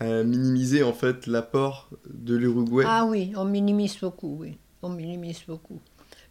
à 0.01 0.25
minimiser 0.25 0.83
en 0.83 0.93
fait 0.95 1.27
l'apport 1.27 1.91
de 2.11 2.37
l'Uruguay? 2.37 2.91
Ah 2.91 3.05
oui, 3.07 3.33
on 3.37 3.45
minimise 3.45 3.99
beaucoup, 4.01 4.37
oui, 4.41 4.59
on 4.83 4.89
minimise 4.89 5.45
beaucoup. 5.47 5.81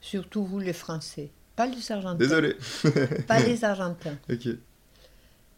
Surtout 0.02 0.44
vous 0.46 0.60
les 0.60 0.74
Français, 0.74 1.32
pas 1.58 1.66
les 1.66 1.92
Argentins. 1.92 2.16
Désolé. 2.26 2.56
Pas 3.28 3.40
les 3.40 3.64
Argentins. 3.66 4.18
ok. 4.32 4.48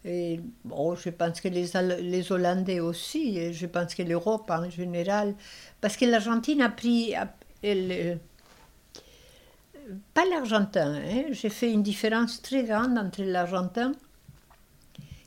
Et 0.04 0.40
bon, 0.64 0.96
je 0.96 1.10
pense 1.10 1.40
que 1.42 1.48
les, 1.48 2.32
Hollandais 2.32 2.80
aussi, 2.80 3.36
et 3.38 3.52
je 3.52 3.66
pense 3.66 3.94
que 3.94 4.02
l'Europe 4.02 4.50
en 4.50 4.68
général, 4.70 5.34
parce 5.82 5.96
que 5.98 6.06
l'Argentine 6.06 6.62
a 6.62 6.70
pris, 6.70 7.14
a- 7.14 7.34
elle, 7.62 7.92
euh, 7.92 8.14
pas 10.14 10.24
l'Argentin, 10.24 10.94
hein, 10.94 11.24
j'ai 11.32 11.50
fait 11.50 11.70
une 11.70 11.82
différence 11.82 12.40
très 12.40 12.64
grande 12.64 12.96
entre 12.96 13.22
l'Argentin 13.22 13.92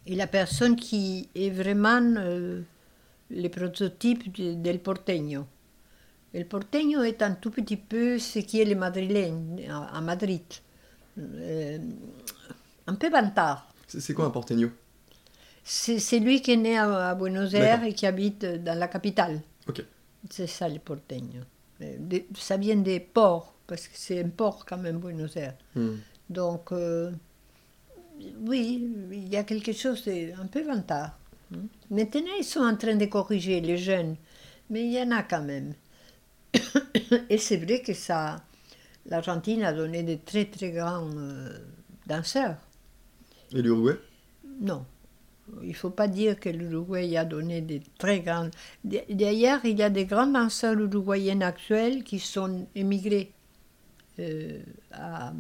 et 0.08 0.16
la 0.16 0.26
personne 0.26 0.76
qui 0.76 1.30
est 1.36 1.52
vraiment 1.52 2.02
euh, 2.18 2.62
le 3.30 3.48
prototype 3.50 4.36
de- 4.36 4.56
del 4.56 4.80
porteño. 4.80 5.46
Le 6.34 6.46
porteño 6.46 7.04
est 7.04 7.22
un 7.22 7.34
tout 7.34 7.52
petit 7.52 7.78
peu 7.78 8.18
ce 8.18 8.40
qui 8.40 8.60
est 8.60 8.66
le 8.66 8.76
madrilène 8.76 9.62
à, 9.70 10.02
Madrid. 10.02 10.42
Euh, 11.20 11.78
un 12.88 12.96
peu 12.96 13.10
bantard. 13.10 13.72
C'est 13.88 14.14
quoi 14.14 14.26
un 14.26 14.32
porteño? 14.32 14.70
C'est 15.64 16.20
lui 16.20 16.42
qui 16.42 16.52
est 16.54 16.58
né 16.58 16.78
à, 16.78 17.10
à 17.10 17.16
Buenos 17.16 17.54
Aires 17.54 17.84
et 17.84 17.94
qui 17.94 18.06
habite 18.06 18.46
dans 18.46 18.78
la 18.78 18.88
capitale. 18.88 19.42
Ok. 19.68 19.84
C'est 20.30 20.48
ça 20.48 20.68
le 20.68 20.80
porteño. 20.80 21.42
De- 21.80 22.24
ça 22.38 22.58
vient 22.58 22.76
des 22.78 23.00
ports, 23.00 23.54
parce 23.68 23.88
que 23.88 23.94
c'est 23.96 24.24
un 24.24 24.30
port 24.30 24.66
quand 24.66 24.78
même, 24.78 24.98
Buenos 24.98 25.36
Aires. 25.36 25.56
Hmm. 25.76 25.96
Donc, 26.30 26.72
euh, 26.72 27.12
oui, 28.46 28.90
il 29.12 29.30
y 29.30 29.36
a 29.38 29.44
quelque 29.44 29.74
chose 29.74 30.06
d'un 30.06 30.48
peu 30.48 30.64
vantard. 30.64 31.18
Maintenant, 31.92 32.34
ils 32.40 32.44
sont 32.46 32.62
en 32.62 32.76
train 32.76 32.96
de 32.96 33.06
corriger 33.06 33.62
les 33.62 33.78
jeunes, 33.78 34.16
mais 34.70 34.86
il 34.86 34.92
y 34.94 35.02
en 35.02 35.12
a 35.12 35.22
quand 35.22 35.44
même. 35.44 35.74
Et 37.30 37.38
c'est 37.38 37.58
vrai 37.58 37.82
que 37.82 37.94
ça, 37.94 38.44
l'Argentine 39.06 39.64
a 39.64 39.74
donné 39.74 40.04
de 40.04 40.18
très 40.24 40.46
très 40.46 40.72
grands 40.72 41.10
euh, 41.16 41.58
danseurs. 42.08 42.58
Et 43.54 43.62
l'Uruguay? 43.62 43.98
Non, 44.62 44.86
il 45.62 45.70
ne 45.70 45.74
faut 45.74 45.90
pas 45.90 46.08
dire 46.08 46.40
que 46.40 46.50
l'Uruguay 46.50 47.18
a 47.18 47.26
donné 47.26 47.62
des 47.62 47.82
très 47.98 48.22
grands. 48.22 48.50
D'ailleurs, 48.84 49.60
il 49.66 49.78
y 49.78 49.84
a 49.84 49.90
des 49.90 50.06
grands 50.06 50.28
danseurs 50.28 50.80
uruguayens 50.80 51.42
actuels 51.42 52.04
qui 52.04 52.20
sont 52.20 52.68
émigrés 52.76 53.32
euh, 54.20 54.62
à, 54.92 55.34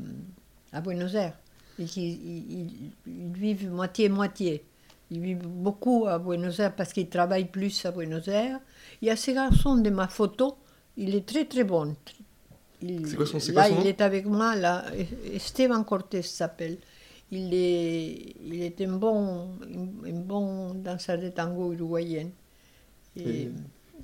à 0.71 0.81
Buenos 0.81 1.13
Aires 1.13 1.37
et 1.79 1.85
qui 1.85 2.11
ils, 2.11 2.91
ils 3.07 3.31
vivent 3.33 3.69
moitié-moitié. 3.69 4.63
Ils 5.11 5.21
vivent 5.21 5.47
beaucoup 5.47 6.07
à 6.07 6.17
Buenos 6.17 6.59
Aires 6.59 6.75
parce 6.75 6.91
qu'ils 6.91 7.09
travaillent 7.09 7.49
plus 7.49 7.85
à 7.85 7.91
Buenos 7.91 8.27
Aires. 8.27 8.59
Il 9.01 9.07
y 9.07 9.11
a 9.11 9.15
ce 9.15 9.31
garçon 9.31 9.75
de 9.75 9.89
ma 9.89 10.07
photo, 10.07 10.57
il 10.97 11.15
est 11.15 11.25
très 11.25 11.45
très 11.45 11.63
bon. 11.63 11.95
Il- 12.81 13.07
C'est 13.07 13.15
quoi 13.15 13.25
son- 13.25 13.37
là, 13.37 13.53
quoi 13.53 13.67
son 13.69 13.81
il 13.81 13.87
est 13.87 14.01
avec 14.01 14.25
moi, 14.25 14.55
là. 14.55 14.85
Esteban 15.33 15.83
Cortés 15.83 16.21
s'appelle. 16.21 16.77
Il 17.31 17.53
est, 17.53 18.35
il 18.45 18.61
est 18.61 18.79
un 18.81 18.93
bon, 18.97 19.47
un, 19.63 20.09
un 20.09 20.19
bon 20.19 20.73
danseur 20.75 21.17
de 21.17 21.29
tango 21.29 21.73
uruguayen. 21.73 22.29
Et, 23.15 23.21
Et- 23.43 23.51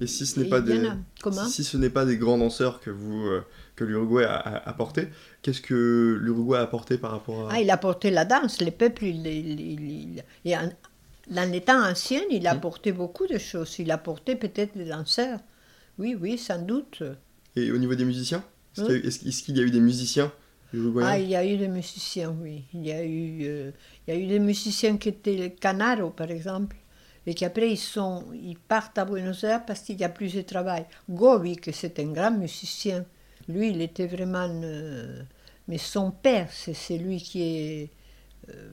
Et 0.01 0.07
si 0.07 0.25
ce 0.25 0.39
n'est 0.39 0.47
pas 0.49 0.61
des 0.61 0.85
a. 0.87 0.95
Comment 1.21 1.45
si 1.45 1.63
ce 1.63 1.75
n'est 1.77 1.89
pas 1.89 2.05
des 2.05 2.17
grands 2.17 2.37
danseurs 2.37 2.79
que 2.79 2.89
vous 2.89 3.27
euh, 3.27 3.41
que 3.75 3.83
l'Uruguay 3.83 4.23
a, 4.23 4.35
a 4.37 4.69
apporté, 4.69 5.09
qu'est-ce 5.41 5.61
que 5.61 6.17
l'Uruguay 6.21 6.57
a 6.57 6.61
apporté 6.61 6.97
par 6.97 7.11
rapport 7.11 7.49
à 7.49 7.53
Ah, 7.55 7.61
il 7.61 7.69
a 7.69 7.77
porté 7.77 8.09
la 8.09 8.23
danse, 8.25 8.61
le 8.61 8.71
peuple, 8.71 9.03
il, 9.05 10.23
et 10.45 10.57
en- 10.57 10.71
dans 11.29 11.51
les 11.51 11.61
temps 11.61 11.83
anciens, 11.85 12.21
il 12.31 12.47
a 12.47 12.55
Mm. 12.55 12.61
porté 12.61 12.91
beaucoup 12.93 13.27
de 13.27 13.37
choses. 13.37 13.77
Il 13.79 13.91
a 13.91 13.97
porté 13.97 14.35
peut-être 14.35 14.75
des 14.77 14.85
danseurs. 14.85 15.39
Oui, 15.99 16.15
oui, 16.19 16.37
sans 16.37 16.61
doute. 16.65 17.03
Et 17.55 17.71
au 17.71 17.77
niveau 17.77 17.93
des 17.95 18.05
musiciens 18.05 18.43
Est-ce 18.77 18.85
qu'il 18.85 18.95
y 18.97 18.99
a 18.99 19.03
Hein 19.33 19.41
qu'il 19.45 19.57
y 19.57 19.59
a 19.59 19.63
eu 19.63 19.71
des 19.71 19.79
musiciens 19.81 20.31
Ah, 21.01 21.19
il 21.19 21.29
y 21.29 21.35
a 21.35 21.45
eu 21.45 21.57
des 21.57 21.67
musiciens, 21.67 22.35
oui. 22.41 22.63
Il 22.73 22.85
y 22.85 22.91
a 22.91 23.03
eu, 23.03 23.39
euh, 23.43 23.71
il 24.07 24.13
y 24.13 24.17
a 24.17 24.19
eu 24.19 24.27
des 24.27 24.39
musiciens 24.39 24.97
qui 24.97 25.09
étaient 25.09 25.55
Canaro, 25.59 26.11
par 26.11 26.29
exemple, 26.31 26.75
et 27.25 27.33
qui 27.33 27.43
après 27.45 27.71
ils, 27.71 27.77
sont, 27.77 28.25
ils 28.33 28.57
partent 28.57 28.97
à 28.97 29.05
Buenos 29.05 29.43
Aires 29.43 29.65
parce 29.65 29.81
qu'il 29.81 29.99
y 29.99 30.03
a 30.03 30.09
plus 30.09 30.33
de 30.35 30.41
travail. 30.41 30.85
Gobi, 31.09 31.55
que 31.57 31.71
c'est 31.71 31.99
un 31.99 32.11
grand 32.13 32.31
musicien, 32.31 33.05
lui, 33.47 33.71
il 33.71 33.81
était 33.81 34.07
vraiment. 34.07 34.47
euh, 34.63 35.21
mais 35.67 35.77
son 35.77 36.11
père, 36.11 36.49
c'est 36.51 36.73
c'est 36.73 36.97
lui 36.97 37.17
qui 37.21 37.41
est. 37.43 37.89
euh, 38.49 38.69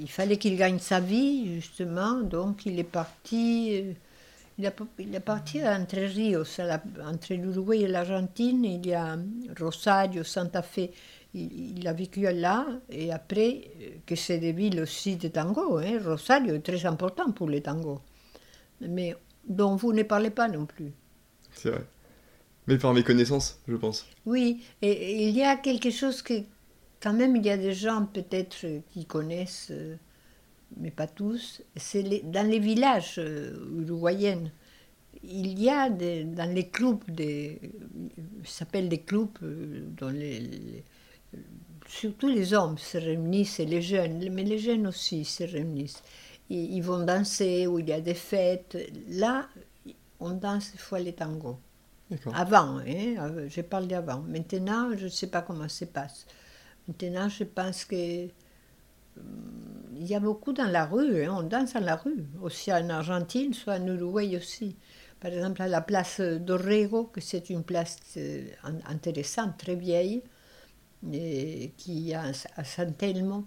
il 0.00 0.08
fallait 0.10 0.36
qu'il 0.38 0.56
gagne 0.56 0.78
sa 0.78 1.00
vie, 1.00 1.54
justement, 1.60 2.20
donc 2.22 2.66
il 2.66 2.78
est 2.78 2.84
parti. 2.84 3.82
Euh, 4.58 4.62
il, 4.62 4.66
a, 4.66 4.72
il 4.98 5.14
est 5.14 5.20
parti 5.20 5.66
entre 5.66 5.96
Rios, 5.96 6.44
la- 6.58 6.82
entre 7.04 7.34
l'Uruguay 7.34 7.80
et 7.80 7.88
l'Argentine. 7.88 8.64
Il 8.64 8.86
y 8.86 8.94
a 8.94 9.16
Rosario, 9.58 10.24
Santa 10.24 10.62
Fe. 10.62 10.90
Il, 11.34 11.78
il 11.78 11.86
a 11.88 11.92
vécu 11.92 12.22
là, 12.22 12.66
et 12.88 13.12
après, 13.12 13.70
euh, 13.82 13.88
que 14.06 14.16
c'est 14.16 14.38
des 14.38 14.52
villes 14.52 14.80
aussi 14.80 15.16
de 15.16 15.28
tango. 15.28 15.78
Hein. 15.78 15.98
Rosario 16.02 16.54
est 16.54 16.60
très 16.60 16.86
important 16.86 17.30
pour 17.32 17.48
les 17.50 17.60
tangos, 17.62 18.00
mais 18.80 19.14
dont 19.46 19.76
vous 19.76 19.92
ne 19.92 20.02
parlez 20.02 20.30
pas 20.30 20.48
non 20.48 20.64
plus. 20.66 20.92
C'est 21.52 21.70
vrai. 21.70 21.84
Mais 22.66 22.78
par 22.78 22.94
mes 22.94 23.02
connaissances, 23.04 23.60
je 23.68 23.76
pense. 23.76 24.06
Oui, 24.24 24.62
et, 24.82 24.90
et 24.90 25.28
il 25.28 25.36
y 25.36 25.42
a 25.42 25.56
quelque 25.56 25.90
chose 25.90 26.22
que, 26.22 26.34
quand 27.00 27.12
même, 27.12 27.36
il 27.36 27.44
y 27.44 27.50
a 27.50 27.56
des 27.58 27.74
gens 27.74 28.06
peut-être 28.06 28.64
euh, 28.64 28.80
qui 28.90 29.04
connaissent, 29.04 29.68
euh, 29.70 29.96
mais 30.76 30.90
pas 30.90 31.06
tous, 31.06 31.62
c'est 31.76 32.02
dans 32.30 32.46
les 32.48 32.58
villages 32.58 33.16
euh, 33.18 33.54
uruguayens. 33.82 34.50
Il 35.24 35.60
y 35.60 35.70
a 35.70 35.90
des- 35.90 36.24
dans 36.24 36.50
les 36.54 36.68
clubs, 36.68 37.02
des, 37.10 37.60
s'appelle 38.44 38.88
des 38.88 39.00
clubs 39.02 39.28
euh, 39.42 39.86
dans 39.98 40.10
les, 40.10 40.40
les- 40.40 40.84
surtout 41.88 42.28
les 42.28 42.52
hommes 42.54 42.78
se 42.78 42.98
réunissent 42.98 43.60
et 43.60 43.66
les 43.66 43.82
jeunes, 43.82 44.28
mais 44.32 44.42
les 44.44 44.58
jeunes 44.58 44.86
aussi 44.86 45.24
se 45.24 45.44
réunissent. 45.44 46.02
Ils, 46.50 46.74
ils 46.74 46.80
vont 46.82 47.04
danser 47.04 47.66
où 47.66 47.78
il 47.78 47.88
y 47.88 47.92
a 47.92 48.00
des 48.00 48.14
fêtes. 48.14 48.76
Là, 49.08 49.48
on 50.20 50.32
danse 50.32 50.72
des 50.72 50.78
fois 50.78 51.00
les 51.00 51.14
tangos. 51.14 51.58
Avant, 52.32 52.78
hein, 52.78 52.84
euh, 52.86 53.48
je 53.50 53.62
parle 53.62 53.88
d'avant. 53.88 54.22
Maintenant, 54.22 54.90
je 54.96 55.04
ne 55.04 55.10
sais 55.10 55.28
pas 55.28 55.42
comment 55.42 55.68
ça 55.68 55.80
se 55.80 55.84
passe. 55.86 56.26
Maintenant, 56.88 57.28
je 57.28 57.44
pense 57.44 57.84
que 57.84 58.28
hum, 59.16 59.22
il 60.00 60.06
y 60.06 60.14
a 60.14 60.20
beaucoup 60.20 60.52
dans 60.52 60.68
la 60.70 60.86
rue, 60.86 61.24
hein, 61.24 61.34
on 61.38 61.42
danse 61.42 61.74
dans 61.74 61.80
la 61.80 61.96
rue, 61.96 62.24
aussi 62.42 62.72
en 62.72 62.88
Argentine, 62.90 63.54
soit 63.54 63.74
en 63.74 63.86
Uruguay 63.86 64.36
aussi. 64.36 64.76
Par 65.20 65.32
exemple, 65.32 65.62
à 65.62 65.68
la 65.68 65.80
place 65.80 66.20
d'Orrego, 66.20 67.04
que 67.04 67.20
c'est 67.20 67.50
une 67.50 67.64
place 67.64 67.98
euh, 68.16 68.46
in- 68.64 68.80
intéressante, 68.86 69.56
très 69.58 69.74
vieille, 69.76 70.22
qui 71.76 72.14
a 72.14 72.32
à 72.56 72.64
San 72.64 72.92
Telmo, 72.94 73.44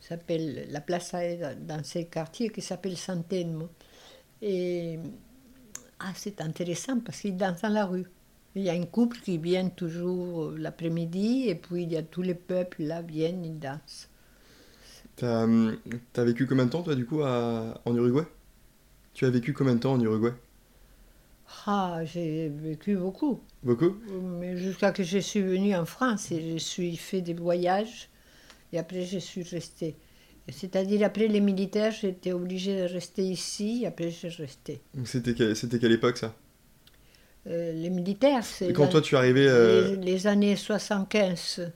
s'appelle 0.00 0.66
la 0.70 0.80
place 0.80 1.14
dans 1.60 1.84
ce 1.84 2.00
quartier 2.00 2.50
qui 2.50 2.60
s'appelle 2.62 2.96
San 2.96 3.24
Telmo. 3.24 3.68
Et 4.42 4.98
ah, 6.00 6.12
c'est 6.16 6.40
intéressant 6.40 7.00
parce 7.00 7.20
qu'ils 7.20 7.36
dansent 7.36 7.62
dans 7.62 7.68
la 7.68 7.86
rue. 7.86 8.06
Il 8.54 8.62
y 8.62 8.70
a 8.70 8.74
un 8.74 8.84
couple 8.84 9.18
qui 9.20 9.38
vient 9.38 9.68
toujours 9.70 10.50
l'après-midi 10.52 11.48
et 11.48 11.54
puis 11.54 11.84
il 11.84 11.92
y 11.92 11.96
a 11.96 12.02
tous 12.02 12.22
les 12.22 12.34
peuples 12.34 12.82
là 12.82 13.02
viennent, 13.02 13.44
ils 13.44 13.58
dansent. 13.58 14.08
T'as 15.16 15.46
t'as 16.12 16.24
vécu 16.24 16.46
combien 16.46 16.66
de 16.66 16.70
temps, 16.70 16.82
toi, 16.82 16.94
du 16.94 17.06
coup, 17.06 17.22
à- 17.22 17.80
en 17.84 17.94
Uruguay? 17.96 18.24
Tu 19.14 19.26
as 19.26 19.30
vécu 19.30 19.52
combien 19.54 19.74
de 19.76 19.80
temps 19.80 19.94
en 19.94 20.00
Uruguay? 20.00 20.32
Ah, 21.66 22.00
j'ai 22.04 22.48
vécu 22.48 22.96
beaucoup. 22.96 23.40
Beaucoup? 23.62 23.96
Mais 24.06 24.56
jusqu'à 24.56 24.92
que 24.92 25.02
je 25.04 25.18
suis 25.18 25.42
venue 25.42 25.76
en 25.76 25.84
France 25.86 26.32
et 26.32 26.52
je 26.52 26.58
suis 26.58 26.96
fait 26.96 27.20
des 27.22 27.34
voyages 27.34 28.10
et 28.72 28.78
après 28.78 29.04
je 29.06 29.18
suis 29.18 29.42
restée. 29.44 29.96
C'est-à-dire 30.50 31.06
après 31.06 31.28
les 31.28 31.40
militaires, 31.40 31.92
j'étais 31.92 32.32
obligée 32.32 32.76
de 32.82 32.92
rester 32.92 33.24
ici 33.24 33.82
et 33.84 33.88
après 33.88 34.10
je 34.10 34.28
restais. 34.28 34.80
Donc 34.94 35.06
C'était 35.08 35.34
quelle, 35.34 35.92
époque, 35.92 36.16
ça? 36.18 36.34
Euh, 37.46 37.72
les 37.72 37.90
militaires, 37.90 38.44
c'est 38.44 38.68
Et 38.68 38.72
quand 38.72 38.88
la- 38.88 38.88
toi, 38.88 39.00
tu 39.00 39.14
es 39.14 39.18
arrivé... 39.18 39.46
euh, 39.48 39.86
les, 39.86 39.96
les 39.96 40.26
années 40.26 40.56
75. 40.56 41.72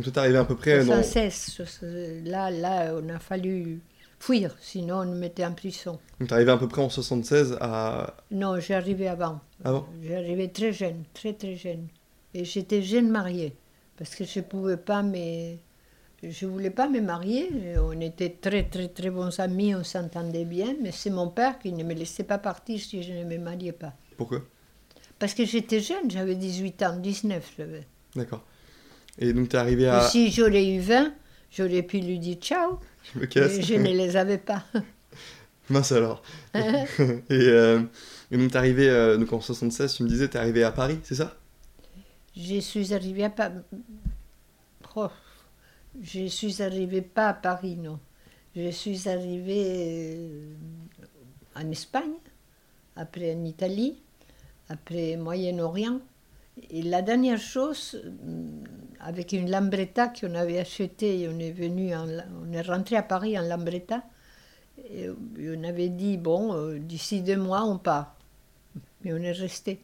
Donc 0.00 0.04
toi, 0.04 0.12
t'es 0.14 0.20
arrivé 0.20 0.38
à 0.38 0.46
peu 0.46 0.56
près 0.56 0.82
dans... 0.82 0.94
76, 0.94 2.22
là, 2.24 2.50
là, 2.50 2.94
on 2.94 3.06
a 3.10 3.18
fallu 3.18 3.80
fuir, 4.18 4.56
sinon 4.58 5.00
on 5.00 5.04
nous 5.04 5.18
mettait 5.18 5.44
en 5.44 5.52
prison. 5.52 5.98
Donc 6.18 6.30
t'es 6.30 6.34
arrivé 6.34 6.50
à 6.52 6.56
peu 6.56 6.68
près 6.68 6.80
en 6.80 6.88
76 6.88 7.58
à... 7.60 8.16
Non, 8.30 8.58
j'ai 8.58 8.72
arrivé 8.72 9.08
avant. 9.08 9.40
Avant 9.62 9.86
J'ai 10.02 10.16
arrivé 10.16 10.50
très 10.50 10.72
jeune, 10.72 11.04
très 11.12 11.34
très 11.34 11.54
jeune. 11.54 11.88
Et 12.32 12.46
j'étais 12.46 12.80
jeune 12.80 13.10
mariée, 13.10 13.54
parce 13.98 14.14
que 14.14 14.24
je 14.24 14.40
pouvais 14.40 14.78
pas 14.78 15.02
me... 15.02 15.56
Je 16.22 16.46
voulais 16.46 16.70
pas 16.70 16.88
me 16.88 17.02
marier, 17.02 17.50
on 17.78 18.00
était 18.00 18.30
très 18.30 18.62
très 18.62 18.88
très 18.88 19.10
bons 19.10 19.38
amis, 19.38 19.74
on 19.74 19.84
s'entendait 19.84 20.46
bien, 20.46 20.76
mais 20.80 20.92
c'est 20.92 21.10
mon 21.10 21.28
père 21.28 21.58
qui 21.58 21.74
ne 21.74 21.84
me 21.84 21.92
laissait 21.92 22.24
pas 22.24 22.38
partir 22.38 22.80
si 22.80 23.02
je 23.02 23.12
ne 23.12 23.24
me 23.24 23.36
mariais 23.36 23.72
pas. 23.72 23.92
Pourquoi? 24.16 24.40
Parce 25.18 25.34
que 25.34 25.44
j'étais 25.44 25.80
jeune, 25.80 26.10
j'avais 26.10 26.36
18 26.36 26.82
ans, 26.84 26.96
19 26.96 27.52
j'avais. 27.58 27.86
D'accord. 28.16 28.42
Et 29.18 29.32
donc 29.32 29.48
t'es 29.48 29.56
arrivé 29.58 29.84
Et 29.84 29.88
à... 29.88 30.00
si 30.02 30.30
j'aurais 30.30 30.66
eu 30.66 30.80
20, 30.80 31.12
j'aurais 31.50 31.82
pu 31.82 31.98
lui 32.00 32.18
dire 32.18 32.36
ciao, 32.36 32.78
Je 33.14 33.20
me 33.20 33.26
casse. 33.26 33.56
mais 33.56 33.62
je 33.62 33.74
ne 33.74 33.84
les 33.88 34.16
avais 34.16 34.38
pas. 34.38 34.64
Mince 35.70 35.92
alors. 35.92 36.22
et, 36.54 36.60
euh, 37.30 37.80
et 38.30 38.36
donc 38.36 38.50
t'es 38.50 38.56
arrivé 38.56 38.88
euh, 38.88 39.16
donc 39.16 39.32
en 39.32 39.40
76, 39.40 39.94
tu 39.94 40.02
me 40.02 40.08
disais, 40.08 40.28
t'es 40.28 40.38
arrivé 40.38 40.64
à 40.64 40.72
Paris, 40.72 40.98
c'est 41.04 41.14
ça? 41.14 41.36
Je 42.36 42.58
suis 42.60 42.92
arrivée 42.94 43.24
à 43.24 43.30
Paris. 43.30 43.54
je 46.02 46.26
suis 46.26 46.62
arrivée 46.62 47.02
pas 47.02 47.28
à 47.28 47.34
Paris, 47.34 47.76
non. 47.76 47.98
Je 48.56 48.70
suis 48.70 49.08
arrivée 49.08 49.64
euh, 50.16 50.54
en 51.54 51.70
Espagne, 51.70 52.14
après 52.96 53.34
en 53.34 53.44
Italie, 53.44 54.02
après 54.68 55.16
Moyen-Orient. 55.16 56.00
Et 56.68 56.82
la 56.82 57.02
dernière 57.02 57.40
chose, 57.40 58.00
euh, 58.04 58.46
avec 59.00 59.32
une 59.32 59.50
lambretta 59.50 60.08
qu'on 60.08 60.34
avait 60.34 60.58
achetée, 60.58 61.28
on 61.32 61.38
est 61.38 61.52
venu, 61.52 61.94
en, 61.94 62.06
on 62.42 62.52
est 62.52 62.62
rentré 62.62 62.96
à 62.96 63.02
Paris 63.02 63.38
en 63.38 63.42
lambretta, 63.42 64.02
et 64.90 65.08
on 65.08 65.64
avait 65.64 65.88
dit 65.88 66.16
bon, 66.16 66.54
euh, 66.54 66.78
d'ici 66.78 67.22
deux 67.22 67.36
mois 67.36 67.64
on 67.64 67.78
part. 67.78 68.16
Mais 69.02 69.12
on 69.12 69.18
est 69.18 69.32
resté. 69.32 69.80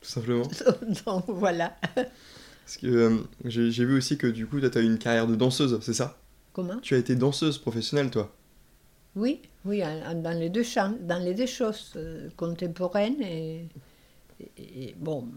Tout 0.00 0.08
simplement. 0.08 0.44
Donc 1.06 1.24
voilà. 1.28 1.76
Parce 1.94 2.78
que 2.80 2.86
euh, 2.86 3.18
j'ai 3.44 3.84
vu 3.84 3.96
aussi 3.98 4.16
que 4.16 4.26
du 4.26 4.46
coup, 4.46 4.60
toi, 4.60 4.70
t'as 4.70 4.80
eu 4.80 4.86
une 4.86 4.98
carrière 4.98 5.26
de 5.26 5.34
danseuse, 5.34 5.78
c'est 5.82 5.92
ça? 5.92 6.18
Comment? 6.52 6.78
Tu 6.80 6.94
as 6.94 6.98
été 6.98 7.14
danseuse 7.14 7.58
professionnelle, 7.58 8.10
toi? 8.10 8.34
Oui, 9.16 9.42
oui, 9.64 9.82
dans 10.14 10.38
les 10.38 10.48
deux 10.48 10.62
champs, 10.62 10.94
dans 11.00 11.18
les 11.18 11.34
deux 11.34 11.46
choses 11.46 11.98
contemporaines 12.36 13.20
et, 13.20 13.66
et- 14.56 14.94
bon, 14.98 15.28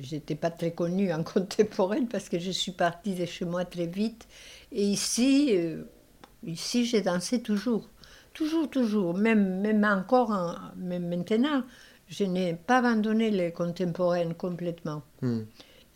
j'étais 0.00 0.34
pas 0.34 0.50
très 0.50 0.72
connue 0.72 1.12
en 1.12 1.22
contemporaine 1.34 2.08
parce 2.08 2.28
que 2.28 2.38
je 2.38 2.50
suis 2.50 2.72
partie 2.72 3.14
de 3.14 3.24
chez 3.26 3.44
moi 3.44 3.64
très 3.64 3.86
vite. 3.86 4.26
Et 4.72 4.84
ici, 4.84 5.50
euh, 5.56 5.84
ici 6.44 6.84
j'ai 6.86 7.02
dansé 7.02 7.42
toujours. 7.42 7.88
Toujours, 8.34 8.68
toujours. 8.70 9.14
Même, 9.14 9.60
même 9.60 9.84
encore, 9.84 10.32
hein, 10.32 10.72
même 10.76 11.08
maintenant, 11.08 11.62
je 12.08 12.24
n'ai 12.24 12.54
pas 12.54 12.78
abandonné 12.78 13.30
les 13.30 13.52
contemporains 13.52 14.32
complètement. 14.34 15.02
Hmm. 15.22 15.42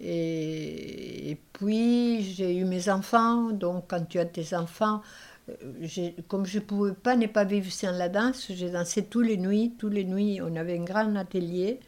Et, 0.01 1.31
et 1.31 1.41
puis, 1.55 2.23
j'ai 2.23 2.57
eu 2.57 2.65
mes 2.65 2.89
enfants. 2.89 3.51
Donc, 3.53 3.87
quand 3.89 4.05
tu 4.07 4.19
as 4.19 4.27
tes 4.27 4.55
enfants, 4.55 5.01
euh, 5.49 6.11
comme 6.29 6.45
je 6.47 6.59
ne 6.59 6.65
pouvais 6.65 6.93
pas 6.93 7.17
ne 7.17 7.27
pas 7.27 7.45
vivre 7.45 7.71
sans 7.73 7.93
la 7.93 8.09
danse, 8.09 8.47
j'ai 8.53 8.71
dansé 8.71 9.05
tous 9.07 9.23
les 9.23 9.37
nuits. 9.39 9.75
Tous 9.79 9.89
les 9.89 10.05
nuits, 10.05 10.41
on 10.43 10.55
avait 10.57 10.79
un 10.79 10.85
grand 10.85 11.15
atelier. 11.17 11.81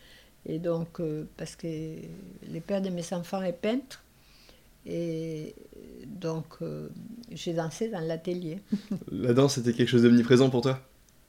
Et 0.46 0.58
donc, 0.58 1.00
euh, 1.00 1.24
parce 1.36 1.56
que 1.56 1.66
le 1.66 2.60
père 2.60 2.80
de 2.82 2.90
mes 2.90 3.12
enfants 3.12 3.42
est 3.42 3.52
peintre. 3.52 4.04
Et 4.86 5.54
donc, 6.06 6.46
euh, 6.62 6.88
j'ai 7.32 7.52
dansé 7.54 7.88
dans 7.90 8.00
l'atelier. 8.00 8.60
La 9.12 9.34
danse, 9.34 9.54
c'était 9.56 9.72
quelque 9.74 9.88
chose 9.88 10.02
d'omniprésent 10.02 10.50
pour 10.50 10.62
toi? 10.62 10.80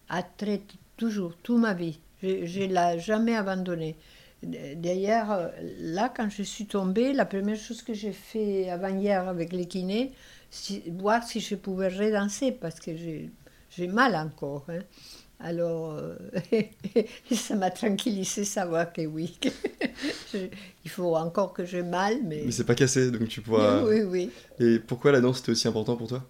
À 0.10 0.24
très, 0.24 0.62
toujours, 0.98 1.36
toute 1.38 1.60
ma 1.60 1.74
vie. 1.74 2.00
Je 2.22 2.28
ne 2.63 2.74
l'ai 2.74 3.00
jamais 3.00 3.36
abandonné. 3.36 3.95
D'ailleurs, 4.43 5.52
là, 5.80 6.10
quand 6.15 6.30
je 6.30 6.43
suis 6.43 6.65
tombée, 6.65 7.13
la 7.13 7.26
première 7.26 7.58
chose 7.58 7.82
que 7.82 7.93
j'ai 7.93 8.13
fait 8.13 8.69
avant-hier 8.69 9.28
avec 9.28 9.52
les 9.54 9.67
kinés, 9.67 10.13
c'est 10.50 10.84
voir 10.89 11.24
si 11.24 11.39
je 11.41 11.56
pouvais 11.56 11.89
redanser, 11.89 12.52
parce 12.52 12.80
que 12.80 12.95
j'ai 12.95 13.30
j'ai 13.69 13.88
mal 13.88 14.15
encore. 14.15 14.65
hein. 14.69 14.80
Alors, 15.41 15.93
euh, 15.93 16.15
ça 17.32 17.56
m'a 17.56 17.71
tranquillisé 17.71 18.43
savoir 18.43 18.91
que 18.91 19.06
oui. 19.06 19.38
je- 20.34 20.49
il 20.84 20.89
faut 20.91 21.15
encore 21.15 21.54
que 21.54 21.65
j'ai 21.65 21.82
mal, 21.84 22.17
mais... 22.23 22.43
Mais 22.45 22.52
c'est 22.52 22.65
pas 22.65 22.75
cassé, 22.75 23.10
donc 23.10 23.28
tu 23.30 23.41
pourras... 23.41 23.84
Oui, 23.84 24.02
oui. 24.02 24.32
Et 24.60 24.80
pourquoi 24.80 25.12
la 25.13 25.21
danse 25.21 25.39
était 25.39 25.52
aussi 25.52 25.67
important 25.67 25.95
pour 25.95 26.08
toi? 26.08 26.25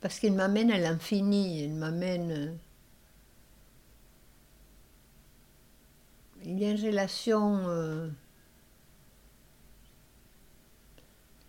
Parce 0.00 0.18
qu'il 0.18 0.32
m'amène 0.34 0.70
à 0.70 0.78
l'infini, 0.78 1.64
il 1.64 1.74
m'amène. 1.74 2.30
euh, 2.30 2.52
Il 6.44 6.58
y 6.58 6.64
a 6.64 6.70
une 6.70 6.80
relation 6.84 7.58
euh, 7.68 8.08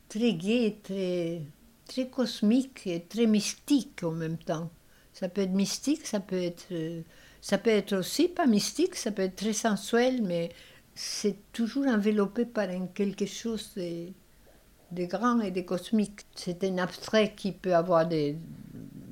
très 0.09 0.33
gaie, 0.33 0.77
très, 0.83 1.41
très 1.91 2.07
cosmique 2.07 2.87
et 2.87 3.01
très 3.01 3.27
mystique 3.27 4.03
en 4.03 4.11
même 4.11 4.37
temps. 4.37 4.69
Ça 5.11 5.27
peut 5.27 5.41
être 5.41 5.51
mystique, 5.51 6.07
ça 6.07 6.21
peut 6.21 6.41
être, 6.41 6.67
euh, 6.71 7.01
ça 7.41 7.57
peut 7.57 7.69
être 7.81 7.93
aussi 7.97 8.29
pas 8.29 8.47
mystique, 8.47 8.95
ça 8.95 9.11
peut 9.11 9.23
être 9.23 9.35
très 9.35 9.51
sensuel, 9.53 10.21
mais 10.21 10.49
c'est 10.95 11.35
toujours 11.51 11.87
enveloppé 11.87 12.45
par 12.45 12.67
quelque 12.93 13.25
chose 13.25 13.73
de, 13.75 14.07
de 14.91 15.05
grand 15.05 15.41
et 15.41 15.51
de 15.51 15.61
cosmique. 15.61 16.21
C'est 16.33 16.63
un 16.63 16.77
abstrait 16.77 17.33
qui 17.35 17.51
peut 17.51 17.75
avoir 17.75 18.07
des... 18.07 18.37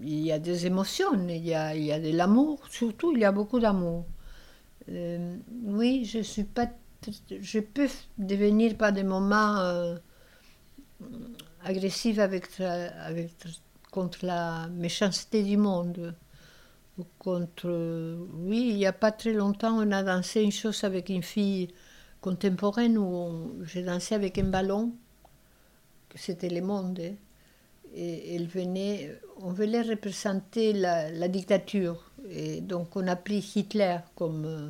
Il 0.02 0.22
y 0.22 0.32
a 0.32 0.40
des 0.40 0.66
émotions, 0.66 1.28
il 1.28 1.46
y 1.46 1.54
a, 1.54 1.76
il 1.76 1.84
y 1.84 1.92
a 1.92 2.00
de 2.00 2.16
l'amour, 2.16 2.62
surtout 2.70 3.12
il 3.14 3.20
y 3.20 3.26
a 3.26 3.34
beaucoup 3.34 3.60
d'amour. 3.60 4.06
Euh, 4.90 5.36
oui, 5.66 6.06
je 6.06 6.20
suis 6.20 6.46
pas... 6.46 6.70
Je 7.30 7.60
peux 7.60 7.90
devenir 8.18 8.78
par 8.78 8.94
des 8.94 9.04
moments 9.04 9.58
euh, 9.58 9.98
agressif 11.64 12.20
avec, 12.20 12.48
contre 13.92 14.26
la 14.26 14.68
méchanceté 14.70 15.44
du 15.44 15.58
monde. 15.58 16.16
Contre, 17.18 17.70
oui, 18.34 18.70
il 18.72 18.76
n'y 18.76 18.86
a 18.86 18.92
pas 18.94 19.12
très 19.12 19.32
longtemps, 19.34 19.78
on 19.80 19.92
a 19.92 20.04
dansé 20.04 20.42
une 20.42 20.52
chose 20.52 20.84
avec 20.84 21.08
une 21.10 21.24
fille 21.24 21.70
contemporaine 22.20 22.98
où 22.98 23.64
j'ai 23.64 23.84
dansé 23.84 24.16
avec 24.16 24.38
un 24.38 24.44
ballon 24.50 24.94
c'était 26.16 26.50
le 26.50 26.62
monde. 26.62 27.00
hein. 27.00 27.16
Et 27.96 28.36
elle 28.36 28.48
venait, 28.48 29.20
on 29.42 29.52
voulait 29.52 29.82
représenter 29.82 30.74
la, 30.74 31.10
la 31.12 31.28
dictature. 31.28 32.12
Et 32.30 32.62
donc 32.62 32.96
on 32.96 33.08
a 33.08 33.16
pris 33.16 33.40
Hitler 33.56 33.98
comme, 34.16 34.46
euh, 34.46 34.70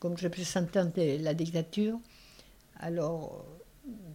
comme 0.00 0.14
représentant 0.14 0.86
de 0.86 1.22
la 1.22 1.34
dictature. 1.34 1.98
Alors, 2.80 3.44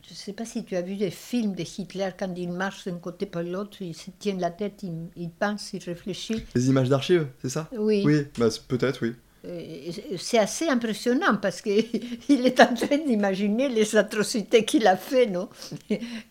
je 0.04 0.12
ne 0.12 0.16
sais 0.16 0.34
pas 0.34 0.46
si 0.46 0.64
tu 0.64 0.76
as 0.76 0.82
vu 0.82 0.96
des 0.96 1.12
films 1.12 1.56
de 1.56 1.64
Hitler, 1.64 2.10
quand 2.18 2.34
il 2.36 2.52
marche 2.52 2.86
d'un 2.86 2.98
côté 3.00 3.26
par 3.26 3.44
l'autre, 3.44 3.82
il 3.82 3.96
se 3.96 4.12
tient 4.12 4.36
la 4.38 4.52
tête, 4.52 4.84
il, 4.84 5.10
il 5.16 5.30
pense, 5.32 5.74
il 5.74 5.84
réfléchit. 5.84 6.46
Les 6.54 6.70
images 6.70 6.90
d'archives, 6.90 7.28
c'est 7.42 7.50
ça? 7.50 7.70
Oui. 7.78 8.04
Oui, 8.06 8.28
bah, 8.38 8.50
peut-être, 8.68 9.02
oui. 9.02 9.16
Et 9.48 9.92
C'est 10.18 10.40
assez 10.40 10.68
impressionnant 10.68 11.38
parce 11.38 11.62
qu'il 11.62 11.86
est 12.30 12.60
en 12.60 12.74
train 12.74 12.98
d'imaginer 12.98 13.70
les 13.70 13.96
atrocités 13.96 14.66
qu'il 14.66 14.88
a 14.88 14.98
fait, 14.98 15.28
non? 15.28 15.50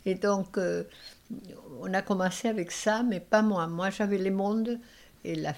Et 0.04 0.14
donc, 0.16 0.58
euh, 0.58 0.82
on 1.80 1.92
a 1.94 2.02
commencé 2.02 2.48
avec 2.48 2.72
ça, 2.72 3.02
mais 3.02 3.20
pas 3.20 3.42
moi. 3.42 3.66
Moi, 3.66 3.90
j'avais 3.90 4.18
le 4.18 4.30
monde 4.30 4.78
et 5.24 5.36
la, 5.36 5.54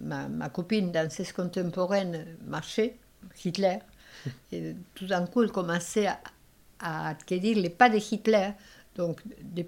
ma, 0.00 0.28
ma 0.28 0.48
copine 0.48 0.92
danseuse 0.92 1.32
contemporaine 1.32 2.26
marchait, 2.46 2.96
Hitler. 3.44 3.78
Et 4.52 4.74
tout 4.94 5.06
d'un 5.06 5.26
coup, 5.26 5.42
elle 5.42 5.50
commençait 5.50 6.06
à, 6.06 6.20
à 6.82 7.10
acquérir 7.10 7.58
les 7.58 7.70
pas 7.70 7.88
de 7.90 7.98
Hitler, 7.98 8.50
donc 8.96 9.20
de, 9.42 9.64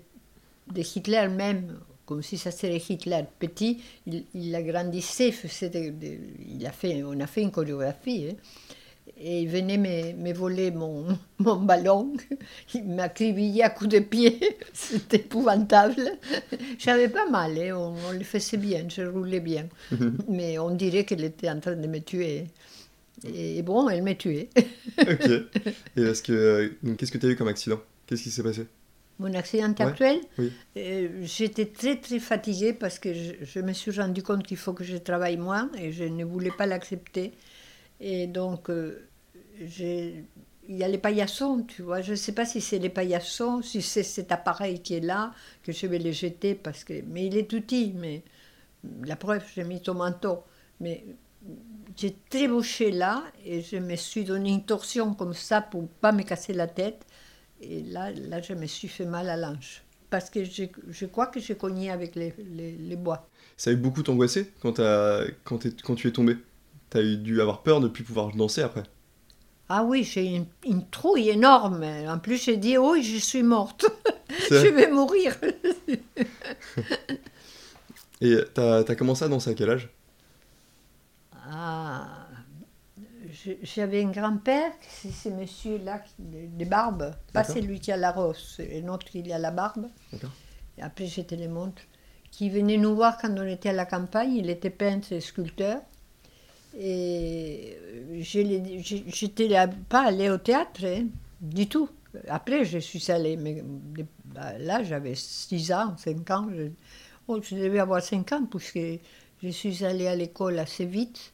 de 0.72 0.80
Hitler 0.82 1.28
même, 1.28 1.78
comme 2.06 2.22
si 2.22 2.38
ça 2.38 2.50
serait 2.50 2.82
Hitler 2.88 3.24
petit, 3.38 3.82
il, 4.06 4.24
il 4.34 4.54
agrandissait, 4.54 5.32
il 6.48 6.66
a 6.66 6.72
fait, 6.72 7.02
on 7.04 7.18
a 7.20 7.26
fait 7.26 7.42
une 7.42 7.50
chorégraphie. 7.50 8.28
hein. 8.30 8.36
Et 9.18 9.42
il 9.42 9.48
venait 9.48 9.78
me, 9.78 10.12
me 10.14 10.32
voler 10.32 10.70
mon, 10.70 11.06
mon 11.38 11.56
ballon, 11.56 12.12
il 12.74 12.84
m'acribillait 12.84 13.62
à 13.62 13.70
coups 13.70 13.90
de 13.90 13.98
pied, 14.00 14.40
c'était 14.72 15.18
épouvantable. 15.18 16.02
J'avais 16.78 17.08
pas 17.08 17.28
mal, 17.28 17.58
hein, 17.58 17.76
on, 17.76 17.94
on 18.08 18.12
le 18.12 18.24
faisait 18.24 18.56
bien, 18.56 18.84
je 18.88 19.02
roulais 19.02 19.40
bien. 19.40 19.68
Mais 20.28 20.58
on 20.58 20.70
dirait 20.70 21.04
qu'elle 21.04 21.24
était 21.24 21.50
en 21.50 21.60
train 21.60 21.76
de 21.76 21.86
me 21.86 22.00
tuer. 22.00 22.46
Et 23.24 23.62
bon, 23.62 23.88
elle 23.88 24.02
m'a 24.02 24.14
tué. 24.14 24.50
ok. 25.06 25.28
Et 25.96 26.02
est-ce 26.02 26.22
que... 26.22 26.32
euh, 26.32 26.94
qu'est-ce 26.96 27.12
que 27.12 27.18
tu 27.18 27.26
as 27.26 27.30
eu 27.30 27.36
comme 27.36 27.48
accident? 27.48 27.80
Qu'est-ce 28.06 28.22
qui 28.22 28.30
s'est 28.30 28.42
passé? 28.42 28.66
Mon 29.20 29.32
accident 29.34 29.72
Ouais, 29.78 29.94
actuel, 29.94 30.18
oui. 30.38 30.58
euh, 30.76 31.08
j'étais 31.22 31.66
très 31.66 31.96
très 32.00 32.18
fatiguée 32.18 32.72
parce 32.72 32.98
que 32.98 33.14
je, 33.14 33.32
je 33.42 33.60
me 33.60 33.72
suis 33.72 33.92
rendu 33.92 34.24
compte 34.24 34.44
qu'il 34.44 34.56
faut 34.56 34.72
que 34.72 34.82
je 34.82 34.96
travaille 34.96 35.36
moins 35.36 35.70
et 35.78 35.92
je 35.92 36.02
ne 36.02 36.24
voulais 36.24 36.50
pas 36.50 36.66
l'accepter. 36.66 37.32
Et 38.00 38.26
donc, 38.28 38.70
euh, 38.70 39.08
j'ai- 39.64 40.24
il 40.68 40.76
y 40.76 40.84
a 40.84 40.88
les 40.88 40.98
paillassons, 40.98 41.64
tu 41.68 41.82
vois. 41.82 42.02
Je 42.02 42.12
ne 42.12 42.16
sais 42.16 42.32
pas 42.32 42.46
si 42.46 42.60
c'est 42.60 42.78
les 42.80 42.90
paillassons, 42.90 43.62
si 43.62 43.82
c'est 43.82 44.02
cet 44.04 44.32
appareil 44.32 44.80
qui 44.82 44.94
est 44.94 45.00
là, 45.00 45.34
que 45.64 45.72
je 45.72 45.86
vais 45.86 45.98
le 46.00 46.12
jeter 46.12 46.54
parce 46.56 46.84
que. 46.84 46.94
Mais 47.08 47.26
il 47.26 47.36
est 47.38 47.52
outil, 47.54 47.94
mais 47.96 48.22
la 49.04 49.16
preuve, 49.16 49.44
j'ai 49.54 49.64
mis 49.64 49.80
ton 49.82 49.94
manteau. 49.94 50.44
Mais 50.80 51.04
j'ai 51.96 52.16
trébuché 52.30 52.90
là 52.90 53.22
et 53.44 53.60
je 53.62 53.76
me 53.76 53.96
suis 53.96 54.24
donné 54.24 54.50
une 54.50 54.64
torsion 54.64 55.14
comme 55.14 55.34
ça 55.34 55.60
pour 55.60 55.88
pas 55.88 56.12
me 56.12 56.22
casser 56.22 56.52
la 56.52 56.66
tête. 56.66 57.06
Et 57.60 57.82
là, 57.82 58.10
là 58.12 58.40
je 58.42 58.54
me 58.54 58.66
suis 58.66 58.88
fait 58.88 59.06
mal 59.06 59.28
à 59.30 59.36
l'ange. 59.36 59.82
Parce 60.10 60.30
que 60.30 60.44
je, 60.44 60.64
je 60.88 61.06
crois 61.06 61.26
que 61.28 61.40
j'ai 61.40 61.56
cogné 61.56 61.90
avec 61.90 62.16
les, 62.16 62.34
les, 62.38 62.72
les 62.72 62.96
bois. 62.96 63.28
Ça 63.56 63.70
a 63.70 63.72
eu 63.72 63.76
beaucoup 63.76 64.02
t'angoisser 64.02 64.52
quand, 64.60 64.80
quand, 65.44 65.66
quand 65.82 65.94
tu 65.94 66.08
es 66.08 66.12
tombé 66.12 66.36
T'as 66.90 67.02
dû 67.02 67.40
avoir 67.40 67.62
peur 67.62 67.80
de 67.80 67.88
ne 67.88 67.92
plus 67.92 68.04
pouvoir 68.04 68.30
danser 68.36 68.62
après 68.62 68.84
Ah 69.68 69.84
oui, 69.84 70.04
j'ai 70.04 70.26
une, 70.36 70.46
une 70.66 70.88
trouille 70.90 71.30
énorme. 71.30 71.82
En 71.84 72.18
plus, 72.18 72.42
j'ai 72.42 72.56
dit, 72.56 72.76
oui, 72.78 73.02
je 73.02 73.16
suis 73.18 73.42
morte. 73.42 73.86
Je 74.50 74.68
vais 74.68 74.90
mourir. 74.90 75.36
Et 78.20 78.36
t'as 78.54 78.80
as 78.80 78.94
commencé 78.96 79.24
à 79.24 79.28
danser 79.28 79.50
à 79.50 79.54
quel 79.54 79.70
âge 79.70 79.88
Ah, 81.32 82.28
je- 83.28 83.33
j'avais 83.62 84.02
un 84.04 84.10
grand-père, 84.10 84.72
c'est 84.88 85.10
ce 85.10 85.28
monsieur-là, 85.28 85.98
qui- 86.00 86.14
de, 86.18 86.46
de 86.58 86.64
barbe, 86.68 87.14
pas 87.32 87.42
celui 87.54 87.80
qui 87.80 87.92
a 87.92 87.96
la 87.96 88.12
rose, 88.12 88.54
c'est 88.56 88.82
un 88.82 88.88
autre 88.88 89.06
qui 89.06 89.32
a 89.32 89.38
la 89.38 89.50
barbe. 89.50 89.86
Et 90.78 90.82
après, 90.82 91.06
te 91.06 91.34
les 91.34 91.48
montre. 91.48 91.82
Qui 92.30 92.50
venait 92.50 92.76
nous 92.78 92.94
voir 92.96 93.16
quand 93.18 93.32
on 93.38 93.46
était 93.46 93.68
à 93.68 93.72
la 93.72 93.86
campagne, 93.86 94.34
il 94.34 94.50
était 94.50 94.70
peintre 94.70 95.12
et 95.12 95.20
sculpteur. 95.20 95.80
Et 96.76 97.76
je 98.20 98.40
n'étais 98.40 99.48
pas 99.88 100.06
allée 100.06 100.30
au 100.30 100.38
théâtre, 100.38 100.84
hein, 100.84 101.06
du 101.40 101.68
tout. 101.68 101.88
Après, 102.28 102.64
je 102.64 102.78
suis 102.78 103.10
allée, 103.10 103.36
mais 103.36 103.62
bah, 104.24 104.58
là, 104.58 104.82
j'avais 104.82 105.14
6 105.14 105.72
ans, 105.72 105.96
5 105.96 106.28
ans. 106.30 106.48
Je, 106.52 106.68
oh, 107.28 107.40
je 107.42 107.54
devais 107.54 107.78
avoir 107.78 108.02
5 108.02 108.32
ans, 108.32 108.44
puisque 108.50 108.80
je 109.42 109.48
suis 109.48 109.84
allée 109.84 110.08
à 110.08 110.16
l'école 110.16 110.58
assez 110.58 110.84
vite. 110.84 111.32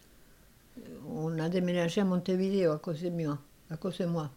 On 1.09 1.39
a 1.39 1.49
déménagé 1.49 2.01
à 2.01 2.05
Montevideo 2.05 2.72
à 2.72 2.78
cause 2.78 3.03
de 3.03 3.11
moi. 3.11 3.39
À 3.70 3.76
cause 3.76 3.99
de 3.99 4.07
moi. 4.07 4.31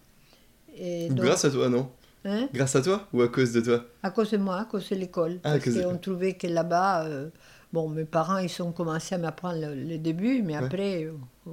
Et 0.76 1.10
donc- 1.10 1.20
Grâce 1.26 1.46
à 1.46 1.52
toi, 1.52 1.70
non 1.70 1.90
hein 2.26 2.48
Grâce 2.54 2.76
à 2.76 2.82
toi 2.82 3.08
ou 3.14 3.22
à 3.22 3.28
cause 3.28 3.52
de 3.54 3.62
toi 3.62 3.86
à 4.02 4.10
cause 4.12 4.32
de 4.32 4.38
moi, 4.38 4.58
à 4.58 4.66
cause 4.66 4.90
de 4.90 4.96
l'école. 4.96 5.40
Ah, 5.44 5.58
parce 5.64 5.70
qu'on 5.82 5.98
trouvait 5.98 6.34
que 6.34 6.48
là-bas, 6.48 7.06
euh, 7.06 7.30
bon, 7.72 7.90
mes 7.90 8.06
parents, 8.06 8.38
ils 8.40 8.62
ont 8.62 8.72
commencé 8.72 9.14
à 9.16 9.18
m'apprendre 9.18 9.60
le, 9.62 9.76
le 9.76 9.98
début, 9.98 10.42
mais 10.42 10.58
Ouais. 10.58 10.64
après, 10.66 11.04
euh, 11.06 11.14
euh, 11.48 11.52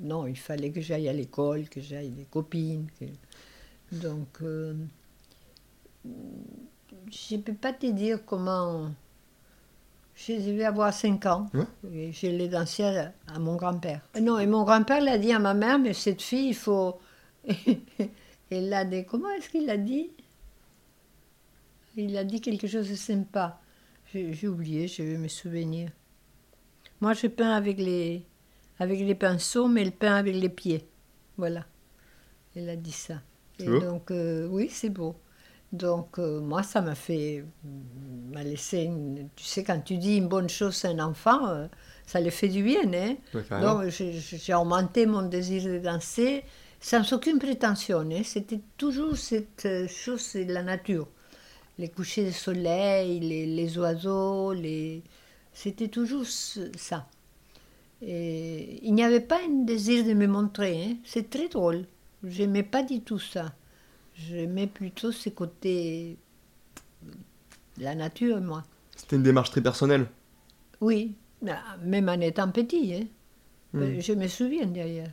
non, 0.00 0.26
il 0.26 0.36
fallait 0.38 0.70
que 0.70 0.80
j'aille 0.80 1.08
à 1.08 1.12
l'école, 1.12 1.68
que 1.68 1.80
j'aille 1.80 2.10
des 2.10 2.24
copines. 2.24 2.86
que- 3.00 3.96
Donc, 3.96 4.28
je 7.10 7.34
ne 7.36 7.40
peux 7.42 7.54
pas 7.54 7.72
te 7.72 7.86
dire 7.86 8.20
comment. 8.24 8.90
Je 10.14 10.34
devais 10.34 10.64
avoir 10.64 10.92
5 10.92 11.26
ans. 11.26 11.46
Ouais. 11.52 11.64
Et 11.92 12.12
je 12.12 12.28
l'ai 12.28 12.48
dansé 12.48 12.84
à, 12.84 13.12
à 13.34 13.38
mon 13.38 13.56
grand-père. 13.56 14.00
Non, 14.20 14.38
et 14.38 14.46
mon 14.46 14.64
grand-père 14.64 15.00
l'a 15.00 15.18
dit 15.18 15.32
à 15.32 15.38
ma 15.38 15.54
mère, 15.54 15.78
mais 15.78 15.92
cette 15.92 16.22
fille, 16.22 16.48
il 16.48 16.54
faut. 16.54 16.98
Elle 18.50 18.72
a 18.72 18.84
dit. 18.84 19.04
Comment 19.04 19.30
est-ce 19.30 19.48
qu'il 19.48 19.68
a 19.70 19.76
dit? 19.76 20.10
Il 21.96 22.16
a 22.16 22.24
dit 22.24 22.40
quelque 22.40 22.66
chose 22.66 22.88
de 22.90 22.94
sympa. 22.94 23.60
J'ai 24.12 24.46
oublié, 24.46 24.86
je 24.86 25.02
vais 25.02 25.18
me 25.18 25.28
souvenir. 25.28 25.90
Moi, 27.00 27.14
je 27.14 27.26
peins 27.26 27.50
avec 27.50 27.78
les, 27.78 28.24
avec 28.78 29.00
les 29.00 29.14
pinceaux, 29.14 29.66
mais 29.66 29.82
elle 29.82 29.92
peint 29.92 30.14
avec 30.14 30.36
les 30.36 30.48
pieds. 30.48 30.86
Voilà. 31.36 31.66
Elle 32.54 32.68
a 32.68 32.76
dit 32.76 32.92
ça. 32.92 33.20
Et 33.58 33.66
donc, 33.66 34.10
euh, 34.10 34.46
oui, 34.48 34.68
c'est 34.70 34.90
beau. 34.90 35.16
Donc, 35.72 36.18
euh, 36.18 36.40
moi, 36.40 36.62
ça 36.62 36.80
m'a 36.80 36.94
fait. 36.94 37.44
m'a 38.32 38.42
laissé. 38.44 38.82
une- 38.82 39.28
tu 39.36 39.44
sais, 39.44 39.64
quand 39.64 39.80
tu 39.84 39.96
dis 39.98 40.16
une 40.18 40.28
bonne 40.28 40.48
chose 40.48 40.84
à 40.84 40.88
un 40.88 40.98
enfant, 41.00 41.48
euh, 41.48 41.66
ça 42.06 42.20
lui 42.20 42.30
fait 42.30 42.48
du 42.48 42.62
bien, 42.62 42.82
hein 42.92 43.16
donc, 43.60 43.88
j'ai 43.88 44.54
augmenté 44.54 45.06
mon 45.06 45.22
désir 45.22 45.64
de 45.64 45.78
danser 45.78 46.44
sans 46.80 47.12
aucune 47.12 47.38
prétention. 47.38 48.00
hein. 48.00 48.22
C'était 48.24 48.60
toujours 48.76 49.16
cette 49.16 49.66
euh, 49.66 49.88
chose, 49.88 50.20
c'est 50.20 50.44
la 50.44 50.62
nature. 50.62 51.08
Les 51.78 51.88
couchers 51.88 52.26
de 52.26 52.30
soleil, 52.30 53.18
les, 53.20 53.46
les 53.46 53.78
oiseaux, 53.78 54.52
les... 54.52 55.02
c'était 55.52 55.88
toujours 55.88 56.24
ça. 56.26 57.06
Et 58.02 58.80
il 58.86 58.94
n'y 58.94 59.02
avait 59.02 59.20
pas 59.20 59.38
un 59.48 59.64
désir 59.64 60.04
de 60.04 60.12
me 60.14 60.26
montrer. 60.26 60.84
hein. 60.84 60.96
C'est 61.04 61.30
très 61.30 61.48
drôle. 61.48 61.84
J'aimais 62.22 62.62
pas 62.62 62.82
du 62.82 63.00
tout 63.00 63.18
ça. 63.18 63.52
J'aimais 64.14 64.66
plutôt 64.66 65.12
ce 65.12 65.28
côté 65.28 66.16
la 67.78 67.94
nature, 67.94 68.40
moi. 68.40 68.62
C'était 68.96 69.16
une 69.16 69.22
démarche 69.22 69.50
très 69.50 69.60
personnelle. 69.60 70.06
Oui, 70.80 71.14
même 71.82 72.08
en 72.08 72.20
étant 72.20 72.50
petit. 72.50 72.94
Hein. 72.94 73.06
Hmm. 73.72 73.82
Euh, 73.82 74.00
Je 74.00 74.12
me 74.12 74.28
souviens 74.28 74.66
d'ailleurs. 74.66 75.10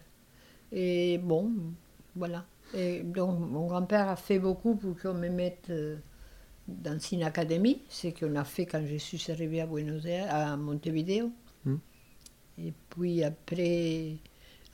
Et 0.71 1.17
bon, 1.17 1.51
voilà. 2.15 2.45
Et 2.73 3.01
donc, 3.01 3.39
mon 3.39 3.67
grand-père 3.67 4.07
a 4.09 4.15
fait 4.15 4.39
beaucoup 4.39 4.75
pour 4.75 4.97
qu'on 4.97 5.13
me 5.13 5.29
mette 5.29 5.69
euh, 5.69 5.97
dans 6.67 6.97
une 6.99 7.23
académie, 7.23 7.81
ce 7.89 8.07
qu'on 8.07 8.35
a 8.35 8.43
fait 8.43 8.65
quand 8.65 8.83
je 8.85 8.95
suis 8.97 9.31
arrivée 9.31 9.61
à 9.61 9.65
Buenos 9.65 10.05
Aires, 10.05 10.33
à 10.33 10.55
Montevideo. 10.55 11.31
Hmm. 11.65 11.77
Et 12.57 12.73
puis 12.89 13.23
après, 13.23 14.17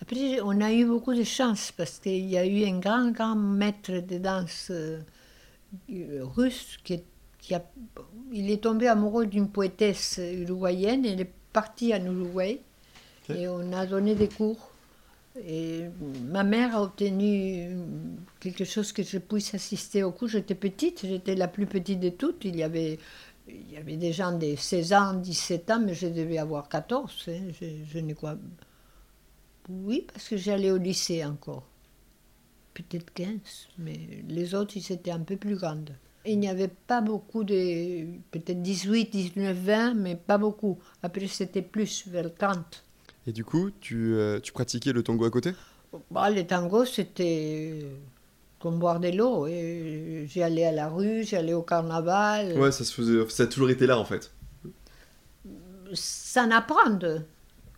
après, 0.01 0.39
on 0.41 0.61
a 0.61 0.71
eu 0.71 0.85
beaucoup 0.85 1.13
de 1.13 1.23
chance 1.23 1.71
parce 1.71 1.99
qu'il 1.99 2.25
y 2.25 2.37
a 2.37 2.45
eu 2.45 2.65
un 2.65 2.79
grand, 2.79 3.11
grand 3.11 3.35
maître 3.35 3.91
de 3.91 4.17
danse 4.19 4.69
euh, 4.71 4.99
russe 5.89 6.77
qui, 6.83 7.01
qui 7.39 7.55
a, 7.55 7.63
il 8.31 8.51
est 8.51 8.63
tombé 8.63 8.87
amoureux 8.87 9.25
d'une 9.25 9.49
poétesse 9.49 10.19
uruguayenne. 10.19 11.05
Elle 11.05 11.21
est 11.21 11.31
partie 11.51 11.93
en 11.95 12.03
Uruguay 12.05 12.61
et 13.33 13.47
on 13.47 13.73
a 13.73 13.85
donné 13.85 14.15
des 14.15 14.27
cours. 14.29 14.69
Et 15.45 15.85
ma 16.25 16.43
mère 16.43 16.75
a 16.75 16.83
obtenu 16.83 17.77
quelque 18.39 18.65
chose 18.65 18.91
que 18.91 19.03
je 19.03 19.17
puisse 19.19 19.53
assister 19.53 20.03
au 20.03 20.11
cours. 20.11 20.27
J'étais 20.29 20.55
petite, 20.55 21.05
j'étais 21.05 21.35
la 21.35 21.47
plus 21.47 21.65
petite 21.67 21.99
de 21.99 22.09
toutes. 22.09 22.45
Il 22.45 22.55
y 22.55 22.63
avait, 22.63 22.97
il 23.47 23.71
y 23.71 23.77
avait 23.77 23.97
des 23.97 24.13
gens 24.13 24.35
de 24.37 24.55
16 24.55 24.93
ans, 24.93 25.13
17 25.13 25.69
ans, 25.71 25.79
mais 25.79 25.93
je 25.93 26.07
devais 26.07 26.37
avoir 26.39 26.67
14. 26.69 27.25
hein. 27.27 27.31
Je, 27.59 27.65
je 27.91 27.99
ne 27.99 28.13
crois. 28.13 28.35
Oui, 29.69 30.05
parce 30.11 30.27
que 30.27 30.37
j'allais 30.37 30.71
au 30.71 30.77
lycée 30.77 31.25
encore. 31.25 31.67
Peut-être 32.73 33.13
15, 33.13 33.39
mais 33.79 34.23
les 34.27 34.53
autres, 34.55 34.77
ils 34.77 34.91
étaient 34.91 35.11
un 35.11 35.19
peu 35.19 35.35
plus 35.35 35.55
grandes. 35.55 35.91
Il 36.25 36.39
n'y 36.39 36.49
avait 36.49 36.67
pas 36.67 37.01
beaucoup 37.01 37.43
de. 37.43 38.05
Peut-être 38.31 38.61
18, 38.61 39.09
19, 39.09 39.57
20, 39.57 39.93
mais 39.95 40.15
pas 40.15 40.37
beaucoup. 40.37 40.77
Après, 41.01 41.27
c'était 41.27 41.61
plus, 41.61 42.07
vers 42.07 42.33
30. 42.33 42.83
Et 43.25 43.31
du 43.31 43.43
coup, 43.43 43.71
tu, 43.81 44.13
euh, 44.13 44.39
tu 44.39 44.51
pratiquais 44.51 44.93
le 44.93 45.03
tango 45.03 45.25
à 45.25 45.29
côté? 45.29 45.53
Bah, 46.11 46.29
les 46.29 46.45
tangos, 46.45 46.85
c'était 46.85 47.85
comme 48.59 48.79
boire 48.79 48.99
de 48.99 49.09
l'eau. 49.09 49.47
Et 49.47 50.25
J'allais 50.27 50.65
à 50.65 50.71
la 50.71 50.89
rue, 50.89 51.23
j'allais 51.23 51.53
au 51.53 51.61
carnaval. 51.61 52.57
Ouais, 52.57 52.71
ça, 52.71 52.83
se 52.83 52.93
faisait, 52.93 53.27
ça 53.29 53.43
a 53.43 53.47
toujours 53.47 53.69
été 53.69 53.87
là 53.87 53.97
en 53.97 54.05
fait. 54.05 54.31
Sans 55.93 56.51
apprendre. 56.51 57.21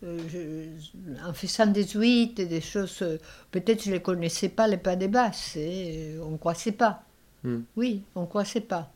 Euh, 0.02 0.18
je- 0.28 1.26
en 1.28 1.34
faisant 1.34 1.66
des 1.66 1.84
huit 1.86 2.34
des 2.40 2.60
choses. 2.60 3.02
euh, 3.02 3.18
Peut-être 3.50 3.82
je 3.84 3.90
ne 3.90 3.94
les 3.96 4.02
connaissais 4.02 4.48
pas, 4.48 4.66
les 4.66 4.78
pas 4.78 4.96
des 4.96 5.08
basses. 5.08 5.56
et 5.56 6.16
on 6.22 6.30
ne 6.32 6.36
croissait 6.38 6.72
pas. 6.72 7.02
Hmm. 7.44 7.60
Oui, 7.76 8.02
on 8.14 8.22
ne 8.22 8.26
croissait 8.26 8.60
pas. 8.62 8.92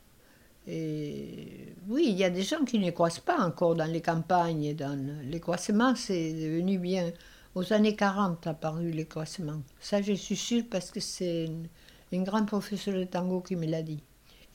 Et 0.67 1.75
oui, 1.87 2.05
il 2.09 2.15
y 2.17 2.23
a 2.23 2.29
des 2.29 2.43
gens 2.43 2.65
qui 2.65 2.79
ne 2.79 2.91
croisent 2.91 3.19
pas 3.19 3.39
encore 3.45 3.75
dans 3.75 3.85
les 3.91 4.01
campagnes. 4.01 4.75
Dans 4.75 4.97
les 5.29 5.39
croisements, 5.39 5.95
c'est 5.95 6.33
devenu 6.33 6.79
bien. 6.79 7.11
Aux 7.55 7.71
années 7.73 7.95
40 7.95 8.45
apparu 8.47 8.91
les 8.91 9.05
croisements. 9.05 9.61
Ça, 9.79 10.01
je 10.01 10.13
suis 10.13 10.35
sûre 10.35 10.63
parce 10.69 10.91
que 10.91 10.99
c'est 10.99 11.47
un, 11.47 12.17
un 12.17 12.23
grand 12.23 12.45
professeur 12.45 12.95
de 12.95 13.05
tango 13.05 13.41
qui 13.41 13.55
me 13.55 13.65
l'a 13.67 13.81
dit. 13.83 14.03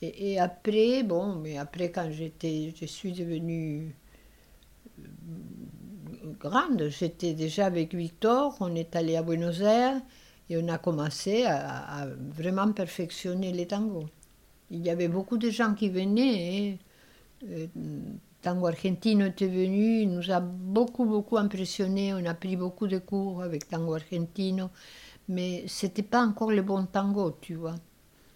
Et, 0.01 0.33
et 0.33 0.39
après, 0.39 1.03
bon, 1.03 1.35
mais 1.35 1.57
après, 1.57 1.91
quand 1.91 2.09
j'étais, 2.11 2.73
je 2.79 2.85
suis 2.85 3.13
devenue 3.13 3.87
euh, 3.89 3.91
grande, 6.41 6.89
j'étais 6.89 7.33
déjà 7.33 7.67
avec 7.67 7.93
Victor, 7.93 8.57
on 8.59 8.75
est 8.75 8.95
allé 8.95 9.15
à 9.15 9.23
Buenos 9.23 9.61
Aires 9.61 10.01
et 10.49 10.57
on 10.57 10.67
a 10.67 10.77
commencé 10.77 11.45
à, 11.45 12.07
vraiment 12.35 12.71
perfectionner 12.73 13.51
les 13.53 13.67
tangos. 13.67 14.09
Il 14.71 14.85
y 14.85 14.89
avait 14.89 15.07
beaucoup 15.07 15.37
de 15.37 15.49
gens 15.49 15.73
qui 15.73 15.89
venaient. 15.89 16.77
euh, 17.47 17.67
Tango 18.41 18.65
Argentino 18.67 19.27
était 19.27 19.47
venu, 19.47 20.01
il 20.01 20.09
nous 20.09 20.31
a 20.31 20.39
beaucoup, 20.39 21.05
beaucoup 21.05 21.37
impressionnés. 21.37 22.13
On 22.13 22.25
a 22.25 22.33
pris 22.33 22.55
beaucoup 22.55 22.87
de 22.87 22.97
cours 22.97 23.43
avec 23.43 23.67
Tango 23.67 23.93
Argentino, 23.93 24.71
mais 25.29 25.63
c'était 25.67 26.01
pas 26.01 26.25
encore 26.25 26.51
le 26.51 26.63
bon 26.63 26.85
tango, 26.85 27.37
tu 27.39 27.53
vois. 27.53 27.75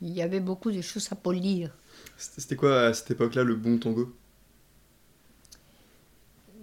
Il 0.01 0.11
y 0.11 0.21
avait 0.21 0.41
beaucoup 0.41 0.71
de 0.71 0.81
choses 0.81 1.07
à 1.11 1.15
polir. 1.15 1.75
C'était 2.17 2.55
quoi 2.55 2.81
à 2.81 2.93
cette 2.93 3.09
époque-là 3.11 3.43
le 3.43 3.55
bon 3.55 3.79
tango? 3.79 4.13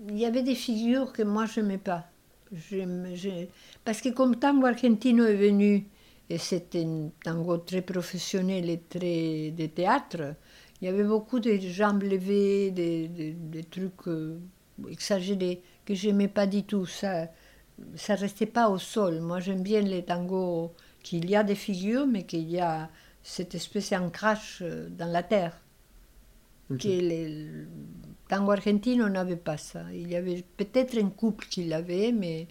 Il 0.08 0.18
y 0.18 0.26
avait 0.26 0.42
des 0.42 0.54
figures 0.54 1.12
que 1.12 1.22
moi 1.22 1.46
je 1.46 1.60
n'aimais 1.60 1.78
pas. 1.78 2.04
Je- 2.52 3.46
Parce 3.84 4.00
que 4.02 4.10
comme 4.10 4.36
Tango 4.36 4.66
Argentino 4.66 5.24
est 5.24 5.36
venu, 5.36 5.86
et 6.28 6.38
c'était 6.38 6.84
un 6.84 7.10
tango 7.24 7.58
très 7.58 7.82
professionnel 7.82 8.68
et 8.70 8.80
très 8.88 9.50
de 9.52 9.66
théâtre, 9.66 10.34
il 10.80 10.86
y 10.86 10.88
avait 10.88 11.04
beaucoup 11.04 11.40
de 11.40 11.58
jambes 11.58 12.02
levées, 12.02 12.70
des, 12.70 13.08
des- 13.08 13.32
des 13.32 13.64
trucs 13.64 14.06
euh, 14.08 14.38
exagérés 14.88 15.62
que 15.86 15.94
je 15.94 16.08
n'aimais 16.08 16.28
pas 16.28 16.46
du 16.46 16.62
tout. 16.64 16.86
Ça 16.86 17.28
ça 17.96 18.14
restait 18.14 18.46
pas 18.46 18.68
au 18.70 18.78
sol. 18.78 19.20
Moi 19.20 19.40
j'aime 19.40 19.62
bien 19.62 19.80
les 19.82 20.04
tangos 20.04 20.72
qu'il 21.02 21.28
y 21.30 21.36
a 21.36 21.42
des 21.44 21.54
figures, 21.56 22.06
mais 22.06 22.24
qu'il 22.24 22.48
y 22.50 22.60
a 22.60 22.90
cette 23.22 23.54
espèce 23.54 23.90
d'ancrage 23.90 24.58
euh, 24.62 24.88
dans 24.90 25.10
la 25.10 25.22
terre 25.22 25.56
Ok. 26.70 26.78
que 26.78 26.88
les- 26.88 27.66
le 28.32 28.38
tango 28.38 28.52
argentino 28.52 29.08
n'avait 29.10 29.36
pas 29.36 29.58
ça. 29.58 29.84
Il 29.92 30.10
y 30.10 30.16
avait 30.16 30.42
peut-être 30.56 30.96
un 30.96 31.10
couple 31.10 31.46
qui 31.50 31.64
l'avait, 31.64 32.12
mais 32.12 32.48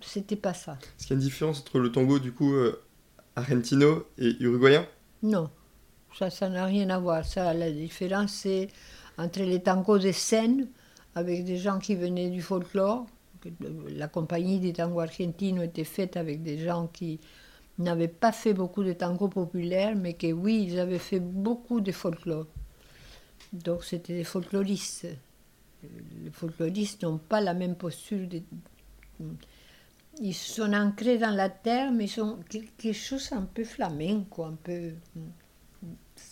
c'était 0.00 0.36
pas 0.36 0.54
ça. 0.54 0.78
Est-ce 0.96 1.08
qu'il 1.08 1.16
y 1.16 1.18
a 1.18 1.20
une 1.20 1.28
différence 1.28 1.60
entre 1.60 1.80
le 1.80 1.90
tango 1.90 2.20
du 2.20 2.32
coup 2.32 2.54
euh, 2.54 2.80
argentino 3.34 4.06
et 4.16 4.36
uruguayen? 4.38 4.86
Non, 5.24 5.50
ça, 6.16 6.30
ça 6.30 6.48
n'a 6.48 6.66
rien 6.66 6.88
à 6.90 7.00
voir. 7.00 7.24
Ça, 7.24 7.52
la 7.52 7.72
différence, 7.72 8.32
c'est 8.32 8.68
entre 9.18 9.40
les 9.40 9.60
tangos 9.60 9.98
de 9.98 10.12
scène, 10.12 10.68
avec 11.16 11.44
des 11.44 11.56
gens 11.56 11.80
qui 11.80 11.96
venaient 11.96 12.30
du 12.30 12.40
folklore. 12.40 13.06
La 13.88 14.06
compagnie 14.06 14.60
des 14.60 14.72
tango 14.72 15.00
argentino 15.00 15.62
était 15.62 15.82
faite 15.82 16.16
avec 16.16 16.44
des 16.44 16.58
gens 16.58 16.86
qui 16.86 17.18
n'avaient 17.78 18.06
pas 18.06 18.30
fait 18.30 18.54
beaucoup 18.54 18.84
de 18.84 18.92
tango 18.92 19.26
populaires, 19.26 19.96
mais 19.96 20.14
que 20.14 20.32
oui, 20.32 20.64
ils 20.68 20.78
avaient 20.78 21.00
fait 21.00 21.18
beaucoup 21.18 21.80
de 21.80 21.90
folklore. 21.90 22.46
Donc 23.54 23.84
c'était 23.84 24.14
des 24.14 24.24
folkloristes. 24.24 25.06
Les 26.24 26.30
folkloristes 26.30 27.02
n'ont 27.02 27.18
pas 27.18 27.40
la 27.40 27.54
même 27.54 27.76
posture. 27.76 28.26
de- 28.28 28.42
Ils 30.20 30.34
sont 30.34 30.72
ancrés 30.72 31.18
dans 31.18 31.34
la 31.34 31.48
terre, 31.50 31.92
mais 31.92 32.06
ils 32.06 32.20
ont 32.20 32.38
quelque 32.48 32.92
chose 32.92 33.30
un 33.32 33.42
peu 33.42 33.64
flamenco, 33.64 34.44
un 34.44 34.54
peu. 34.62 34.92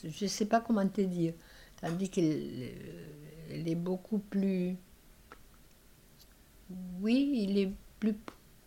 Je 0.05 0.25
ne 0.25 0.29
sais 0.29 0.47
pas 0.47 0.61
comment 0.61 0.87
te 0.89 1.01
dire. 1.03 1.35
Tandis 1.81 2.11
elle 2.17 3.69
est 3.69 3.75
beaucoup 3.75 4.19
plus. 4.19 4.77
Oui, 7.01 7.31
il 7.49 7.59
est 7.59 7.73
plus, 8.01 8.15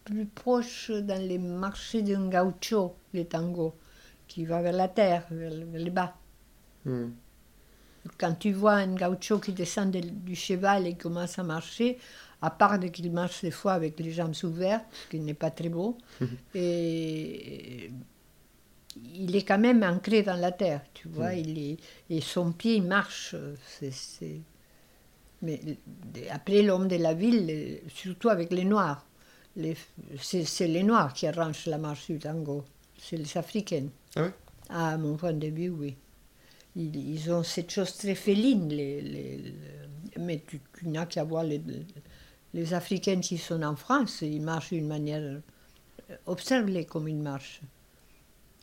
plus 0.04 0.26
proche 0.26 0.92
dans 0.92 1.22
les 1.22 1.38
marchés 1.38 2.02
d'un 2.02 2.30
gaucho, 2.30 2.96
le 3.14 3.26
tango, 3.26 3.76
qui 4.28 4.46
va 4.46 4.62
vers 4.62 4.74
la 4.74 4.88
terre, 4.88 5.26
vers, 5.32 5.54
vers 5.66 5.84
le 5.86 5.92
bas. 5.92 6.16
Hmm. 6.86 7.10
Quand 8.18 8.36
tu 8.36 8.52
vois 8.54 8.74
un 8.74 8.96
gaucho 8.96 9.40
qui 9.40 9.52
descend 9.54 9.92
de- 9.92 10.00
du 10.00 10.36
cheval 10.36 10.88
et 10.88 10.94
commence 10.96 11.40
à 11.40 11.44
marcher, 11.44 11.98
à 12.42 12.50
part 12.50 12.80
qu'il 12.80 13.12
marche 13.12 13.42
des 13.42 13.52
fois 13.52 13.74
avec 13.74 14.00
les 14.00 14.12
jambes 14.12 14.36
ouvertes, 14.44 14.86
ce 14.92 15.10
qui 15.10 15.20
n'est 15.20 15.34
pas 15.34 15.50
très 15.52 15.70
beau, 15.70 15.98
et 16.56 17.90
il 19.14 19.36
est 19.36 19.42
quand 19.44 19.58
même 19.60 19.84
ancré 19.84 20.24
dans 20.24 20.36
la 20.38 20.52
terre, 20.52 20.82
tu 20.94 21.08
vois. 21.10 21.34
Il 21.34 21.58
est, 21.60 21.78
et 22.10 22.22
son 22.22 22.52
pied, 22.52 22.76
il 22.76 22.84
marche. 22.84 23.36
c'est- 23.70 24.42
Mais 25.42 25.60
après, 26.32 26.62
l'homme 26.62 26.88
de 26.88 26.96
la 26.96 27.14
ville, 27.14 27.82
surtout 27.88 28.30
avec 28.30 28.52
les 28.52 28.64
Noirs, 28.66 29.06
c'est 30.22 30.68
les 30.68 30.84
Noirs 30.84 31.14
qui 31.14 31.28
arrangent 31.28 31.66
la 31.68 31.78
marche 31.78 32.08
du 32.08 32.20
tango. 32.20 32.64
C'est 32.98 33.18
les 33.18 33.38
Africains. 33.38 33.88
Ah 34.16 34.22
ouais? 34.24 34.34
À 34.70 34.98
mon 34.98 35.16
point 35.18 35.34
de 35.34 35.48
vue, 35.48 35.70
oui. 35.70 35.96
Ils, 36.76 36.96
ils 36.96 37.32
ont 37.32 37.44
cette 37.44 37.72
chose 37.72 37.96
très 37.98 38.16
féline. 38.16 38.70
Les, 38.70 39.02
les- 39.02 39.38
les- 39.38 39.56
mais 40.20 40.44
tu, 40.48 40.60
tu 40.78 40.88
n'as 40.88 41.06
qu'à 41.06 41.24
voir 41.24 41.44
les, 41.44 41.62
les 42.54 42.74
Africains 42.74 43.20
qui 43.20 43.38
sont 43.38 43.62
en 43.64 43.76
France. 43.76 44.22
Ils 44.22 44.42
marchent 44.42 44.74
d'une 44.74 44.88
manière... 44.88 45.42
Observe-les 46.26 46.86
comme 46.86 47.08
ils 47.08 47.16
marchent. 47.18 47.62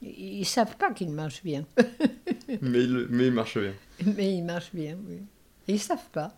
Ils 0.02 0.40
ne 0.40 0.44
savent 0.44 0.76
pas 0.76 0.92
qu'ils 0.92 1.10
marchent 1.10 1.42
bien. 1.42 1.64
mais, 2.60 2.84
il, 2.84 3.06
mais 3.10 3.26
il 3.26 3.32
marche 3.32 3.58
bien. 3.58 3.74
Mais 4.16 4.34
ils 4.36 4.42
marchent 4.44 4.72
bien, 4.74 4.98
oui. 5.08 5.22
Ils 5.68 5.74
ne 5.74 5.78
savent 5.80 6.10
pas. 6.10 6.36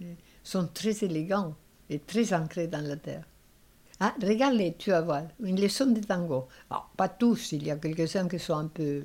Ils 0.00 0.16
sont 0.42 0.66
très 0.68 1.04
élégants 1.04 1.54
et 1.88 1.98
très 1.98 2.32
ancrés 2.34 2.68
dans 2.68 2.86
la 2.86 2.96
terre. 2.96 3.24
Ah, 4.00 4.14
regarde-les, 4.22 4.74
tu 4.76 4.90
vas 4.90 5.00
voir. 5.00 5.22
Une 5.42 5.60
leçon 5.60 5.86
de 5.86 6.00
tango. 6.00 6.48
Ah, 6.70 6.86
pas 6.96 7.08
tous, 7.08 7.52
il 7.52 7.64
y 7.66 7.70
a 7.70 7.76
quelques-uns 7.76 8.28
qui 8.28 8.38
sont 8.38 8.56
un 8.58 8.68
peu... 8.68 9.04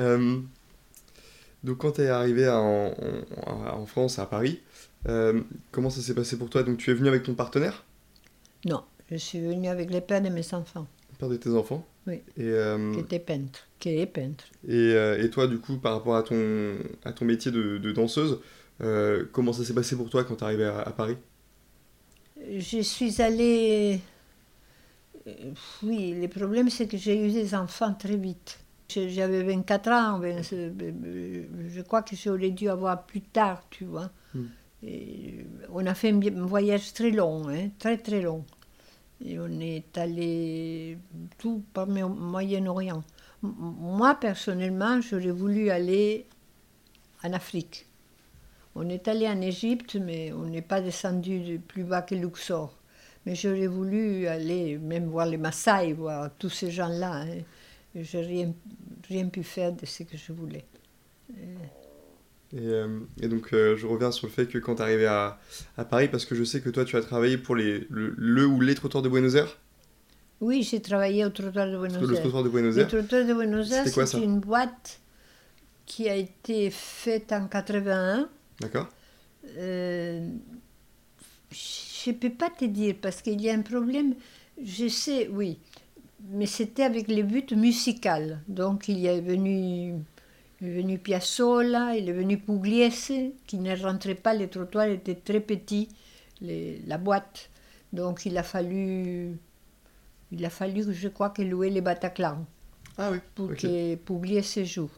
Euh, 0.00 0.40
donc 1.62 1.78
quand 1.78 1.92
tu 1.92 2.02
es 2.02 2.08
arrivé 2.08 2.46
à- 2.46 2.58
en, 2.60 3.86
France, 3.86 4.18
à 4.18 4.26
Paris, 4.26 4.60
euh, 5.08 5.40
comment 5.72 5.90
ça 5.90 6.00
s'est 6.00 6.14
passé 6.14 6.38
pour 6.38 6.50
toi? 6.50 6.62
Donc 6.62 6.78
tu 6.78 6.90
es 6.90 6.94
venu 6.94 7.08
avec 7.08 7.22
ton 7.22 7.34
partenaire, 7.34 7.84
Non, 8.64 8.84
je 9.10 9.16
suis 9.16 9.38
venue 9.40 9.68
avec 9.68 9.90
les 9.90 10.00
pères 10.00 10.22
de 10.22 10.30
mes 10.30 10.54
enfants, 10.54 10.86
le 11.10 11.16
père 11.18 11.28
de 11.28 11.36
tes 11.36 11.50
enfants? 11.50 11.86
Oui. 12.06 12.22
Et, 12.36 12.44
euh, 12.44 12.92
qui 12.92 13.00
étaient 13.00 13.18
peintres, 13.18 13.66
qui 13.78 13.90
est 13.90 14.06
peintre. 14.06 14.44
et, 14.68 14.92
et 15.20 15.30
toi, 15.30 15.46
du 15.46 15.58
coup, 15.58 15.76
par 15.78 15.94
rapport 15.94 16.16
à 16.16 16.22
ton, 16.22 16.76
à 17.04 17.12
ton 17.12 17.24
métier 17.24 17.50
de, 17.50 17.78
de 17.78 17.92
danseuse, 17.92 18.40
euh, 18.80 19.24
comment 19.32 19.52
ça 19.52 19.64
s'est 19.64 19.74
passé 19.74 19.96
pour 19.96 20.10
toi 20.10 20.24
quand 20.24 20.36
tu 20.36 20.42
es 20.42 20.46
arrivé 20.46 20.64
à, 20.64 20.80
à 20.80 20.90
Paris? 20.92 21.16
Je 22.58 22.80
suis 22.82 23.20
allée... 23.22 24.00
Oui, 25.82 26.14
le 26.20 26.28
problème 26.28 26.68
c'est 26.70 26.86
que 26.86 26.96
j'ai 26.96 27.16
eu 27.26 27.30
des 27.32 27.54
enfants 27.54 27.94
très 27.94 28.16
vite. 28.16 28.58
J'avais 28.90 29.42
24 29.42 29.88
ans, 29.90 30.20
c'est- 30.42 30.72
je 31.68 31.80
crois 31.82 32.02
que 32.02 32.16
j'aurais 32.16 32.50
dû 32.50 32.68
avoir 32.68 33.04
plus 33.06 33.20
tard, 33.20 33.62
tu 33.70 33.84
vois. 33.84 34.10
Mm. 34.34 34.40
Et 34.82 35.46
on 35.72 35.86
a 35.86 35.94
fait 35.94 36.10
un 36.10 36.46
voyage 36.46 36.92
très 36.92 37.10
long, 37.10 37.48
hein, 37.48 37.68
très 37.78 37.98
très 37.98 38.22
long. 38.22 38.44
Et 39.24 39.38
on 39.38 39.60
est 39.60 39.96
allé 39.98 40.96
tout 41.38 41.62
par 41.74 41.86
le 41.86 42.06
Moyen-Orient. 42.08 43.02
Moi, 43.42 44.14
personnellement, 44.14 45.00
j'aurais 45.00 45.30
voulu 45.30 45.70
aller 45.70 46.26
en 47.22 47.32
Afrique. 47.32 47.86
On 48.74 48.88
est 48.88 49.08
allé 49.08 49.28
en 49.28 49.40
Égypte, 49.40 49.96
mais 49.96 50.32
on 50.32 50.44
n'est 50.46 50.62
pas 50.62 50.80
descendu 50.80 51.40
de 51.40 51.56
plus 51.58 51.84
bas 51.84 52.02
que 52.02 52.14
Luxor. 52.14 52.74
Mais 53.26 53.34
j'aurais 53.34 53.66
voulu 53.66 54.26
aller 54.26 54.78
même 54.78 55.06
voir 55.06 55.26
les 55.26 55.36
Maasai, 55.36 55.92
voir 55.92 56.30
tous 56.38 56.48
ces 56.48 56.70
gens-là. 56.70 57.12
hein. 57.22 57.42
Et 57.94 58.04
J'ai 58.04 58.20
rien, 58.20 58.54
rien 59.08 59.28
pu 59.28 59.42
faire 59.42 59.72
de 59.72 59.84
ce 59.86 60.02
que 60.04 60.16
je 60.16 60.32
voulais. 60.32 60.64
Et, 62.52 62.58
euh, 62.66 63.00
et 63.20 63.28
donc, 63.28 63.52
euh, 63.52 63.76
je 63.76 63.86
reviens 63.86 64.10
sur 64.10 64.26
le 64.26 64.32
fait 64.32 64.46
que 64.46 64.58
quand 64.58 64.76
tu 64.76 64.82
arrivé 64.82 65.06
à, 65.06 65.38
à 65.76 65.84
Paris, 65.84 66.08
parce 66.08 66.24
que 66.24 66.34
je 66.34 66.42
sais 66.44 66.60
que 66.60 66.68
toi, 66.70 66.84
tu 66.84 66.96
as 66.96 67.00
travaillé 67.02 67.38
pour 67.38 67.54
les, 67.54 67.86
le, 67.90 68.14
le 68.16 68.46
ou 68.46 68.60
les 68.60 68.74
trottoirs 68.74 69.02
de 69.02 69.08
Buenos 69.08 69.34
Aires? 69.34 69.56
Oui, 70.40 70.62
j'ai 70.62 70.80
travaillé 70.80 71.24
au 71.24 71.30
trottoir 71.30 71.66
de 71.70 71.76
Buenos 71.76 72.00
Le 72.00 72.14
Aires. 72.14 72.20
trottoir 72.22 72.42
de 72.42 72.48
Buenos 72.48 72.74
Le 72.74 72.80
Aires 72.82 72.88
trottoir 72.88 73.26
de 73.26 73.34
Buenos 73.34 73.70
Aires, 73.72 73.86
c'est 73.86 74.22
une 74.22 74.40
boîte 74.40 75.00
qui 75.86 76.08
a 76.08 76.16
été 76.16 76.70
faite 76.70 77.32
en 77.32 77.46
81. 77.46 78.28
D'accord 78.60 78.88
Euh, 79.58 80.28
je 81.50 82.10
ne 82.10 82.14
peux 82.14 82.30
pas 82.30 82.50
te 82.50 82.64
dire 82.64 82.94
parce 83.00 83.22
qu'il 83.22 83.40
y 83.40 83.50
a 83.50 83.54
un 83.54 83.62
problème. 83.62 84.14
Je 84.62 84.88
sais, 84.88 85.28
oui, 85.28 85.58
mais 86.30 86.46
c'était 86.46 86.84
avec 86.84 87.08
les 87.08 87.22
buts 87.22 87.46
musical. 87.56 88.40
Donc 88.48 88.88
il 88.88 88.98
y 88.98 89.06
est 89.06 89.20
venu, 89.20 89.94
il 90.60 90.68
est 90.68 90.74
venu 90.82 90.98
Piazzolla, 90.98 91.96
il 91.96 92.08
est 92.08 92.12
venu 92.12 92.38
Pugliese, 92.38 93.32
qui 93.46 93.58
ne 93.58 93.76
rentrait 93.76 94.14
pas, 94.14 94.34
les 94.34 94.48
trottoirs 94.48 94.86
étaient 94.88 95.14
très 95.16 95.40
petits, 95.40 95.88
les- 96.40 96.80
la 96.86 96.98
boîte. 96.98 97.50
Donc 97.92 98.24
il 98.26 98.36
a 98.38 98.42
fallu, 98.42 99.36
il 100.32 100.44
a 100.44 100.50
fallu, 100.50 100.84
je 100.92 101.08
crois, 101.08 101.30
que 101.30 101.42
louer 101.42 101.70
les 101.70 101.80
Bataclan 101.80 102.46
Ah 102.98 103.10
oui, 103.10 103.18
pour 103.34 103.50
ok. 103.50 103.56
que 103.56 103.94
Pugliese 103.96 104.64
joue. 104.64 104.90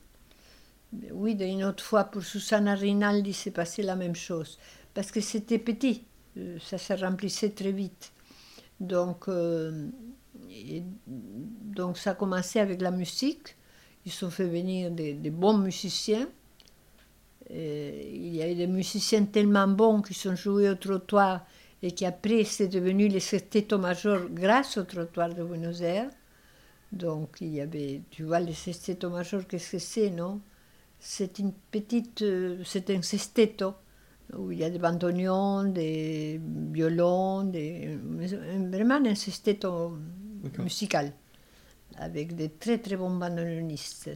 Oui, 1.13 1.33
une 1.41 1.65
autre 1.65 1.83
fois 1.83 2.05
pour 2.05 2.23
Susanna 2.23 2.75
Rinaldi, 2.75 3.33
c'est 3.33 3.51
passé 3.51 3.83
la 3.83 3.97
même 3.97 4.15
chose. 4.15 4.59
Parce 4.93 5.11
que 5.11 5.23
c'était 5.23 5.59
petit, 5.59 6.05
euh, 6.37 6.59
ça 6.61 6.77
se 6.77 6.93
remplissait 6.93 7.49
très 7.51 7.73
vite. 7.73 8.13
Donc, 8.79 9.29
euh, 9.29 9.89
donc 11.07 11.99
ça 11.99 12.11
a 12.11 12.15
commencé 12.15 12.61
avec 12.61 12.81
la 12.81 12.91
musique. 12.91 13.57
Ils 14.05 14.25
ont 14.25 14.31
fait 14.31 14.47
venir 14.47 14.91
des, 14.91 15.15
bons 15.31 15.59
musiciens. 15.59 16.29
Il 17.51 18.35
y 18.35 18.43
a 18.43 18.55
des 18.55 18.67
musiciens 18.67 19.25
tellement 19.25 19.69
bons 19.69 20.03
qui 20.03 20.15
sont 20.15 20.35
joués 20.35 20.71
au 20.71 20.75
trottoir 20.75 21.47
et 21.83 21.93
qui 21.93 22.07
après 22.07 22.45
c'est 22.45 22.69
devenu 22.69 23.09
les 23.09 23.21
sexteto 23.21 23.79
major 23.79 24.21
grâce 24.31 24.79
au 24.79 24.85
trottoir 24.85 25.35
de 25.35 25.43
Buenos 25.43 25.81
Aires. 25.81 26.11
Donc 26.93 27.39
il 27.41 27.55
y 27.55 27.61
avait, 27.61 28.03
tu 28.11 28.25
vois, 28.25 28.41
les 28.41 28.53
sexteto 28.53 29.11
major, 29.11 29.47
qu'est-ce 29.47 29.73
que 29.73 29.79
c'est, 29.79 30.11
non? 30.11 30.41
C'est 30.99 31.39
une 31.39 31.53
petite, 31.53 32.23
euh, 32.23 32.63
c'est 32.65 32.91
un 32.91 33.03
sexteto 33.03 33.75
où 34.37 34.53
il 34.53 34.59
y 34.59 34.65
a 34.65 34.71
des 34.71 34.79
bandoneons, 34.79 35.65
des 35.65 36.41
violons, 36.73 37.45
des, 37.45 37.99
vraiment 38.71 39.01
un 39.05 39.15
sexteto 39.15 39.97
Musical 40.59 41.13
avec 41.99 42.35
des 42.35 42.49
très 42.51 42.79
très 42.79 42.97
bons 42.97 43.15
bandoneonistes. 43.17 44.11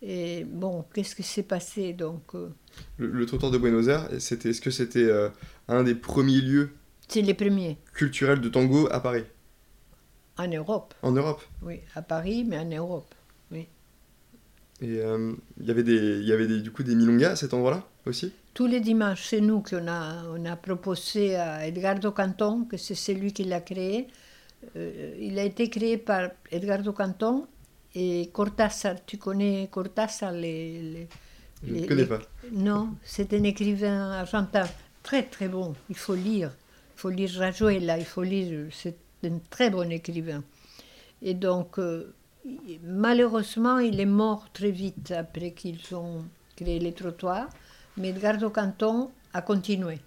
Et 0.00 0.44
bon, 0.44 0.84
qu'est-ce 0.92 1.14
qui 1.14 1.22
s'est 1.22 1.44
passé 1.44 1.92
donc 1.92 2.34
euh, 2.34 2.48
Le, 2.96 3.06
le 3.08 3.26
trottoir 3.26 3.52
de 3.52 3.58
Buenos 3.58 3.86
Aires, 3.86 4.08
c'était, 4.18 4.50
est-ce 4.50 4.60
que 4.60 4.70
c'était 4.70 5.04
euh, 5.04 5.28
un 5.68 5.84
des 5.84 5.94
premiers 5.94 6.40
lieux 6.40 6.70
C'est 7.06 7.22
les 7.22 7.34
premiers 7.34 7.78
culturels 7.94 8.40
de 8.40 8.48
tango 8.48 8.88
à 8.90 9.00
Paris? 9.00 9.24
En 10.38 10.48
Europe, 10.48 10.94
En 11.02 11.12
Europe? 11.12 11.42
Oui, 11.62 11.80
à 11.94 12.02
Paris, 12.02 12.44
mais 12.44 12.58
en 12.58 12.68
Europe, 12.68 13.14
oui. 13.52 13.68
Et 14.80 14.98
euh, 14.98 15.32
il 15.60 15.66
y 15.66 15.70
avait 15.70 15.84
des, 15.84 16.18
il 16.18 16.26
y 16.26 16.32
avait 16.32 16.48
des, 16.48 16.60
du 16.60 16.72
coup 16.72 16.82
des 16.82 16.96
milongas 16.96 17.32
à 17.32 17.36
cet 17.36 17.54
endroit-là 17.54 17.86
aussi? 18.06 18.32
Tous 18.54 18.66
les 18.66 18.80
dimanches, 18.80 19.28
c'est 19.28 19.40
nous 19.40 19.60
qu'on 19.60 19.86
a, 19.86 20.24
on 20.34 20.44
a 20.46 20.56
proposé 20.56 21.36
à 21.36 21.66
Edgardo 21.66 22.10
Canton, 22.10 22.64
que 22.64 22.76
c'est 22.76 22.96
celui 22.96 23.32
qui 23.32 23.44
l'a 23.44 23.60
créé. 23.60 24.08
Euh, 24.76 25.16
il 25.20 25.38
a 25.38 25.44
été 25.44 25.68
créé 25.68 25.96
par 25.98 26.30
Edgardo 26.50 26.92
Canton 26.92 27.46
et 27.94 28.30
Cortázar. 28.32 28.96
Tu 29.04 29.18
connais 29.18 29.68
Cortázar 29.70 30.32
les, 30.32 30.80
les- 30.82 31.08
Je 31.64 31.72
ne 31.72 31.80
les- 31.80 31.86
connais 31.86 32.02
les- 32.02 32.08
pas. 32.08 32.20
Non, 32.52 32.94
c'est 33.04 33.32
un 33.34 33.42
écrivain 33.42 34.12
argentin 34.12 34.64
très 35.02 35.24
très 35.24 35.48
bon. 35.48 35.74
Il 35.90 35.96
faut 35.96 36.14
lire. 36.14 36.52
Il 36.96 37.00
faut 37.00 37.10
lire 37.10 37.30
Rayuela, 37.38 37.98
il 37.98 38.04
faut 38.04 38.22
lire. 38.22 38.68
C'est 38.72 38.96
un 39.24 39.38
très 39.50 39.70
bon 39.70 39.90
écrivain. 39.90 40.42
Et 41.20 41.34
donc, 41.34 41.78
euh, 41.78 42.12
malheureusement, 42.84 43.78
il 43.78 44.00
est 44.00 44.06
mort 44.06 44.46
très 44.52 44.70
vite 44.70 45.12
après 45.12 45.52
qu'ils 45.52 45.94
ont 45.94 46.24
créé 46.56 46.78
les 46.78 46.92
trottoirs. 46.92 47.48
Mais 47.96 48.08
Edgardo 48.10 48.50
Canton 48.50 49.10
a 49.34 49.42
continué. 49.42 49.98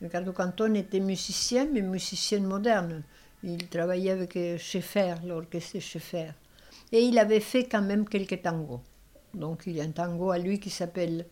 Edgardo 0.00 0.32
Canton 0.32 0.74
était 0.74 1.00
musicien, 1.00 1.66
mais 1.72 1.82
musicien 1.82 2.40
moderne. 2.40 3.02
Il 3.44 3.68
travaillait 3.68 4.10
avec 4.10 4.36
euh, 4.36 4.56
Schaeffer, 4.58 5.14
l'orchestre 5.26 5.80
Schaeffer. 5.80 6.30
Et 6.92 7.00
il 7.00 7.18
avait 7.18 7.40
fait 7.40 7.64
quand 7.64 7.82
même 7.82 8.08
quelques 8.08 8.42
tangos. 8.42 8.82
Donc 9.34 9.64
il 9.66 9.76
y 9.76 9.80
a 9.80 9.84
un 9.84 9.90
tango 9.90 10.30
à 10.30 10.38
lui 10.38 10.60
qui 10.60 10.70
s'appelle 10.70 11.26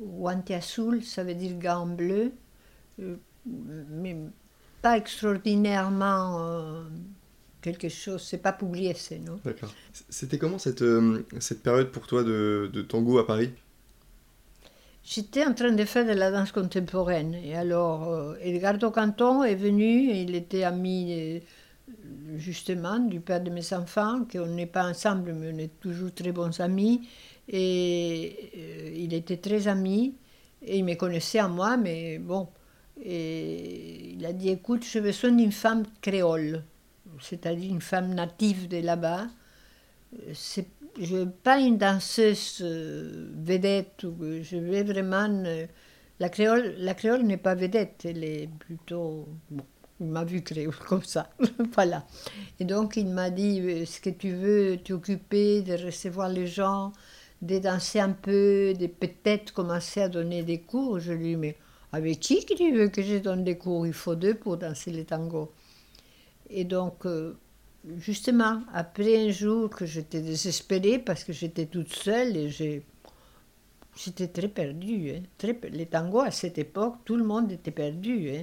Guante 0.00 0.50
Azul, 0.50 1.02
ça 1.02 1.24
veut 1.24 1.34
dire 1.34 1.58
gants 1.58 1.86
bleu, 1.86 2.32
euh, 3.00 3.16
mais 3.46 4.16
pas 4.82 4.96
extraordinairement 4.96 6.38
euh, 6.40 6.84
quelque 7.62 7.88
chose, 7.88 8.22
c'est 8.22 8.38
pas 8.38 8.52
Pugliese, 8.52 9.12
non? 9.24 9.40
D'accord. 9.44 9.72
C'était 10.08 10.38
comment 10.38 10.58
cette, 10.58 10.84
cette 11.40 11.62
période 11.62 11.90
pour 11.90 12.06
toi 12.06 12.22
de, 12.22 12.70
de 12.72 12.82
tango 12.82 13.18
à 13.18 13.26
Paris? 13.26 13.50
J'étais 15.06 15.44
en 15.44 15.52
train 15.52 15.72
de 15.72 15.84
faire 15.84 16.06
de 16.06 16.12
la 16.12 16.30
danse 16.30 16.50
contemporaine. 16.50 17.34
Et 17.34 17.54
alors, 17.54 18.08
euh, 18.08 18.36
Edgardo 18.40 18.90
Canton 18.90 19.42
est 19.42 19.54
venu, 19.54 20.10
il 20.10 20.34
était 20.34 20.64
ami 20.64 21.12
euh, 21.12 21.40
justement 22.38 22.98
du 22.98 23.20
père 23.20 23.42
de 23.42 23.50
mes 23.50 23.74
enfants, 23.74 24.24
qu'on 24.24 24.46
n'est 24.46 24.64
pas 24.64 24.88
ensemble, 24.88 25.34
mais 25.34 25.52
on 25.52 25.58
est 25.58 25.78
toujours 25.78 26.12
très 26.14 26.32
bons 26.32 26.58
amis. 26.58 27.06
Et 27.50 28.50
euh, 28.56 28.92
il 28.96 29.12
était 29.12 29.36
très 29.36 29.68
ami, 29.68 30.16
et 30.62 30.78
il 30.78 30.84
me 30.86 30.94
connaissait 30.94 31.38
à 31.38 31.48
moi, 31.48 31.76
mais 31.76 32.18
bon. 32.18 32.48
Et 33.04 34.14
il 34.14 34.24
a 34.24 34.32
dit 34.32 34.48
Écoute, 34.48 34.86
j'ai 34.90 35.02
besoin 35.02 35.32
d'une 35.32 35.52
femme 35.52 35.82
créole, 36.00 36.62
c'est-à-dire 37.20 37.70
une 37.70 37.82
femme 37.82 38.14
native 38.14 38.68
de 38.68 38.78
là-bas. 38.78 39.26
Je 41.00 41.16
veux 41.16 41.30
pas 41.30 41.58
une 41.60 41.78
danseuse 41.78 42.58
euh, 42.62 43.30
vedette. 43.36 44.06
Je 44.42 44.56
veux 44.56 44.82
vraiment. 44.84 45.28
euh, 45.46 45.66
la 46.20 46.28
créole, 46.28 46.74
la 46.78 46.94
créole 46.94 47.22
n'est 47.22 47.36
pas 47.36 47.54
vedette, 47.54 48.04
elle 48.04 48.22
est 48.24 48.48
plutôt. 48.60 49.26
Bon, 49.50 49.64
il 50.00 50.06
m'a 50.06 50.24
vu 50.24 50.42
créole 50.42 50.74
comme 50.88 51.02
ça. 51.02 51.30
voilà. 51.74 52.06
Et 52.60 52.64
donc 52.64 52.96
il 52.96 53.08
m'a 53.08 53.30
dit 53.30 53.60
euh, 53.60 53.82
est-ce 53.82 54.00
que 54.00 54.10
tu 54.10 54.32
veux 54.32 54.78
t'occuper 54.78 55.62
de 55.62 55.74
recevoir 55.84 56.28
les 56.28 56.46
gens, 56.46 56.92
de 57.42 57.58
danser 57.58 58.00
un 58.00 58.12
peu, 58.12 58.74
de 58.78 58.86
peut-être 58.86 59.52
commencer 59.52 60.02
à 60.02 60.08
donner 60.08 60.42
des 60.42 60.60
cours 60.60 61.00
Je 61.00 61.12
lui 61.12 61.30
dis 61.30 61.36
mais 61.36 61.56
avec 61.92 62.20
qui 62.20 62.44
tu 62.44 62.72
veux 62.72 62.88
que 62.88 63.02
je 63.02 63.16
donne 63.18 63.44
des 63.44 63.56
cours? 63.58 63.86
Il 63.86 63.92
faut 63.92 64.14
deux 64.14 64.34
pour 64.34 64.56
danser 64.56 64.92
le 64.92 65.04
tango. 65.04 65.52
Et 66.50 66.64
donc, 66.64 67.06
justement, 67.98 68.62
après 68.72 69.28
un 69.28 69.30
jour 69.30 69.70
que 69.70 69.86
j'étais 69.86 70.20
désespérée 70.20 70.98
parce 70.98 71.24
que 71.24 71.32
j'étais 71.32 71.66
toute 71.66 71.92
seule 71.92 72.36
et 72.36 72.50
j'ai. 72.50 72.82
J'étais 73.96 74.28
très 74.28 74.48
perdue. 74.48 75.12
hein, 75.12 75.22
très 75.38 75.58
Les 75.70 75.86
tangos 75.86 76.20
à 76.20 76.30
cette 76.32 76.58
époque, 76.58 76.96
tout 77.04 77.16
le 77.16 77.24
monde 77.24 77.52
était 77.52 77.70
perdu. 77.70 78.30
hein. 78.30 78.42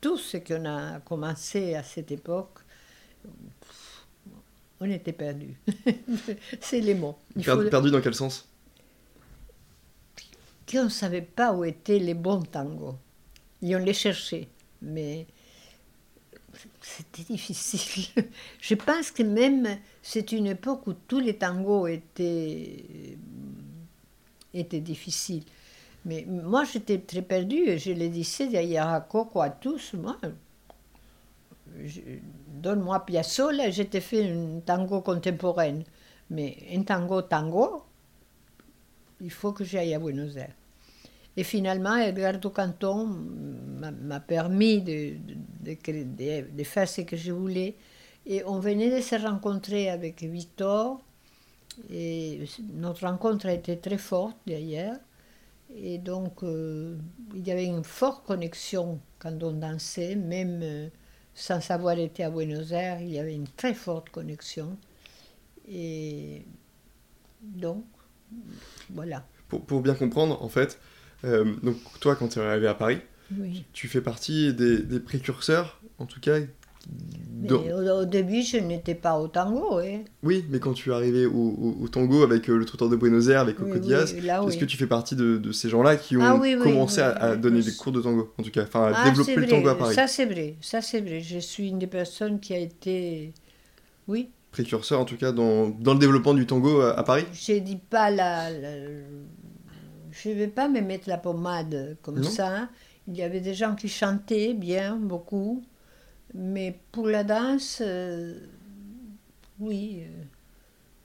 Tout 0.00 0.16
ce 0.18 0.38
qu'on 0.38 0.64
a 0.66 1.00
commencé 1.00 1.74
à 1.74 1.82
cette 1.84 2.10
époque, 2.10 2.58
on 4.80 4.90
était 4.90 5.12
perdu. 5.12 5.54
C'est 6.60 6.80
les 6.80 6.94
mots. 6.94 7.16
Il 7.36 7.44
Per- 7.44 7.52
faut- 7.52 7.68
Perdu 7.68 7.90
dans 7.90 8.00
quel 8.00 8.14
sens? 8.14 8.48
Qu'on 10.70 10.84
ne 10.84 10.88
savait 10.88 11.22
pas 11.22 11.52
où 11.52 11.64
étaient 11.64 11.98
les 11.98 12.14
bons 12.14 12.42
tangos. 12.42 12.96
Et 13.62 13.74
on 13.76 13.78
les 13.78 13.92
cherchait, 13.94 14.48
mais 14.80 15.26
c'était 16.80 17.22
difficile. 17.22 18.24
Je 18.60 18.74
pense 18.74 19.10
que 19.10 19.22
même 19.22 19.78
c'est 20.02 20.32
une 20.32 20.46
époque 20.46 20.86
où 20.86 20.94
tous 20.94 21.20
les 21.20 21.36
tangos 21.36 21.86
étaient, 21.86 23.16
étaient 24.54 24.80
difficiles. 24.80 25.44
Mais 26.04 26.24
moi, 26.26 26.64
j'étais 26.64 26.98
très 26.98 27.22
perdue 27.22 27.68
et 27.68 27.78
je 27.78 27.92
les 27.92 28.08
disais 28.08 28.46
derrière 28.46 28.88
à 28.88 29.00
tous, 29.50 29.92
moi, 29.94 30.16
donne-moi 32.48 33.04
Piazzolla 33.04 33.68
et 33.68 33.72
je 33.72 33.82
t'ai 33.82 34.00
fait 34.00 34.30
un 34.30 34.60
tango 34.60 35.02
contemporain. 35.02 35.80
Mais 36.30 36.56
un 36.72 36.82
tango 36.82 37.22
tango, 37.22 37.84
il 39.20 39.30
faut 39.30 39.52
que 39.52 39.64
j'aille 39.64 39.92
à 39.92 39.98
Buenos 39.98 40.36
Aires. 40.36 40.54
Et 41.40 41.42
finalement, 41.42 41.96
Edgardo 41.96 42.50
Canton 42.50 43.06
m'a- 43.06 44.20
permis 44.20 44.82
de, 44.82 45.14
faire 46.64 46.86
ce 46.86 47.00
que 47.00 47.16
je 47.16 47.32
voulais. 47.32 47.76
Et 48.26 48.44
on 48.44 48.58
venait 48.60 48.94
de 48.94 49.00
se 49.00 49.14
rencontrer 49.14 49.88
avec 49.88 50.22
Victor. 50.22 51.00
Et 51.90 52.40
notre 52.74 53.06
rencontre 53.06 53.46
a 53.46 53.54
été 53.54 53.78
très 53.78 53.96
forte 53.96 54.36
d'ailleurs. 54.46 54.98
Et 55.74 55.96
donc, 55.96 56.42
euh, 56.42 56.98
il 57.34 57.48
y 57.48 57.50
avait 57.50 57.64
une 57.64 57.84
forte 57.84 58.26
connexion 58.26 59.00
quand 59.18 59.42
on 59.42 59.52
dansait, 59.52 60.16
même 60.16 60.60
euh, 60.62 60.88
sans 61.34 61.70
avoir 61.70 61.98
été 61.98 62.22
à 62.22 62.28
Buenos 62.28 62.70
Aires, 62.72 63.00
il 63.00 63.12
y 63.12 63.18
avait 63.18 63.34
une 63.34 63.48
très 63.48 63.72
forte 63.72 64.10
connexion. 64.10 64.76
Et 65.66 66.44
donc, 67.40 67.84
voilà. 68.90 69.24
pour, 69.48 69.80
bien 69.80 69.94
comprendre, 69.94 70.42
en 70.42 70.50
fait, 70.50 70.78
donc 71.24 71.76
toi, 72.00 72.16
quand 72.16 72.28
tu 72.28 72.38
es 72.38 72.42
arrivé 72.42 72.66
à 72.66 72.74
Paris, 72.74 72.98
Oui. 73.38 73.64
tu 73.72 73.88
fais 73.88 74.00
partie 74.00 74.52
des, 74.54 74.78
des 74.78 75.00
précurseurs, 75.00 75.80
en 75.98 76.06
tout 76.06 76.20
cas. 76.20 76.38
Mais 77.42 77.52
au, 77.52 78.00
au 78.00 78.04
début, 78.06 78.42
je 78.42 78.56
n'étais 78.56 78.94
pas 78.94 79.18
au 79.18 79.28
tango. 79.28 79.78
Hein. 79.78 80.00
Oui, 80.22 80.44
mais 80.48 80.58
quand 80.60 80.72
tu 80.72 80.90
es 80.90 80.94
arrivé 80.94 81.26
au, 81.26 81.32
au- 81.32 81.76
au 81.82 81.88
tango 81.88 82.22
avec 82.22 82.48
euh, 82.48 82.56
le 82.56 82.64
trottoir 82.64 82.88
de 82.90 82.96
Buenos 82.96 83.28
Aires, 83.28 83.40
avec 83.42 83.56
Coco 83.56 83.72
Oui, 83.74 83.80
Diaz, 83.80 84.14
oui, 84.18 84.26
est-ce 84.26 84.40
oui. 84.46 84.58
que 84.58 84.64
tu 84.64 84.76
fais 84.78 84.86
partie 84.86 85.14
de, 85.14 85.36
de 85.36 85.52
ces 85.52 85.68
gens-là 85.68 85.96
qui 85.96 86.16
ont 86.16 86.22
Ah 86.22 86.36
oui, 86.36 86.54
oui, 86.56 86.62
commencé 86.62 87.00
oui, 87.00 87.06
à, 87.06 87.10
à 87.10 87.32
oui, 87.34 87.38
donner 87.38 87.58
oui. 87.58 87.64
des 87.66 87.72
cours 87.74 87.92
de 87.92 88.00
tango, 88.00 88.32
en 88.38 88.42
tout 88.42 88.50
cas, 88.50 88.62
enfin 88.62 88.84
à 88.86 88.92
Ah, 88.96 89.10
développer 89.10 89.36
le 89.36 89.46
tango 89.46 89.68
à 89.68 89.76
Paris? 89.78 89.94
Ça, 89.94 90.06
c'est 90.06 90.24
vrai. 90.26 90.56
Ça, 90.62 90.80
c'est 90.80 91.00
vrai. 91.02 91.20
Je 91.20 91.38
suis 91.38 91.68
une 91.68 91.78
des 91.78 91.86
personnes 91.86 92.40
qui 92.40 92.54
a 92.54 92.58
été. 92.58 93.32
Oui, 94.08 94.30
Précurseur, 94.50 94.98
en 94.98 95.04
tout 95.04 95.16
cas, 95.16 95.30
dans, 95.32 95.68
dans 95.68 95.92
le 95.92 96.00
développement 96.00 96.34
du 96.34 96.44
tango 96.46 96.80
à, 96.80 96.98
à 96.98 97.02
Paris? 97.04 97.24
Je 97.32 97.58
dis 97.58 97.76
pas 97.76 98.10
la. 98.10 98.50
la- 98.50 98.76
je 100.12 100.28
ne 100.30 100.34
vais 100.34 100.48
pas 100.48 100.68
me 100.68 100.80
mettre 100.80 101.08
la 101.08 101.18
pommade 101.18 101.96
comme 102.02 102.20
Non. 102.20 102.28
ça. 102.28 102.68
Il 103.08 103.16
y 103.16 103.22
avait 103.22 103.40
des 103.40 103.54
gens 103.54 103.74
qui 103.74 103.88
chantaient 103.88 104.54
bien, 104.54 104.96
beaucoup. 104.96 105.62
Mais 106.34 106.78
pour 106.92 107.06
la 107.08 107.24
danse, 107.24 107.78
euh, 107.84 108.38
oui. 109.58 110.02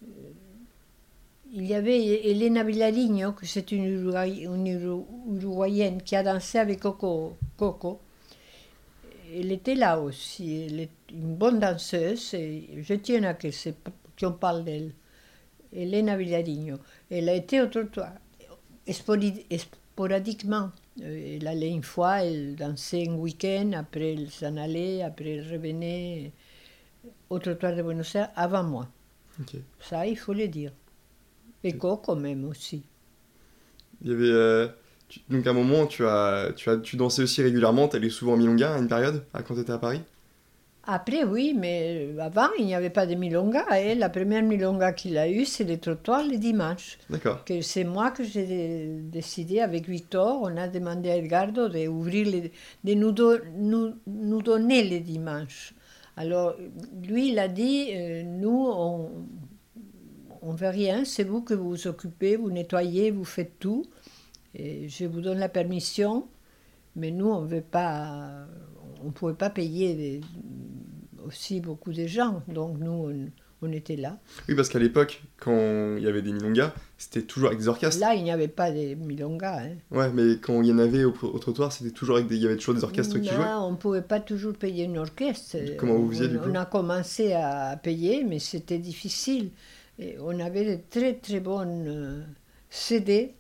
euh, 0.04 0.08
il 1.54 1.66
y 1.66 1.74
avait 1.74 2.30
Elena 2.30 2.64
Villarigno, 2.64 3.32
que 3.32 3.46
c'est 3.46 3.72
une, 3.72 3.86
Uruguay- 3.86 4.44
une 4.44 4.68
Uruguayenne 4.68 6.02
qui 6.02 6.16
a 6.16 6.24
dansé 6.24 6.58
avec 6.60 6.80
Coco. 6.82 7.38
Coco. 7.58 8.00
Elle 9.34 9.52
était 9.52 9.76
là 9.76 10.00
aussi. 10.00 10.64
Elle 10.70 10.80
est 10.82 10.90
une 11.12 11.36
bonne 11.36 11.60
danseuse. 11.60 12.34
Et 12.34 12.68
je 12.82 12.94
tiens 12.96 13.24
à 13.24 13.34
que 13.34 13.48
qu'on 14.20 14.32
parle 14.34 14.64
d'elle. 14.66 14.92
Elena 15.74 16.18
Villarigno. 16.18 16.78
Elle 17.10 17.30
a 17.30 17.34
été 17.34 17.62
au 17.62 17.68
trottoir. 17.68 18.12
Sporadiquement. 18.92 20.72
Elle 21.02 21.46
allait 21.48 21.70
une 21.72 21.84
fois, 21.84 22.24
elle 22.24 22.56
dansait 22.56 23.08
un 23.10 23.16
week-end, 23.16 23.72
après 23.76 24.14
elle 24.14 24.30
s'en 24.30 24.56
allait, 24.58 25.02
après 25.04 25.32
elle 25.38 25.52
revenait 25.52 26.32
au 27.30 27.40
trottoir 27.40 27.76
de 27.76 27.82
Buenos 27.82 28.16
Aires 28.16 28.30
avant 28.36 28.64
moi. 28.64 28.88
Ça, 29.80 30.08
il 30.08 30.18
faut 30.18 30.34
le 30.34 30.48
dire. 30.48 30.72
Et 31.64 31.74
Coco 31.74 32.16
même 32.16 32.46
aussi. 32.46 32.84
Il 34.02 34.12
y 34.12 34.14
avait. 34.14 34.30
euh, 34.30 34.68
tu- 35.10 35.20
donc 35.30 35.46
à 35.48 35.50
un 35.50 35.54
moment, 35.54 35.86
tu 35.88 36.06
as, 36.06 36.52
tu 36.56 36.70
as, 36.70 36.78
tu 36.78 36.96
dansais 36.96 37.24
aussi 37.24 37.42
régulièrement. 37.42 37.88
Tu 37.90 37.98
allais 37.98 38.10
souvent 38.10 38.36
à 38.36 38.38
Milonga 38.38 38.76
à 38.76 38.80
une 38.80 38.88
période, 38.88 39.26
à 39.34 39.44
quand 39.44 39.56
tu 39.56 39.62
étais 39.62 39.72
à 39.74 39.78
Paris? 39.80 40.02
Après, 40.88 41.24
oui, 41.24 41.56
mais 41.58 42.10
avant, 42.20 42.48
il 42.60 42.66
n'y 42.68 42.76
avait 42.76 42.92
pas 42.92 43.08
de 43.08 43.16
milonga. 43.16 43.66
hein. 43.72 43.96
La 43.96 44.10
première 44.10 44.44
milonga 44.44 44.94
qu'il 44.94 45.18
a 45.18 45.28
eue, 45.30 45.46
c'est 45.46 45.64
les 45.64 45.80
trottoirs 45.80 46.24
le 46.28 46.38
dimanche. 46.38 46.98
D'accord. 47.10 47.44
c'est 47.62 47.84
moi 47.84 48.12
que 48.12 48.24
j'ai 48.24 48.46
dé- 48.46 49.00
décidé 49.02 49.62
avec 49.62 49.90
Victor, 49.90 50.40
on 50.44 50.56
a 50.58 50.68
demandé 50.68 51.10
à 51.10 51.18
Edgardo 51.18 51.70
de, 51.70 51.88
ouvrir 51.88 52.28
les- 52.28 52.52
de 52.84 52.94
nous, 52.94 53.12
do- 53.12 53.40
nous, 53.58 53.96
nous 54.06 54.42
donner 54.44 54.84
les 54.84 55.00
dimanches. 55.00 55.74
Alors, 56.18 56.56
lui, 57.04 57.30
il 57.32 57.40
a 57.40 57.48
dit, 57.48 57.88
euh, 57.94 58.24
nous, 58.24 58.68
on 60.42 60.52
ne 60.54 60.58
fait 60.58 60.70
rien, 60.70 61.04
c'est 61.04 61.24
vous 61.24 61.42
que 61.42 61.54
vous 61.56 61.70
vous 61.72 61.88
occupez, 61.88 62.36
vous 62.36 62.52
nettoyez, 62.52 63.10
vous 63.12 63.26
faites 63.26 63.58
tout. 63.60 63.86
Et 64.54 64.88
je 64.88 65.06
vous 65.06 65.20
donne 65.22 65.40
la 65.40 65.50
permission, 65.50 66.28
mais 66.96 67.12
nous, 67.12 67.28
on 67.28 67.42
veut 67.42 67.62
pas, 67.62 68.46
on 69.04 69.08
ne 69.08 69.12
pouvait 69.12 69.34
pas 69.34 69.50
payer 69.50 69.94
des- 69.96 70.22
aussi 71.26 71.60
beaucoup 71.62 71.92
de 71.94 72.08
gens. 72.08 72.42
Donc, 72.48 72.78
nous, 72.80 72.92
on, 72.92 73.68
on 73.68 73.72
était 73.72 73.96
là. 73.96 74.18
Oui, 74.48 74.56
parce 74.56 74.70
qu'à 74.70 74.80
l'époque, 74.80 75.24
quand 75.38 75.96
il 75.98 76.04
y 76.04 76.08
avait 76.08 76.22
des 76.22 76.32
Milongas, 76.34 76.74
c'était 76.98 77.24
toujours 77.24 77.48
avec 77.48 77.60
des 77.60 77.68
orchestres. 77.68 78.00
Là, 78.00 78.14
il 78.14 78.24
n'y 78.24 78.32
avait 78.32 78.48
pas 78.48 78.70
de 78.72 78.94
milonga. 78.96 79.60
Hein. 79.64 79.72
Ouais, 79.92 80.10
mais 80.12 80.38
quand 80.40 80.62
il 80.62 80.68
y 80.68 80.72
en 80.72 80.78
avait 80.78 81.04
au, 81.04 81.14
au 81.24 81.40
trottoir, 81.40 81.72
c'était 81.72 81.92
toujours 81.92 82.18
avec 82.18 82.28
des, 82.28 82.36
il 82.36 82.44
y 82.44 82.46
avait 82.46 82.58
toujours 82.58 82.76
des 82.76 82.84
orchestres 82.84 83.20
qui 83.20 83.28
jouaient. 83.30 83.44
on 83.60 83.72
ne 83.72 83.78
pouvait 83.78 84.02
pas 84.02 84.20
toujours 84.20 84.54
payer 84.54 84.84
une 84.86 84.98
orchestre. 84.98 85.58
Comment 85.78 85.96
vous 85.96 86.12
faisiez, 86.12 86.28
du 86.28 86.38
coup 86.38 86.50
On 86.50 86.56
a 86.56 86.66
commencé 86.66 87.34
à 87.34 87.78
payer, 87.82 88.24
mais 88.24 88.40
c'était 88.40 88.78
difficile. 88.80 89.50
Et 90.00 90.18
on 90.20 90.40
avait 90.40 90.76
de 90.78 90.82
très 90.90 91.14
très 91.14 91.40
bonnes 91.40 91.86
euh, 91.88 92.22
CD 92.70 93.34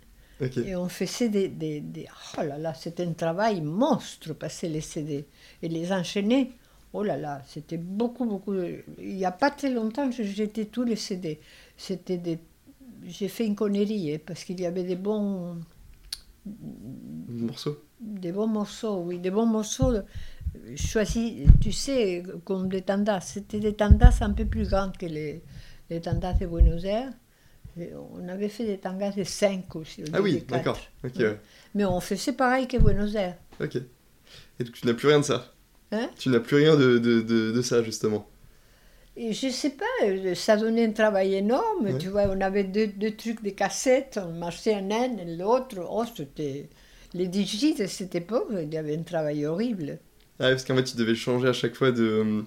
et 0.68 0.76
on 0.76 0.90
faisait 0.90 1.30
des, 1.30 1.48
des, 1.50 1.80
des- 1.82 2.08
Oh 2.38 2.42
là 2.42 2.58
là, 2.58 2.74
c'était 2.74 3.06
un 3.06 3.14
travail 3.14 3.62
monstre, 3.62 4.34
passer 4.34 4.68
les 4.70 4.82
CD. 4.82 5.26
Et 5.62 5.70
les 5.70 5.92
enchaîner, 5.92 6.52
oh 6.96 7.04
là 7.04 7.18
là, 7.18 7.42
c'était 7.48 7.78
beaucoup, 7.78 8.26
beaucoup. 8.26 8.54
de- 8.54 8.84
Il 9.00 9.16
n'y 9.16 9.26
a 9.26 9.32
pas 9.32 9.52
très 9.52 9.70
longtemps 9.72 10.10
j'ai 10.12 10.24
jeté 10.26 10.66
tous 10.68 10.84
les 10.84 10.96
CD. 10.96 11.40
C'était 11.78 12.18
des... 12.18 12.40
J'ai 13.06 13.28
fait 13.28 13.46
une 13.46 13.56
connerie, 13.56 14.14
hein, 14.14 14.20
parce 14.26 14.44
qu'il 14.46 14.60
y 14.62 14.66
avait 14.66 14.84
des 14.84 14.96
bons 14.96 15.58
Morceau. 17.30 17.78
des 18.00 18.32
bons 18.32 18.48
morceaux, 18.48 19.02
oui, 19.06 19.20
des 19.20 19.32
bons 19.32 19.46
morceaux 19.46 19.92
euh, 19.92 20.02
choisis, 20.76 21.48
tu 21.62 21.72
sais, 21.72 22.24
comme 22.44 22.70
des 22.70 22.82
tandas. 22.82 23.22
C'était 23.22 23.60
des 23.60 23.74
tandas 23.74 24.18
un 24.22 24.32
peu 24.32 24.46
plus 24.46 24.68
grandes 24.70 24.98
que 24.98 25.06
les, 25.06 25.42
les 25.90 26.02
tandas 26.02 26.34
de 26.34 26.46
Buenos 26.46 26.84
Aires. 26.86 27.14
Et 27.80 27.92
on 28.14 28.28
avait 28.30 28.50
fait 28.50 28.66
des 28.66 28.78
tangas 28.78 29.12
de 29.12 29.24
5 29.24 29.76
aussi. 29.76 30.04
au 30.04 30.06
Ah 30.14 30.22
oui, 30.22 30.44
d'accord. 30.48 30.80
Ok, 31.04 31.12
Ouais. 31.18 31.26
ouais. 31.26 31.40
Mais 31.76 31.86
on 31.86 32.00
faisait 32.00 32.34
pareil 32.34 32.68
que 32.68 32.78
Buenos 32.78 33.16
Aires. 33.16 33.38
ok. 33.60 33.76
Et 34.60 34.64
donc 34.66 34.74
tu 34.74 34.86
n'as 34.88 34.94
plus 34.94 35.10
rien 35.10 35.20
de 35.20 35.26
ça? 35.26 35.55
Hein 35.92 36.10
Tu 36.18 36.28
n'as 36.30 36.42
plus 36.42 36.58
rien 36.58 36.76
de, 36.76 36.98
de, 36.98 37.22
de, 37.22 37.52
de 37.54 37.62
ça, 37.62 37.82
justement. 37.84 38.28
Et 39.18 39.34
je 39.34 39.50
sais 39.50 39.72
pas, 39.72 39.86
euh, 40.04 40.36
ça 40.36 40.56
donnait 40.58 40.86
un 40.86 40.92
travail 40.92 41.36
énorme. 41.36 41.94
Ouais. 41.94 41.98
Tu 41.98 42.10
vois, 42.10 42.24
on 42.30 42.40
avait 42.42 42.64
deux, 42.66 42.88
deux 42.88 43.16
trucs 43.16 43.42
de 43.44 43.50
cassettes, 43.50 44.20
on 44.22 44.32
marchait 44.34 44.74
un 44.74 44.90
un 44.92 45.18
et 45.18 45.36
l'autre. 45.38 45.78
Oh, 45.90 46.04
c'était. 46.16 46.70
Les 47.14 47.28
digits 47.28 47.76
de 47.76 47.86
cette 47.88 48.16
époque, 48.16 48.48
il 48.62 48.74
y 48.74 48.78
avait 48.78 48.98
un 48.98 49.04
travail 49.04 49.46
horrible. 49.46 50.00
Ah, 50.40 50.50
parce 50.50 50.64
qu'en 50.66 50.76
fait, 50.76 50.84
tu 50.84 50.98
devais 50.98 51.16
changer 51.16 51.48
à 51.48 51.54
chaque 51.54 51.76
fois 51.76 51.92
de. 51.92 52.46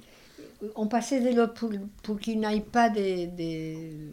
on 0.76 0.86
passait 0.88 1.20
de 1.20 1.34
l'autre 1.36 1.54
pour, 1.54 1.70
pour 2.02 2.18
qu'il 2.20 2.40
n'aille 2.40 2.60
pas 2.62 2.90
des, 2.90 3.26
des, 3.26 4.12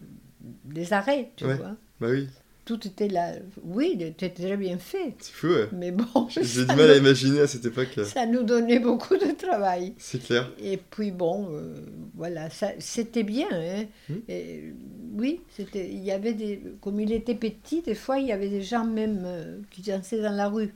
des 0.63 0.93
arrêts, 0.93 1.31
tu 1.35 1.45
Ouais. 1.45 1.55
vois. 1.55 1.75
Bah 1.99 2.07
oui, 2.09 2.29
Tout 2.65 2.87
était 2.87 3.07
là. 3.07 3.33
Oui, 3.63 3.95
c'était 3.99 4.29
très 4.31 4.57
bien 4.57 4.79
fait. 4.79 5.13
c'est 5.19 5.31
fou, 5.33 5.47
ouais. 5.47 5.69
Mais 5.71 5.91
bon, 5.91 6.27
J'ai 6.29 6.65
du 6.65 6.75
mal 6.75 6.89
à 6.89 6.93
nous, 6.95 6.99
imaginer 6.99 7.41
à 7.41 7.47
cette 7.47 7.63
époque. 7.65 7.89
euh, 7.99 8.05
ça 8.05 8.25
nous 8.25 8.41
donnait 8.41 8.79
beaucoup 8.79 9.15
de 9.17 9.31
travail. 9.37 9.93
C'est 9.99 10.23
clair. 10.23 10.51
Et 10.59 10.77
puis 10.77 11.11
bon, 11.11 11.47
euh, 11.51 11.75
voilà, 12.15 12.49
ça, 12.49 12.71
c'était 12.79 13.21
bien. 13.23 13.47
hein. 13.51 13.83
Hmm. 14.09 14.13
Et, 14.27 14.73
oui, 15.15 15.41
c'était, 15.55 15.87
il 15.89 16.03
y 16.03 16.11
avait 16.11 16.33
des, 16.33 16.59
comme 16.81 16.99
il 16.99 17.11
était 17.11 17.35
petit, 17.35 17.81
des 17.83 17.93
fois 17.95 18.17
il 18.17 18.25
y 18.27 18.31
avait 18.31 18.49
des 18.49 18.63
gens 18.63 18.83
même 18.83 19.23
euh, 19.25 19.57
qui 19.69 19.81
dansaient 19.83 20.21
dans 20.21 20.35
la 20.35 20.49
rue. 20.49 20.73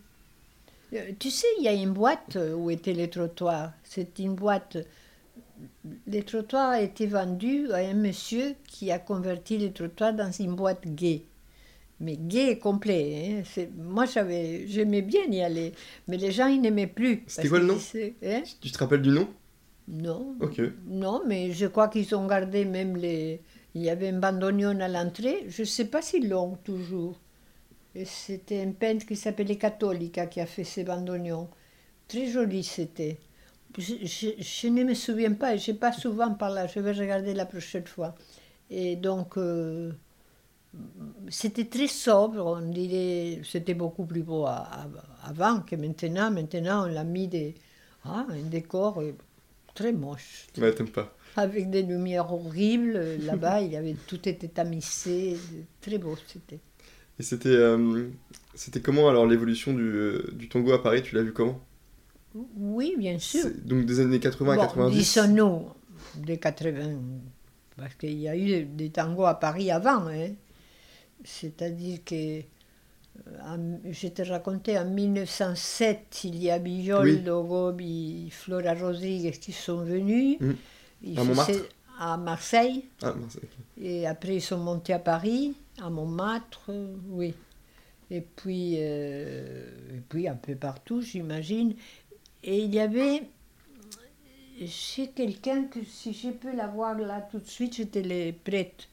Euh, 0.94 1.12
tu 1.20 1.30
sais, 1.32 1.48
il 1.58 1.64
y 1.64 1.68
a 1.68 1.74
une 1.74 1.92
boîte 1.94 2.36
euh, 2.36 2.54
où 2.54 2.70
étaient 2.70 2.94
les 2.94 3.10
trottoirs. 3.10 3.74
C'est 3.84 4.20
une 4.20 4.36
boîte. 4.36 4.78
Les 6.08 6.22
trottoirs 6.24 6.76
étaient 6.76 7.06
vendus 7.08 7.72
à 7.72 7.78
un 7.78 7.94
monsieur 7.96 8.54
qui 8.68 8.92
a 8.92 9.00
converti 9.00 9.58
les 9.58 9.72
trottoirs 9.72 10.14
dans 10.14 10.32
une 10.32 10.56
boîte 10.56 10.88
gay. 10.88 11.24
Mais 12.02 12.16
gay 12.18 12.52
et 12.52 12.60
complet. 12.60 13.40
hein. 13.40 13.44
C'est- 13.46 13.70
Moi, 13.76 14.06
j'avais, 14.06 14.66
j'aimais 14.68 15.02
bien 15.02 15.26
y 15.26 15.42
aller. 15.42 15.74
Mais 16.08 16.18
les 16.18 16.32
gens, 16.32 16.48
ils 16.48 16.62
n'aimaient 16.62 16.88
plus. 16.88 17.24
C'était 17.28 17.50
quoi 17.50 17.60
le 17.60 17.66
nom 17.66 17.78
hein? 18.24 18.44
Tu 18.62 18.72
te 18.72 18.78
rappelles 18.78 19.02
du 19.02 19.10
nom? 19.10 19.28
Non. 19.88 20.36
Ok. 20.40 20.62
Non, 20.88 21.22
mais 21.28 21.52
je 21.52 21.66
crois 21.68 21.88
qu'ils 21.90 22.14
ont 22.16 22.26
gardé 22.28 22.64
même 22.66 22.96
les. 22.96 23.42
Il 23.76 23.82
y 23.84 23.90
avait 23.90 24.10
un 24.10 24.20
bandoneon 24.20 24.80
à 24.80 24.88
l'entrée. 24.88 25.46
Je 25.50 25.62
ne 25.62 25.66
sais 25.68 25.86
pas 25.86 26.02
s'ils 26.02 26.30
l'ont 26.30 26.56
toujours. 26.64 27.20
Et 27.96 28.06
c'était 28.06 28.62
un 28.62 28.72
peintre 28.72 29.06
qui 29.06 29.16
s'appelait 29.16 29.58
Cattolica 29.58 30.28
qui 30.28 30.40
a 30.42 30.46
fait 30.46 30.64
ces 30.64 30.84
bandoneons. 30.84 31.50
Très 32.08 32.28
joli 32.28 32.64
c'était. 32.64 33.18
Je, 33.78 33.94
je- 34.04 34.42
je 34.42 34.68
ne 34.68 34.84
me 34.84 34.94
souviens 34.94 35.34
pas, 35.34 35.56
je 35.58 35.72
n'ai 35.72 35.78
pas 35.78 35.92
souvent 35.92 36.34
par 36.34 36.50
là. 36.52 36.66
Je 36.68 36.80
vais 36.80 36.92
regarder 36.92 37.34
la 37.34 37.46
prochaine 37.46 37.86
fois. 37.86 38.16
Et 38.70 38.96
donc, 38.96 39.38
euh, 39.38 39.92
c'était 41.30 41.66
très 41.66 41.88
sobre, 41.88 42.46
on 42.46 42.70
dirait. 42.70 43.42
C'était 43.44 43.74
beaucoup 43.74 44.06
plus 44.06 44.24
beau 44.24 44.46
à- 44.46 44.68
à- 44.84 44.88
avant 45.24 45.62
que 45.62 45.76
maintenant. 45.76 46.32
Maintenant, 46.32 46.86
on 46.88 46.92
l'a 46.94 47.04
mis 47.04 47.28
des, 47.28 47.56
ah, 48.04 48.26
un 48.30 48.42
décor 48.50 49.02
euh, 49.02 49.14
très 49.74 49.92
moche 49.94 50.48
Ouais, 50.58 50.74
t'aimes 50.74 50.90
pas. 50.90 51.16
avec 51.36 51.70
des 51.70 51.84
lumières 51.84 52.32
horribles. 52.34 53.00
Là-bas, 53.26 53.62
il 53.62 53.72
y 53.72 53.78
avait 53.78 53.96
tout 54.08 54.28
était 54.28 54.48
tamisé, 54.48 55.38
très 55.82 55.98
beau 55.98 56.16
c'était. 56.28 56.60
Et 57.20 57.24
c'était 57.24 57.50
euh, 57.50 58.08
c'était 58.56 58.80
comment 58.82 59.10
alors 59.10 59.26
l'évolution 59.28 59.74
du, 59.74 59.84
euh, 59.84 60.30
du 60.34 60.48
tango 60.50 60.72
à 60.72 60.82
Paris 60.82 61.02
Tu 61.04 61.16
l'as 61.16 61.22
vu 61.24 61.34
comment? 61.34 61.60
Oui, 62.56 62.96
bien 62.98 63.20
sûr. 63.20 63.42
C'est- 63.44 63.66
Donc 63.66 63.86
des 63.86 64.00
années 64.00 64.20
80 64.20 64.54
à 64.54 64.56
Bon, 64.56 64.62
90 64.62 64.98
disons-nous, 64.98 65.66
des 66.16 66.38
80, 66.38 67.00
parce 67.76 67.96
qu'il 67.96 68.18
y 68.20 68.28
a 68.28 68.38
eu 68.38 68.64
des 68.66 68.90
tangos 68.90 69.26
à 69.26 69.34
Paris 69.40 69.70
avant. 69.72 70.08
Hein. 70.08 70.30
C'est-à-dire 71.24 72.00
que, 72.06 72.40
euh, 72.42 73.78
je 73.90 74.08
te 74.08 74.22
racontais, 74.22 74.78
en 74.78 74.86
1907, 74.86 76.22
il 76.24 76.42
y 76.42 76.50
a 76.50 76.60
Bijoldo, 76.60 77.44
Gobi, 77.44 78.30
Flora 78.32 78.74
Rodriguez 78.74 79.32
qui 79.32 79.52
sont 79.52 79.84
venus. 79.84 80.38
Mm. 80.40 80.52
Ils 81.04 81.20
À 81.20 81.24
Montmartre 81.24 81.52
faisaient- 81.54 81.70
À 82.00 82.16
Marseille. 82.18 82.86
Ah. 83.02 83.14
Et 83.82 84.08
après, 84.08 84.36
ils 84.36 84.42
sont 84.42 84.58
montés 84.58 84.94
à 84.94 85.00
Paris, 85.00 85.54
à 85.82 85.90
Montmartre, 85.90 86.62
euh, 86.70 86.96
oui. 87.10 87.34
Et 88.12 88.22
puis, 88.22 88.76
euh, 88.78 89.70
et 89.98 90.02
puis 90.08 90.28
un 90.28 90.36
peu 90.36 90.56
partout, 90.56 91.02
j'imagine. 91.02 91.76
Et 92.44 92.60
il 92.60 92.74
y 92.74 92.80
avait 92.80 93.24
chez 94.66 95.08
quelqu'un 95.10 95.66
que 95.66 95.80
si 95.86 96.14
je 96.14 96.30
peux 96.30 96.54
la 96.56 96.68
voir 96.68 96.98
là 96.98 97.22
tout 97.30 97.40
de 97.40 97.48
suite, 97.48 97.76
je 97.78 97.84
te 97.84 98.00
les 98.00 98.34
prête, 98.34 98.88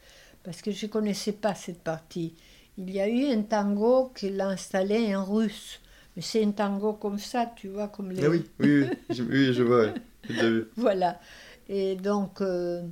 parce 0.47 0.63
que 0.63 0.71
je 0.71 0.87
ne 0.87 0.91
connaissais 0.91 1.33
pas 1.33 1.55
cette 1.57 1.81
partie. 1.83 2.33
Il 2.79 2.89
y 2.91 3.01
a 3.01 3.09
eu 3.09 3.25
un 3.37 3.43
tango 3.43 4.13
qu'il 4.17 4.41
a 4.41 4.49
installé 4.49 5.15
en 5.17 5.25
russe. 5.25 5.81
Mais 6.15 6.23
c'est 6.23 6.43
un 6.45 6.53
tango 6.53 6.95
comme 6.95 7.19
ça, 7.19 7.53
tu 7.57 7.69
vois, 7.69 7.89
comme 7.89 8.11
les... 8.13 8.25
Ah 8.25 8.31
oui, 8.31 8.45
oui, 8.61 8.85
oui, 8.85 8.87
je, 9.11 9.23
oui, 9.25 9.53
je 9.53 9.63
vois. 9.63 9.89
Voilà. 10.77 11.21
Et 11.69 11.97
donc, 11.97 12.41
euh, 12.41 12.83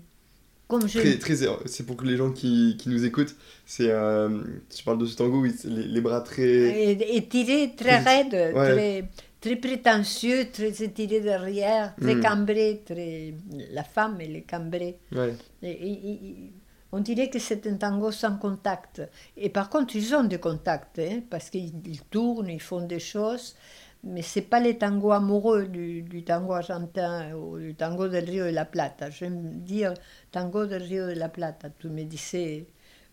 comme 0.68 0.88
je... 0.88 0.98
Très, 0.98 1.18
très, 1.18 1.36
c'est 1.66 1.86
pour 1.86 1.96
que 1.96 2.04
les 2.04 2.16
gens 2.16 2.32
qui, 2.32 2.76
qui 2.78 2.88
nous 2.88 3.04
écoutent, 3.04 3.36
c'est, 3.64 3.88
euh, 3.90 4.42
tu 4.74 4.82
parles 4.84 4.98
de 4.98 5.06
ce 5.06 5.16
tango, 5.16 5.40
oui, 5.40 5.54
les, 5.64 5.84
les 5.84 6.00
bras 6.00 6.20
très... 6.22 6.42
Et, 6.90 7.16
étiré, 7.16 7.72
très 7.76 7.98
raide, 7.98 8.34
Ouais. 8.54 8.72
très, 8.72 9.08
très 9.40 9.56
prétentieux, 9.56 10.48
très 10.52 10.82
étiré 10.82 11.20
derrière, 11.20 11.94
très 11.96 12.16
Mm. 12.16 12.20
cambré, 12.20 12.82
très... 12.84 13.34
La 13.72 13.84
femme, 13.84 14.18
elle 14.20 14.36
est 14.36 14.42
cambrée. 14.42 14.96
Ouais, 15.12 15.34
Et- 15.62 15.70
et- 15.70 16.12
et- 16.12 16.52
on 16.94 17.00
dirait 17.00 17.28
que 17.28 17.40
c'est 17.40 17.66
un 17.66 17.74
tango 17.74 18.12
sans 18.12 18.36
contact. 18.36 19.02
Et 19.36 19.48
par 19.48 19.68
contre, 19.68 19.96
ils 19.96 20.14
ont 20.14 20.22
des 20.22 20.38
contacts, 20.38 21.00
hein, 21.00 21.22
parce 21.28 21.50
qu'ils 21.50 21.72
ils 21.88 22.02
tournent, 22.02 22.48
ils 22.48 22.62
font 22.62 22.86
des 22.86 23.00
choses, 23.00 23.56
mais 24.04 24.22
c'est 24.22 24.42
pas 24.42 24.60
les 24.60 24.78
tangos 24.78 25.10
amoureux 25.10 25.66
du, 25.66 26.02
du 26.02 26.22
tango 26.22 26.52
argentin 26.52 27.34
ou 27.34 27.58
du 27.58 27.74
tango 27.74 28.06
del 28.06 28.30
Rio 28.30 28.44
de 28.44 28.50
la 28.50 28.64
Plata. 28.64 29.10
J'aime 29.10 29.64
dire 29.64 29.94
tango 30.30 30.66
del 30.66 30.84
Rio 30.84 31.08
de 31.08 31.14
la 31.14 31.28
Plata. 31.28 31.68
Tu 31.68 31.88
me 31.88 32.04
disais, 32.04 32.68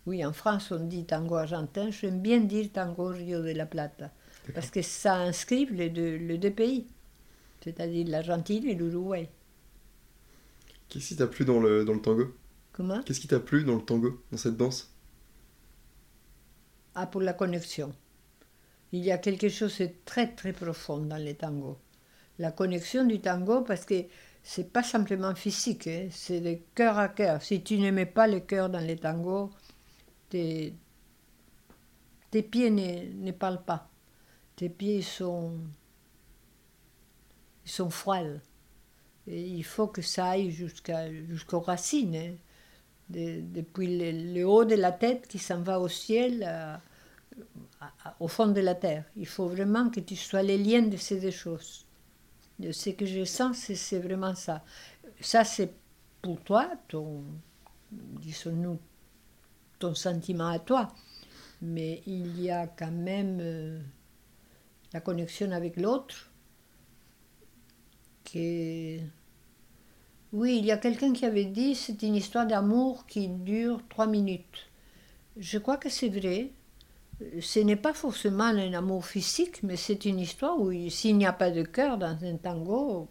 oui, 0.06 0.24
en 0.24 0.32
France 0.32 0.70
on 0.70 0.84
dit 0.84 1.04
tango 1.04 1.34
argentin, 1.34 1.90
j'aime 1.90 2.20
bien 2.20 2.38
dire 2.38 2.70
tango 2.72 3.06
Rio 3.08 3.42
de 3.42 3.50
la 3.50 3.66
Plata, 3.66 4.12
parce 4.54 4.70
que 4.70 4.80
ça 4.80 5.16
inscrit 5.16 5.66
les 5.66 5.90
deux, 5.90 6.18
les 6.18 6.38
deux 6.38 6.52
pays, 6.52 6.86
c'est-à-dire 7.64 8.06
l'Argentine 8.08 8.64
et 8.64 8.74
l'Uruguay. 8.76 9.28
Qu'est-ce 10.88 11.08
qui 11.08 11.16
t'a 11.16 11.26
plu 11.26 11.44
dans 11.44 11.58
le, 11.58 11.84
dans 11.84 11.94
le 11.94 12.00
tango? 12.00 12.32
Comment? 12.72 13.02
Qu'est-ce 13.02 13.20
qui 13.20 13.28
t'a 13.28 13.40
plu 13.40 13.64
dans 13.64 13.76
le 13.76 13.82
tango, 13.82 14.22
dans 14.30 14.38
cette 14.38 14.56
danse? 14.56 14.94
Ah, 16.94 17.06
pour 17.06 17.20
la 17.20 17.32
connexion. 17.32 17.92
Il 18.92 19.00
y 19.04 19.10
a 19.10 19.18
quelque 19.18 19.48
chose 19.48 19.78
de 19.78 19.90
très 20.04 20.34
très 20.34 20.52
profond 20.52 20.98
dans 20.98 21.16
les 21.16 21.34
tangos. 21.34 21.78
La 22.38 22.52
connexion 22.52 23.04
du 23.04 23.20
tango, 23.20 23.62
parce 23.62 23.84
que 23.84 24.04
c'est 24.42 24.70
pas 24.72 24.82
simplement 24.82 25.34
physique, 25.34 25.86
hein, 25.86 26.08
c'est 26.10 26.40
de 26.40 26.58
cœur 26.74 26.98
à 26.98 27.08
cœur. 27.08 27.42
Si 27.42 27.62
tu 27.62 27.78
n'aimais 27.78 28.06
pas 28.06 28.26
le 28.26 28.40
cœur 28.40 28.68
dans 28.68 28.80
les 28.80 28.96
tangos, 28.96 29.50
tes, 30.28 30.74
tes 32.30 32.42
pieds 32.42 32.70
ne, 32.70 33.12
ne 33.24 33.32
parlent 33.32 33.64
pas. 33.64 33.90
Tes 34.56 34.68
pieds 34.68 35.02
sont, 35.02 35.58
ils 37.64 37.70
sont 37.70 37.90
froids. 37.90 38.22
Et 39.26 39.42
il 39.42 39.62
faut 39.64 39.86
que 39.86 40.02
ça 40.02 40.30
aille 40.30 40.50
jusqu'à, 40.50 41.10
jusqu'aux 41.12 41.60
racines. 41.60 42.16
hein. 42.16 42.34
De- 43.12 43.40
depuis 43.42 43.88
le, 44.34 44.44
haut 44.44 44.64
de 44.64 44.74
la 44.74 44.92
tête 44.92 45.26
qui 45.28 45.38
s'en 45.38 45.60
va 45.62 45.78
au 45.80 45.88
ciel, 45.88 46.42
à- 46.44 46.80
au 48.20 48.28
fond 48.28 48.48
de 48.48 48.60
la 48.60 48.74
terre. 48.74 49.04
Il 49.16 49.26
faut 49.26 49.46
vraiment 49.48 49.90
que 49.90 50.00
tu 50.00 50.16
sois 50.16 50.42
les 50.42 50.58
liens 50.58 50.82
de 50.82 50.96
ces 50.96 51.20
deux 51.20 51.30
choses. 51.30 51.86
De 52.58 52.72
ce 52.72 52.90
que 52.90 53.06
je 53.06 53.24
sens, 53.24 53.56
c'est, 53.58 53.98
vraiment 53.98 54.34
ça. 54.34 54.62
Ça, 55.20 55.44
c'est 55.44 55.72
pour 56.20 56.40
toi, 56.42 56.70
ton, 56.88 57.22
disons-nous, 57.90 58.78
ton 59.78 59.94
sentiment 59.94 60.48
à 60.48 60.58
toi. 60.58 60.88
Mais 61.62 62.02
il 62.06 62.40
y 62.40 62.50
a 62.50 62.66
quand 62.66 62.90
même 62.92 63.38
euh, 63.40 63.80
la 64.92 65.00
connexion 65.00 65.50
avec 65.52 65.76
l'autre. 65.76 66.30
Que... 68.24 68.98
Oui, 70.32 70.58
il 70.58 70.64
y 70.66 70.72
a 70.72 70.78
quelqu'un 70.78 71.12
qui 71.12 71.24
avait 71.26 71.44
dit 71.44 71.74
c'est 71.76 72.02
une 72.02 72.16
histoire 72.16 72.46
d'amour 72.46 73.06
qui 73.06 73.28
dure 73.28 73.80
trois 73.88 74.06
minutes. 74.08 74.68
Je 75.38 75.58
crois 75.58 75.76
que 75.78 75.88
c'est 75.90 76.08
vrai. 76.10 76.52
Ce 77.40 77.60
n'est 77.60 77.76
pas 77.76 77.94
forcément 77.94 78.44
un 78.44 78.74
amour 78.74 79.06
physique, 79.06 79.62
mais 79.64 79.76
c'est 79.76 80.04
une 80.06 80.20
histoire 80.20 80.60
où 80.60 80.72
il- 80.72 80.90
s'il 80.92 81.18
n'y 81.18 81.26
a 81.26 81.32
pas 81.34 81.50
de 81.50 81.62
cœur 81.62 81.98
dans 81.98 82.18
un 82.24 82.36
tango, 82.38 83.08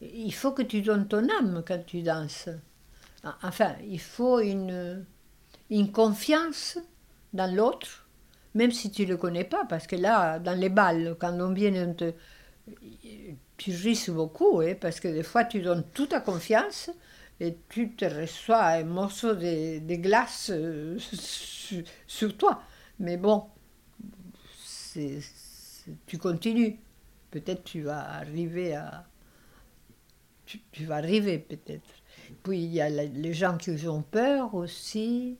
il 0.00 0.32
faut 0.34 0.52
que 0.52 0.62
tu 0.62 0.82
donnes 0.82 1.06
ton 1.08 1.28
âme 1.38 1.62
quand 1.66 1.84
tu 1.86 2.02
danses. 2.02 2.48
Enfin, 3.42 3.76
il 3.88 4.00
faut 4.00 4.40
une, 4.40 5.04
une 5.70 5.92
confiance 5.92 6.78
dans 7.34 7.54
l'autre, 7.54 8.08
même 8.54 8.72
si 8.72 8.90
tu 8.90 9.04
ne 9.04 9.10
le 9.12 9.18
connais 9.18 9.44
pas, 9.44 9.64
parce 9.66 9.86
que 9.86 9.96
là, 9.96 10.38
dans 10.40 10.58
les 10.58 10.70
balles, 10.70 11.16
quand 11.20 11.38
on 11.40 11.52
vient, 11.52 11.74
on 11.88 11.94
te, 11.94 12.12
tu 13.60 13.72
risques 13.72 14.10
beaucoup, 14.10 14.60
hein, 14.60 14.74
parce 14.80 15.00
que 15.00 15.08
des 15.08 15.22
fois, 15.22 15.44
tu 15.44 15.60
donnes 15.62 15.84
toute 15.94 16.10
ta 16.10 16.20
confiance 16.20 16.90
et 17.40 17.56
tu 17.68 17.92
te 17.94 18.06
reçois 18.06 18.64
un 18.64 18.84
morceau 18.84 19.34
de, 19.34 19.80
de 19.80 19.94
glace 19.96 20.50
euh, 20.52 20.98
sur, 20.98 21.82
sur 22.06 22.36
toi. 22.38 22.62
Mais 22.98 23.16
bon, 23.18 23.44
c'est- 24.64 25.20
tu 26.06 26.18
continues. 26.18 26.78
Peut-être 27.30 27.64
tu 27.64 27.82
vas 27.82 28.00
arriver 28.16 28.74
à... 28.74 29.06
Tu, 30.46 30.60
tu 30.72 30.84
vas 30.84 30.96
arriver 30.96 31.38
peut-être. 31.38 31.88
Puis 32.42 32.58
il 32.64 32.72
y 32.72 32.80
a 32.80 32.88
la- 32.90 33.04
les 33.04 33.32
gens 33.34 33.56
qui 33.56 33.70
ont 33.88 34.02
peur 34.02 34.54
aussi. 34.54 35.38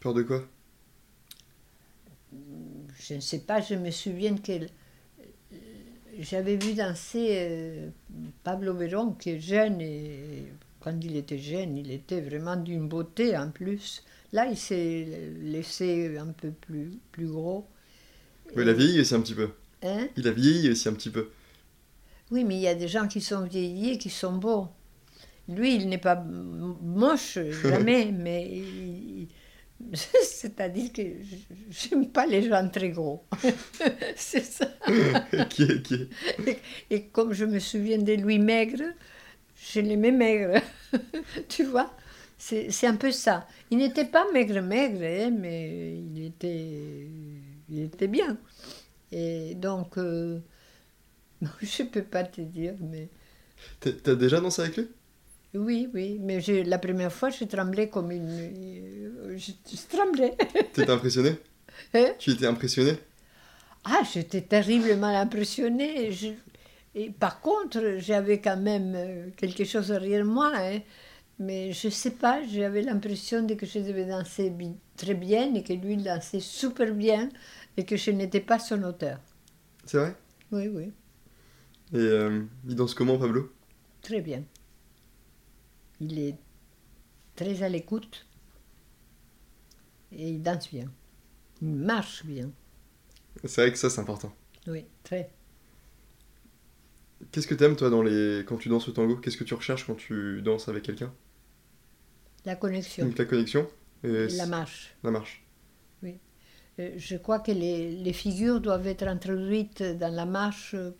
Peur 0.00 0.14
de 0.14 0.22
quoi? 0.22 0.44
Je 2.98 3.14
ne 3.14 3.20
sais 3.20 3.40
pas, 3.40 3.60
je 3.60 3.74
me 3.74 3.90
souviens 3.90 4.36
que 4.36 4.52
j'avais 6.20 6.56
vu 6.56 6.74
danser 6.74 7.28
euh, 7.32 7.88
Pablo 8.42 8.74
Véron, 8.74 9.12
qui 9.12 9.30
est 9.30 9.40
jeune, 9.40 9.80
et 9.80 10.44
quand 10.80 10.98
il 11.02 11.16
était 11.16 11.38
jeune, 11.38 11.76
il 11.76 11.90
était 11.90 12.20
vraiment 12.20 12.56
d'une 12.56 12.88
beauté 12.88 13.36
en 13.36 13.50
plus. 13.50 14.02
Là, 14.32 14.46
il 14.50 14.56
s'est 14.56 15.06
laissé 15.42 16.16
un 16.18 16.28
peu 16.28 16.50
plus, 16.50 16.90
plus 17.12 17.26
gros. 17.26 17.66
Mais 18.56 18.62
il 18.62 18.68
a 18.68 18.72
vieilli 18.72 19.00
aussi 19.00 19.14
un 19.14 19.20
petit 19.20 19.34
peu. 19.34 19.50
Hein? 19.82 20.08
Il 20.16 20.26
a 20.28 20.32
vieilli 20.32 20.70
aussi 20.70 20.88
un 20.88 20.92
petit 20.94 21.10
peu. 21.10 21.30
Oui, 22.30 22.44
mais 22.44 22.56
il 22.56 22.60
y 22.62 22.68
a 22.68 22.74
des 22.74 22.88
gens 22.88 23.06
qui 23.06 23.20
sont 23.20 23.44
vieillis 23.44 23.90
et 23.92 23.98
qui 23.98 24.10
sont 24.10 24.32
beaux. 24.36 24.68
Lui, 25.48 25.76
il 25.76 25.88
n'est 25.88 25.98
pas 25.98 26.16
moche, 26.82 27.38
jamais, 27.62 28.10
mais 28.16 28.48
il- 28.50 29.28
c'est-à-dire 30.22 30.92
que 30.92 31.02
je- 31.02 31.54
j'aime 31.70 32.08
pas 32.10 32.26
les 32.26 32.42
gens 32.48 32.68
très 32.68 32.90
gros. 32.90 33.24
c'est 34.16 34.44
ça. 34.44 34.66
est- 36.46 36.60
Et 36.90 37.06
comme 37.08 37.32
je 37.32 37.44
me 37.44 37.58
souviens 37.58 37.98
de 37.98 38.12
lui 38.14 38.38
maigre, 38.38 38.82
je 39.72 39.80
l'aimais 39.80 40.12
maigre. 40.12 40.60
tu 41.48 41.64
vois 41.64 41.90
C'est 42.38 42.86
un 42.86 42.96
peu 42.96 43.12
ça. 43.12 43.46
Il 43.70 43.78
n'était 43.78 44.04
pas 44.06 44.26
maigre-maigre, 44.32 45.02
hein, 45.02 45.30
mais 45.38 45.98
il 45.98 46.26
était, 46.26 47.08
il 47.70 47.80
était 47.82 48.08
bien. 48.08 48.38
Et 49.12 49.54
donc, 49.56 49.98
euh, 49.98 50.40
je 51.62 51.82
ne 51.82 51.88
peux 51.88 52.02
pas 52.02 52.24
te 52.24 52.40
dire, 52.40 52.74
mais 52.80 53.08
T'as- 53.80 53.92
T'as 53.92 54.14
déjà 54.16 54.40
dansé 54.40 54.62
avec 54.62 54.76
lui? 54.76 54.88
Oui, 55.54 55.88
oui. 55.94 56.18
Mais 56.20 56.40
la 56.64 56.78
première 56.78 57.12
fois, 57.12 57.30
je 57.30 57.44
tremblais 57.44 57.88
comme 57.88 58.10
une. 58.10 58.28
euh, 58.30 59.36
Je, 59.38 59.52
je 59.70 59.86
tremblais. 59.88 60.36
T'étais 60.72 60.90
impressionné? 60.92 61.38
Hein? 61.94 62.14
Tu 62.18 62.30
étais 62.32 62.46
impressionné? 62.46 62.98
Ah, 63.84 64.02
j'étais 64.12 64.42
terriblement 64.42 65.08
impressionnée. 65.08 66.12
Je- 66.12 66.34
Et 66.94 67.10
par 67.10 67.40
contre, 67.40 67.96
j'avais 67.98 68.40
quand 68.40 68.56
même 68.56 68.94
euh, 68.96 69.30
quelque 69.36 69.64
chose 69.64 69.88
derrière 69.88 70.24
moi. 70.24 70.52
hein. 70.54 70.80
Mais 71.40 71.72
je 71.72 71.88
sais 71.90 72.12
pas, 72.12 72.42
j'avais 72.46 72.82
l'impression 72.82 73.42
de 73.44 73.54
que 73.54 73.66
je 73.66 73.80
devais 73.80 74.06
danser 74.06 74.50
bi- 74.50 74.76
très 74.96 75.14
bien 75.14 75.54
et 75.54 75.62
que 75.64 75.72
lui 75.74 75.94
il 75.94 76.04
dansait 76.04 76.40
super 76.40 76.94
bien 76.94 77.28
et 77.76 77.84
que 77.84 77.96
je 77.96 78.10
n'étais 78.12 78.40
pas 78.40 78.58
son 78.60 78.82
auteur. 78.84 79.18
C'est 79.86 79.98
vrai? 79.98 80.16
Oui, 80.50 80.68
oui, 80.68 80.92
Et 81.94 81.96
euh, 81.96 82.42
il 82.68 82.74
danse 82.74 82.92
comment, 82.94 83.16
Pablo? 83.18 83.50
Très 84.02 84.20
bien. 84.20 84.44
Il 86.04 86.18
est 86.18 86.36
très 87.34 87.62
à 87.62 87.68
l'écoute 87.68 88.26
et 90.12 90.28
il 90.30 90.42
danse 90.42 90.68
bien. 90.70 90.90
Il 91.62 91.68
marche 91.68 92.24
bien. 92.24 92.50
C'est 93.44 93.62
vrai 93.62 93.72
que 93.72 93.78
ça, 93.78 93.90
c'est 93.90 94.00
important. 94.00 94.32
Oui, 94.66 94.84
très. 95.02 95.30
Qu'est-ce 97.30 97.46
que 97.46 97.54
t'aimes, 97.54 97.76
toi, 97.76 97.90
dans 97.90 98.02
les... 98.02 98.44
quand 98.46 98.56
tu 98.58 98.68
danses 98.68 98.88
au 98.88 98.92
tango? 98.92 99.16
Qu'est-ce 99.16 99.36
que 99.36 99.44
tu 99.44 99.54
recherches 99.54 99.86
quand 99.86 99.94
tu 99.94 100.42
danses 100.42 100.68
avec 100.68 100.82
quelqu'un? 100.82 101.12
La 102.44 102.56
connexion, 102.56 103.06
Donc 103.06 103.18
la 103.18 103.24
connexion 103.24 103.68
et 104.02 104.28
la 104.28 104.46
marche. 104.46 104.94
la 105.02 105.10
marche. 105.10 105.42
Euh, 106.78 106.90
Je 106.96 107.16
crois 107.16 107.38
que 107.40 107.52
les, 107.52 107.96
les 107.96 108.12
figures 108.12 108.60
doivent 108.60 108.86
être 108.86 109.04
introduites 109.06 109.82
dans 109.82 110.12
la 110.14 110.26
marche 110.26 110.74
euh, 110.74 110.90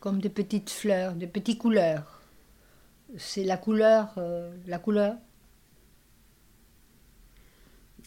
comme 0.00 0.20
des 0.20 0.28
petites 0.30 0.70
fleurs, 0.70 1.14
des 1.14 1.26
petites 1.26 1.58
couleurs. 1.58 2.21
C'est 3.16 3.44
la 3.44 3.56
couleur, 3.56 4.14
euh, 4.18 4.50
la 4.66 4.78
couleur. 4.78 5.16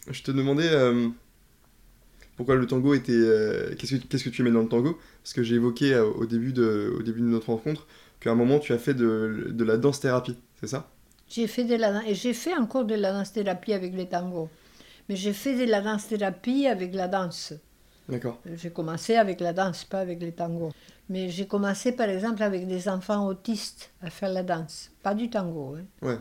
Je 0.09 0.21
te 0.21 0.31
demandais 0.31 0.67
euh, 0.69 1.09
pourquoi 2.35 2.55
le 2.55 2.67
tango 2.67 2.93
était. 2.93 3.11
euh, 3.13 3.75
qu'est-ce, 3.75 3.95
que, 3.95 4.05
qu'est-ce 4.07 4.23
que 4.23 4.29
tu 4.29 4.41
aimais 4.41 4.51
dans 4.51 4.61
le 4.61 4.67
tango? 4.67 4.99
Parce 5.23 5.33
que 5.33 5.43
j'ai 5.43 5.55
évoqué 5.55 5.97
au, 5.97 6.25
début 6.25 6.53
de, 6.53 6.93
au 6.97 7.03
début 7.03 7.21
de 7.21 7.25
notre 7.25 7.47
rencontre 7.49 7.87
qu'à 8.19 8.31
un 8.31 8.35
moment 8.35 8.59
tu 8.59 8.73
as 8.73 8.77
fait 8.79 8.93
de, 8.93 9.47
de 9.51 9.63
la 9.63 9.77
danse-thérapie, 9.77 10.37
c'est 10.59 10.67
ça? 10.67 10.89
J'ai 11.27 11.47
fait 11.47 11.63
de 11.63 11.75
la 11.75 12.07
et 12.07 12.15
j'ai 12.15 12.33
fait 12.33 12.55
encore 12.55 12.85
de 12.85 12.95
la 12.95 13.11
danse 13.11 13.33
thérapie 13.33 13.73
avec 13.73 13.93
les 13.95 14.07
tangos. 14.07 14.49
Mais 15.09 15.15
j'ai 15.15 15.33
fait 15.33 15.55
de 15.55 15.69
la 15.69 15.81
danse 15.81 16.07
thérapie 16.07 16.67
avec 16.67 16.93
la 16.93 17.07
danse. 17.07 17.53
D'accord. 18.07 18.39
J'ai 18.55 18.71
commencé 18.71 19.15
avec 19.15 19.39
la 19.39 19.53
danse, 19.53 19.83
pas 19.83 19.99
avec 19.99 20.21
les 20.21 20.31
tangos. 20.31 20.71
Mais 21.09 21.29
j'ai 21.29 21.47
commencé 21.47 21.91
par 21.91 22.09
exemple 22.09 22.43
avec 22.43 22.67
des 22.67 22.87
enfants 22.89 23.25
autistes 23.27 23.91
à 24.01 24.09
faire 24.09 24.29
la 24.29 24.43
danse, 24.43 24.91
pas 25.03 25.15
du 25.15 25.29
tango. 25.29 25.75
hein. 25.75 25.85
Ouais. 26.01 26.17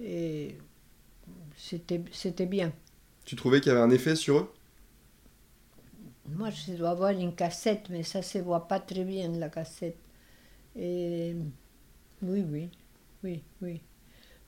Et 0.00 0.58
c'était 1.56 2.02
c'était 2.12 2.46
bien. 2.46 2.72
Tu 3.24 3.36
trouvais 3.36 3.60
qu'il 3.60 3.72
y 3.72 3.74
avait 3.74 3.84
un 3.84 3.90
effet 3.90 4.16
sur 4.16 4.38
eux? 4.38 4.52
Moi, 6.28 6.50
je 6.50 6.72
dois 6.72 6.90
avoir 6.90 7.10
une 7.10 7.34
cassette, 7.34 7.88
mais 7.90 8.02
ça 8.02 8.22
se 8.22 8.38
voit 8.38 8.66
pas 8.66 8.80
très 8.80 9.04
bien, 9.04 9.28
la 9.28 9.48
cassette. 9.50 9.98
Et 10.76 11.34
oui, 12.22 12.44
oui, 12.50 12.70
oui, 13.22 13.42
oui. 13.62 13.80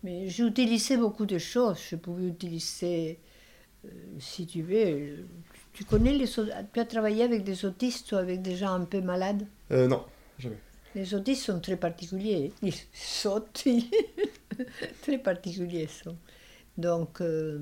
Mais 0.03 0.29
j'utilisais 0.29 0.97
beaucoup 0.97 1.27
de 1.27 1.39
choses. 1.39 1.79
Je 1.91 1.97
pouvais 1.97 2.29
utiliser, 2.29 3.21
euh, 3.87 3.89
si 4.19 4.47
tu 4.47 4.63
veux, 4.63 4.77
euh, 4.77 5.27
tu 5.77 5.85
connais 5.85 6.13
les... 6.13 6.39
au- 6.39 6.47
Tu 6.73 6.81
as 6.81 6.85
travaillé 6.87 7.23
avec 7.23 7.45
des 7.45 7.65
autistes 7.67 8.11
ou 8.13 8.17
avec 8.17 8.41
des 8.43 8.57
gens 8.57 8.73
un 8.73 8.85
peu 8.85 9.01
malades 9.03 9.47
euh, 9.71 9.87
Non, 9.87 10.05
jamais. 10.39 10.59
Les 10.95 11.15
autistes 11.15 11.45
sont 11.45 11.61
très 11.61 11.77
particuliers. 11.77 12.53
Ils 12.63 12.73
sautent. 12.95 13.63
ils- 13.67 13.91
très 15.03 15.19
particuliers 15.19 15.87
sont. 15.87 16.17
Donc, 16.79 17.21
euh, 17.21 17.59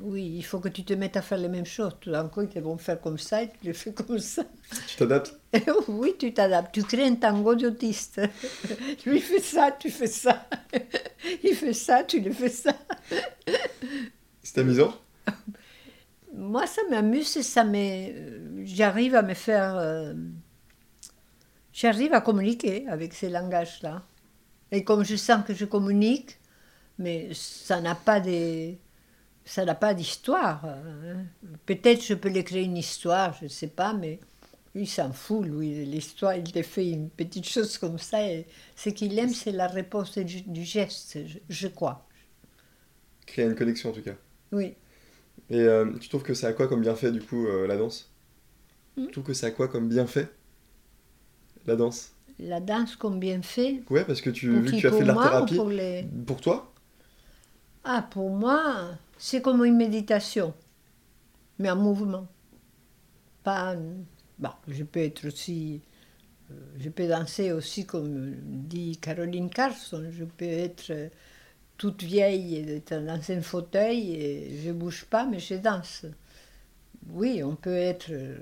oui, 0.00 0.34
il 0.36 0.44
faut 0.44 0.60
que 0.60 0.68
tu 0.68 0.84
te 0.84 0.92
mettes 0.94 1.16
à 1.16 1.22
faire 1.22 1.38
les 1.38 1.48
mêmes 1.48 1.66
choses. 1.66 1.96
Tout 2.00 2.12
d'un 2.12 2.28
coup, 2.28 2.42
ils 2.42 2.48
te 2.48 2.60
vont 2.60 2.78
faire 2.78 3.00
comme 3.00 3.18
ça 3.18 3.42
et 3.42 3.48
tu 3.60 3.66
le 3.66 3.72
fais 3.72 3.92
comme 3.92 4.18
ça. 4.20 4.44
Tu 4.86 4.96
t'adaptes 4.96 5.34
oui, 5.88 6.14
tu 6.18 6.32
t'adaptes. 6.32 6.72
Tu 6.72 6.84
crées 6.84 7.06
un 7.06 7.16
tango 7.16 7.56
d'autiste. 7.56 8.20
Lui 9.04 9.20
fait 9.20 9.40
ça, 9.40 9.72
tu 9.78 9.90
fais 9.90 10.06
ça. 10.06 10.46
Il 11.42 11.54
fait 11.56 11.72
ça, 11.72 12.04
tu 12.04 12.20
le 12.20 12.30
fais 12.32 12.48
ça. 12.48 12.72
C'est 14.42 14.58
amusant 14.58 14.94
Moi, 16.40 16.66
ça 16.66 16.82
m'amuse 16.90 17.36
et 17.36 17.42
ça 17.42 17.64
me... 17.64 18.64
J'arrive 18.64 19.14
à 19.14 19.22
me 19.22 19.34
faire... 19.34 19.76
euh, 19.76 20.14
J'arrive 21.72 22.12
à 22.14 22.20
communiquer 22.20 22.86
avec 22.88 23.14
ces 23.14 23.28
langages-là. 23.28 24.04
Et 24.72 24.84
comme 24.84 25.04
je 25.04 25.16
sens 25.16 25.44
que 25.46 25.54
je 25.54 25.64
communique, 25.64 26.38
mais 26.98 27.30
ça 27.34 27.80
n'a 27.80 27.94
pas 27.94 28.20
de... 28.20 28.74
Ça 29.44 29.64
n'a 29.64 29.74
pas 29.74 29.94
d'histoire. 29.94 30.64
hein. 30.66 31.26
Peut-être 31.66 32.04
je 32.04 32.14
peux 32.14 32.28
lui 32.30 32.44
créer 32.44 32.64
une 32.64 32.76
histoire, 32.78 33.34
je 33.38 33.44
ne 33.44 33.48
sais 33.50 33.68
pas, 33.68 33.94
mais 33.94 34.20
lui, 34.74 34.82
il 34.84 34.88
s'en 34.88 35.12
fout, 35.12 35.46
lui. 35.46 35.84
L'histoire, 35.86 36.34
il 36.36 36.52
te 36.52 36.62
fait 36.62 36.90
une 36.90 37.10
petite 37.10 37.48
chose 37.48 37.78
comme 37.78 37.98
ça. 37.98 38.26
Et 38.28 38.46
ce 38.76 38.90
qu'il 38.90 39.18
aime, 39.18 39.34
c'est 39.34 39.52
la 39.52 39.68
réponse 39.68 40.18
du, 40.18 40.42
du 40.42 40.64
geste, 40.64 41.18
je, 41.26 41.38
je 41.48 41.68
crois. 41.68 42.08
Créer 43.26 43.46
une 43.46 43.54
connexion 43.54 43.90
en 43.90 43.92
tout 43.94 44.02
cas. 44.02 44.16
Oui. 44.52 44.76
Et 45.48 45.60
euh, 45.60 45.96
tu 45.98 46.08
trouves 46.08 46.22
que 46.22 46.34
c'est 46.34 46.46
à 46.46 46.52
quoi 46.52 46.68
comme 46.68 46.80
bienfait 46.80 47.12
du 47.12 47.22
coup 47.22 47.46
euh, 47.46 47.66
la 47.66 47.76
danse? 47.76 48.12
Hmm? 48.96 49.10
Tu 49.10 49.12
trouves 49.12 49.24
que 49.24 49.34
c'est 49.34 49.46
à 49.46 49.50
quoi 49.52 49.68
comme 49.68 49.88
bienfait? 49.88 50.30
La 51.66 51.74
danse? 51.76 52.12
La 52.40 52.58
danse, 52.58 52.96
combien 52.96 53.40
fait 53.40 53.84
Ouais, 53.90 54.04
parce 54.06 54.22
que 54.22 54.30
tu, 54.30 54.48
vu 54.60 54.72
que 54.72 54.76
tu 54.78 54.86
as 54.86 54.92
fait 54.92 55.02
de 55.02 55.08
l'art 55.08 55.20
moi 55.20 55.38
ou 55.40 55.46
thérapie, 55.46 55.48
pour 55.48 55.68
les... 55.68 56.06
pour 56.26 56.40
toi? 56.40 56.72
Ah, 57.84 58.00
pour 58.10 58.30
moi, 58.30 58.96
c'est 59.18 59.42
comme 59.42 59.64
une 59.66 59.76
méditation, 59.76 60.54
mais 61.58 61.70
en 61.70 61.76
mouvement. 61.76 62.26
Pas. 63.42 63.76
Bon, 64.38 64.50
je 64.68 64.84
peux 64.84 65.00
être 65.00 65.26
aussi. 65.26 65.82
euh, 66.52 66.54
Je 66.78 66.90
peux 66.90 67.08
danser 67.08 67.52
aussi, 67.52 67.86
comme 67.86 68.34
dit 68.44 68.98
Caroline 68.98 69.50
Carson. 69.50 70.06
Je 70.10 70.24
peux 70.24 70.46
être 70.46 71.10
toute 71.80 72.02
vieille 72.02 72.82
dans 72.90 73.30
un 73.30 73.40
fauteuil 73.40 74.12
et 74.12 74.60
je 74.62 74.70
bouge 74.70 75.06
pas, 75.06 75.24
mais 75.24 75.38
je 75.38 75.54
danse. 75.54 76.04
Oui, 77.08 77.42
on 77.42 77.56
peut 77.56 77.74
être. 77.74 78.10
euh, 78.10 78.36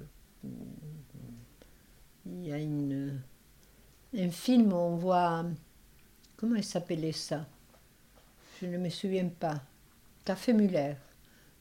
Il 2.27 2.47
y 2.49 2.53
a 2.53 2.59
une, 2.59 3.21
un 4.17 4.31
film 4.31 4.73
où 4.73 4.77
on 4.77 4.97
voit. 4.97 5.47
Comment 6.37 6.57
il 6.57 6.65
s'appelait 6.65 7.13
ça? 7.13 7.47
Je 8.61 8.67
ne 8.67 8.77
me 8.77 8.91
souviens 8.91 9.29
pas. 9.29 9.63
Café 10.25 10.53
Muller, 10.53 10.95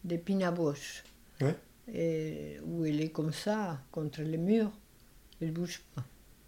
de 0.04 0.18
Pina 0.18 0.50
Bausch. 0.50 1.04
Ouais. 1.42 1.56
Et 1.94 2.58
où 2.66 2.86
elle 2.86 3.02
est 3.02 3.12
comme 3.12 3.34
ça, 3.34 3.80
contre 3.92 4.24
le 4.24 4.38
mur. 4.38 4.72
Elle 5.40 5.50
ne 5.50 5.54
bouge 5.54 5.84
pas. 5.94 6.04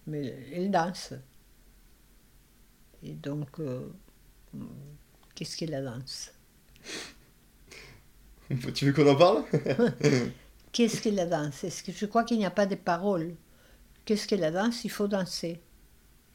Mais 0.07 0.25
elle 0.51 0.71
danse. 0.71 1.13
Et 3.03 3.13
donc, 3.13 3.59
euh, 3.59 3.87
qu'est-ce 5.39 5.55
que 5.55 5.71
la 5.71 5.81
danse 5.81 6.33
Tu 8.73 8.85
veux 8.85 8.91
qu'on 8.91 9.09
en 9.09 9.15
parle? 9.15 9.45
Qu'est-ce 10.73 11.01
que 11.01 11.07
la 11.07 11.25
danse 11.25 11.63
Est-ce 11.63 11.81
que 11.81 11.93
je 11.93 12.05
crois 12.05 12.25
qu'il 12.25 12.37
n'y 12.39 12.45
a 12.45 12.51
pas 12.51 12.65
de 12.65 12.75
paroles? 12.75 13.35
Qu'est-ce 14.03 14.27
que 14.27 14.35
la 14.35 14.51
danse 14.51 14.83
Il 14.83 14.89
faut 14.89 15.07
danser. 15.07 15.61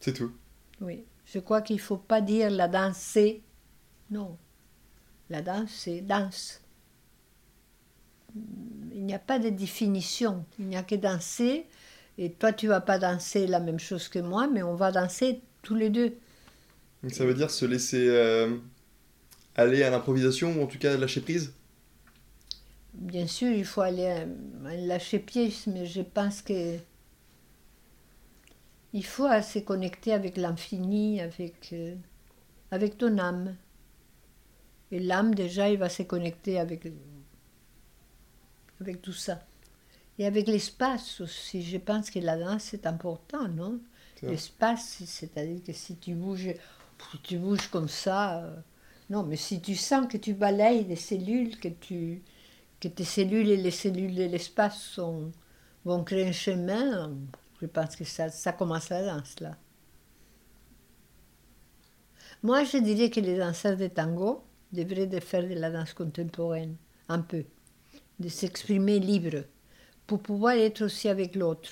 C'est 0.01 0.15
tout. 0.15 0.33
Oui. 0.81 1.05
Je 1.27 1.39
crois 1.39 1.61
qu'il 1.61 1.77
ne 1.77 1.83
faut 1.83 1.99
pas 1.99 2.23
dire 2.23 2.51
la 2.51 2.67
danse 2.67 2.97
c'est. 2.97 3.43
Non. 4.11 4.39
La 5.29 5.43
danse, 5.43 5.71
c'est 5.71 6.01
danse. 6.01 6.63
Il 8.95 9.05
n'y 9.05 9.15
a 9.15 9.19
pas 9.19 9.39
de 9.39 9.51
définition. 9.51 10.47
Il 10.59 10.67
n'y 10.67 10.77
a 10.77 10.83
que 10.83 10.95
danser 10.95 11.67
Et 12.17 12.33
toi, 12.33 12.55
tu 12.55 12.69
vas 12.69 12.81
pas 12.81 12.99
danser 12.99 13.47
la 13.47 13.61
même 13.61 13.79
chose 13.79 14.09
que 14.09 14.19
moi, 14.19 14.47
mais 14.47 14.63
on 14.63 14.75
va 14.75 14.93
danser 14.93 15.43
tous 15.61 15.75
les 15.75 15.91
deux. 15.91 16.17
Donc 17.03 17.13
ça 17.13 17.27
veut 17.27 17.35
dire 17.35 17.51
se 17.51 17.67
laisser 17.67 18.09
euh, 18.09 18.57
aller 19.57 19.83
à 19.83 19.91
l'improvisation 19.91 20.53
ou 20.59 20.63
en 20.63 20.67
tout 20.67 20.79
cas 20.79 20.97
lâcher 20.97 21.21
prise? 21.21 21.53
Bien 22.95 23.27
sûr, 23.27 23.53
il 23.53 23.65
faut 23.65 23.81
aller 23.81 24.07
à 24.07 24.23
un 24.67 24.77
lâcher 24.87 25.19
prise, 25.19 25.67
mais 25.67 25.87
je 25.87 26.03
pense 26.03 26.43
que 26.43 26.79
il 28.93 29.05
faut 29.05 29.29
se 29.43 29.59
connecter 29.59 30.13
avec 30.13 30.37
l'infini, 30.37 31.21
avec, 31.21 31.71
euh, 31.73 31.97
avec 32.71 32.97
ton 32.97 33.19
âme. 33.19 33.57
Et 34.93 35.01
l'âme, 35.01 35.35
déjà, 35.35 35.69
il 35.69 35.79
va 35.79 35.89
se 35.89 36.05
connecter 36.05 36.61
avec, 36.61 36.87
avec 38.81 39.03
tout 39.03 39.13
ça. 39.13 39.41
Et 40.21 40.27
avec 40.27 40.47
l'espace 40.47 41.21
aussi. 41.21 41.63
Je 41.63 41.79
pense 41.79 42.09
que 42.09 42.21
la 42.21 42.39
danse, 42.39 42.63
c'est 42.63 42.87
important, 42.87 43.49
non? 43.49 43.81
L'espace, 44.23 45.03
c'est-à-dire 45.05 45.63
que 45.67 45.73
si 45.73 45.97
tu 45.97 46.15
bouges, 46.15 46.55
tu 47.25 47.37
bouges 47.37 47.67
comme 47.67 47.89
ça. 47.89 48.49
Non, 49.11 49.23
mais 49.23 49.37
si 49.37 49.61
tu 49.61 49.75
sens 49.77 50.07
que 50.07 50.17
tu 50.17 50.35
balayes 50.35 50.85
des 50.85 50.97
cellules, 50.97 51.59
que, 51.59 51.69
tu, 51.69 52.23
que 52.81 52.89
tes 52.89 53.05
cellules 53.05 53.51
et 53.51 53.57
les 53.57 53.71
cellules 53.71 54.15
de 54.15 54.25
l'espace 54.25 54.81
sont, 54.81 55.31
vont 55.85 56.03
créer 56.05 56.29
un 56.29 56.33
chemin, 56.33 57.15
je 57.61 57.67
pense 57.67 57.97
que 57.97 58.05
ça, 58.05 58.31
ça 58.31 58.53
commence 58.53 58.89
la 58.89 59.05
danse, 59.05 59.41
là. 59.41 59.57
Moi, 62.43 62.65
je 62.65 62.79
dirais 62.79 63.11
que 63.11 63.21
les 63.21 63.39
danseurs 63.39 63.77
de 63.77 63.87
tango 63.87 64.45
devraient 64.73 65.07
de 65.07 65.21
faire 65.21 65.49
de 65.49 65.55
la 65.55 65.71
danse 65.71 65.95
contemporaine, 65.95 66.77
un 67.09 67.21
peu, 67.21 67.45
de 68.19 68.29
s'exprimer 68.29 68.99
libre, 68.99 69.45
pour 70.07 70.21
pouvoir 70.21 70.55
être 70.55 70.85
aussi 70.85 71.09
avec 71.09 71.37
l'autre. 71.37 71.71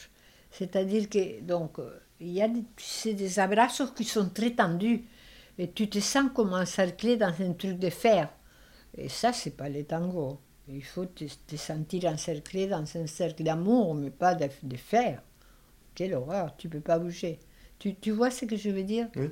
C'est-à-dire 0.51 1.09
que, 1.09 1.41
donc, 1.41 1.79
euh, 1.79 1.99
il 2.21 2.31
y 2.31 2.43
a 2.43 2.49
des, 2.49 2.65
des 3.15 3.95
qui 3.95 4.05
sont 4.05 4.29
très 4.31 4.53
tendus, 4.53 5.05
et 5.59 5.71
tu 5.73 5.89
te 5.89 6.01
sens 6.01 6.31
comme 6.35 6.53
encerclé 6.55 7.17
dans 7.17 7.35
un 7.41 7.53
truc 7.53 7.79
de 7.79 7.91
fer. 7.91 8.29
Et 8.97 9.09
ça, 9.09 9.33
c'est 9.33 9.57
pas 9.57 9.69
le 9.69 9.85
tango. 9.85 10.41
Il 10.69 10.85
faut 10.85 11.07
te, 11.07 11.25
te 11.47 11.57
sentir 11.57 12.05
encerclé 12.07 12.67
dans 12.67 12.85
un 12.97 13.07
cercle 13.07 13.43
d'amour, 13.43 13.95
mais 13.95 14.11
pas 14.11 14.35
de, 14.35 14.49
de 14.63 14.77
fer. 14.77 15.23
Quelle 15.95 16.15
horreur, 16.15 16.57
tu 16.57 16.69
peux 16.69 16.81
pas 16.81 16.99
bouger. 16.99 17.41
Tu, 17.79 17.95
tu 17.97 18.11
vois 18.13 18.31
ce 18.31 18.45
que 18.47 18.57
je 18.57 18.71
veux 18.71 18.85
dire? 18.85 19.09
Oui. 19.15 19.31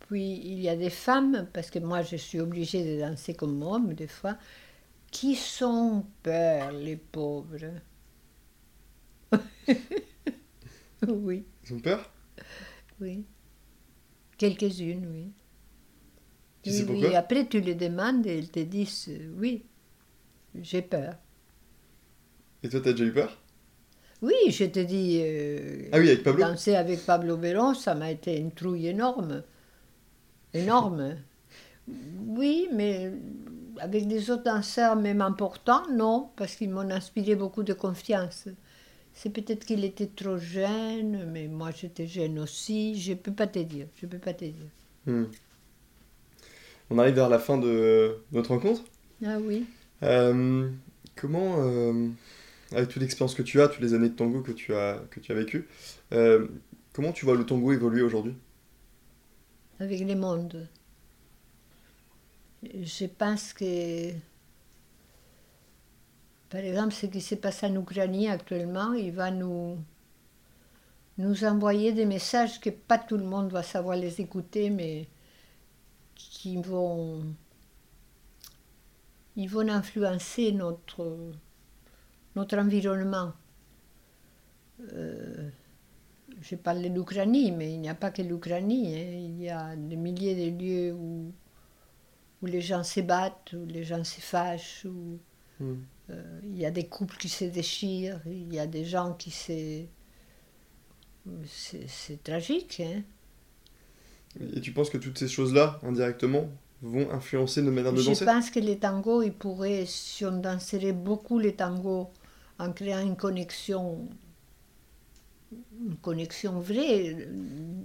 Puis 0.00 0.34
il 0.44 0.60
y 0.60 0.68
a 0.68 0.76
des 0.76 0.90
femmes, 0.90 1.48
parce 1.52 1.70
que 1.70 1.78
moi 1.78 2.02
je 2.02 2.16
suis 2.16 2.40
obligée 2.40 2.84
de 2.84 3.00
danser 3.00 3.34
comme 3.34 3.62
homme 3.62 3.94
des 3.94 4.08
fois, 4.08 4.36
qui 5.10 5.36
sont 5.36 6.06
peur, 6.22 6.72
les 6.72 6.96
pauvres. 6.96 7.80
oui, 11.08 11.44
Ils 11.64 11.74
ont 11.74 11.80
peur? 11.80 12.10
Oui. 13.00 13.26
Quelques-unes, 14.42 15.06
oui. 15.10 15.32
Tu 16.62 16.70
oui, 16.70 16.72
sais 16.72 16.84
oui. 16.84 16.86
pourquoi? 16.86 17.14
Après, 17.14 17.46
tu 17.46 17.60
les 17.60 17.74
demandes 17.76 18.26
et 18.26 18.38
elles 18.38 18.50
te 18.50 18.60
disent 18.60 19.08
euh, 19.10 19.32
oui, 19.38 19.64
j'ai 20.54 20.82
peur. 20.82 21.16
Et 22.64 22.68
toi, 22.68 22.80
t'as 22.80 22.90
déjà 22.92 23.04
eu 23.04 23.12
peur? 23.12 23.40
Oui, 24.22 24.34
je 24.50 24.64
te 24.64 24.80
dis. 24.80 25.20
euh, 25.22 25.90
Ah 25.92 25.98
oui, 25.98 26.08
avec 26.10 26.22
Pablo? 26.24 26.44
Danser 26.44 26.76
avec 26.76 27.04
Pablo 27.04 27.36
Belon, 27.36 27.74
ça 27.74 27.94
m'a 27.94 28.10
été 28.10 28.38
une 28.38 28.52
trouille 28.52 28.86
énorme. 28.88 29.42
Énorme. 30.54 31.24
oui, 32.26 32.68
mais 32.72 33.12
avec 33.78 34.06
des 34.08 34.30
autres 34.30 34.44
danseurs, 34.44 34.96
même 34.96 35.20
importants, 35.20 35.82
non, 35.92 36.30
parce 36.36 36.54
qu'ils 36.56 36.70
m'ont 36.70 36.90
inspiré 36.90 37.34
beaucoup 37.36 37.62
de 37.62 37.72
confiance. 37.72 38.48
C'est 39.14 39.30
peut-être 39.30 39.64
qu'il 39.64 39.84
était 39.84 40.06
trop 40.06 40.38
jeune, 40.38 41.30
mais 41.30 41.46
moi 41.46 41.70
j'étais 41.70 42.06
jeune 42.06 42.38
aussi. 42.38 43.00
Je 43.00 43.14
peux 43.14 43.32
pas 43.32 43.46
te 43.46 43.58
dire. 43.58 43.86
Je 44.00 44.06
peux 44.06 44.18
pas 44.18 44.34
te 44.34 44.44
dire. 44.44 44.66
Hmm. 45.06 45.24
On 46.90 46.98
arrive 46.98 47.14
vers 47.14 47.28
la 47.28 47.38
fin 47.38 47.58
de 47.58 48.18
notre 48.32 48.50
rencontre. 48.50 48.82
Ah 49.24 49.38
oui. 49.40 49.64
Euh, 50.02 50.68
comment, 51.16 51.56
euh, 51.58 52.08
avec 52.72 52.88
toute 52.88 53.00
l'expérience 53.00 53.34
que 53.34 53.42
tu 53.42 53.60
as, 53.60 53.68
toutes 53.68 53.82
les 53.82 53.94
années 53.94 54.08
de 54.08 54.14
tango 54.14 54.40
que 54.40 54.52
tu 54.52 54.74
as, 54.74 55.00
que 55.10 55.20
tu 55.20 55.32
as 55.32 55.34
vécues, 55.34 55.68
euh, 56.12 56.48
comment 56.92 57.12
tu 57.12 57.24
vois 57.24 57.36
le 57.36 57.46
tango 57.46 57.72
évoluer 57.72 58.02
aujourd'hui? 58.02 58.34
Avec 59.78 60.00
les 60.00 60.14
mondes. 60.14 60.66
Je 62.62 63.06
pense 63.06 63.52
que, 63.52 64.10
par 66.52 66.60
exemple, 66.60 66.92
ce 66.92 67.06
qui 67.06 67.22
se 67.22 67.34
passe 67.34 67.62
en 67.64 67.74
Ukraine 67.74 68.26
actuellement, 68.26 68.92
il 68.92 69.10
va 69.10 69.30
nous, 69.30 69.78
nous 71.16 71.44
envoyer 71.44 71.92
des 71.94 72.04
messages 72.04 72.60
que 72.60 72.68
pas 72.68 72.98
tout 72.98 73.16
le 73.16 73.24
monde 73.24 73.50
va 73.50 73.62
savoir 73.62 73.96
les 73.96 74.20
écouter, 74.20 74.68
mais 74.68 75.08
qui 76.14 76.58
vont, 76.58 77.24
ils 79.34 79.48
vont 79.48 79.66
influencer 79.66 80.52
notre, 80.52 81.32
notre 82.36 82.58
environnement. 82.58 83.32
Euh, 84.92 85.48
je 86.42 86.56
parle 86.56 86.82
de 86.82 86.88
l'Ukraine, 86.88 87.56
mais 87.56 87.72
il 87.72 87.80
n'y 87.80 87.88
a 87.88 87.94
pas 87.94 88.10
que 88.10 88.20
l'Ukraine. 88.20 88.70
hein. 88.70 88.74
Il 88.74 89.40
y 89.42 89.48
a 89.48 89.74
des 89.74 89.96
milliers 89.96 90.34
de 90.50 90.58
lieux 90.62 90.92
où, 90.92 91.32
où 92.42 92.46
les 92.46 92.60
gens 92.60 92.84
se 92.84 93.00
battent, 93.00 93.54
où 93.54 93.64
les 93.64 93.84
gens 93.84 94.04
se 94.04 94.20
fâchent, 94.20 94.86
Hmm. 95.60 95.84
Euh, 96.10 96.40
il 96.44 96.58
y 96.58 96.66
a 96.66 96.70
des 96.70 96.86
couples 96.86 97.16
qui 97.16 97.28
se 97.28 97.44
déchirent, 97.44 98.20
il 98.26 98.52
y 98.52 98.58
a 98.58 98.66
des 98.66 98.84
gens 98.84 99.14
qui 99.14 99.30
se... 99.30 99.84
C'est 101.46 102.22
tragique. 102.24 102.82
Hein? 102.84 103.02
Et 104.56 104.60
tu 104.60 104.72
penses 104.72 104.90
que 104.90 104.98
toutes 104.98 105.18
ces 105.18 105.28
choses-là, 105.28 105.78
indirectement, 105.84 106.48
vont 106.80 107.08
influencer 107.12 107.62
nos 107.62 107.70
manières 107.70 107.92
de 107.92 108.00
Je 108.00 108.08
danser? 108.08 108.24
pense 108.24 108.50
que 108.50 108.58
les 108.58 108.78
tangos, 108.78 109.22
ils 109.22 109.32
pourraient, 109.32 109.84
si 109.86 110.24
on 110.24 110.32
danserait 110.40 110.92
beaucoup 110.92 111.38
les 111.38 111.54
tangos 111.54 112.10
en 112.58 112.72
créant 112.72 113.00
une 113.06 113.16
connexion, 113.16 114.08
une 115.52 115.96
connexion 115.96 116.58
vraie, 116.58 117.28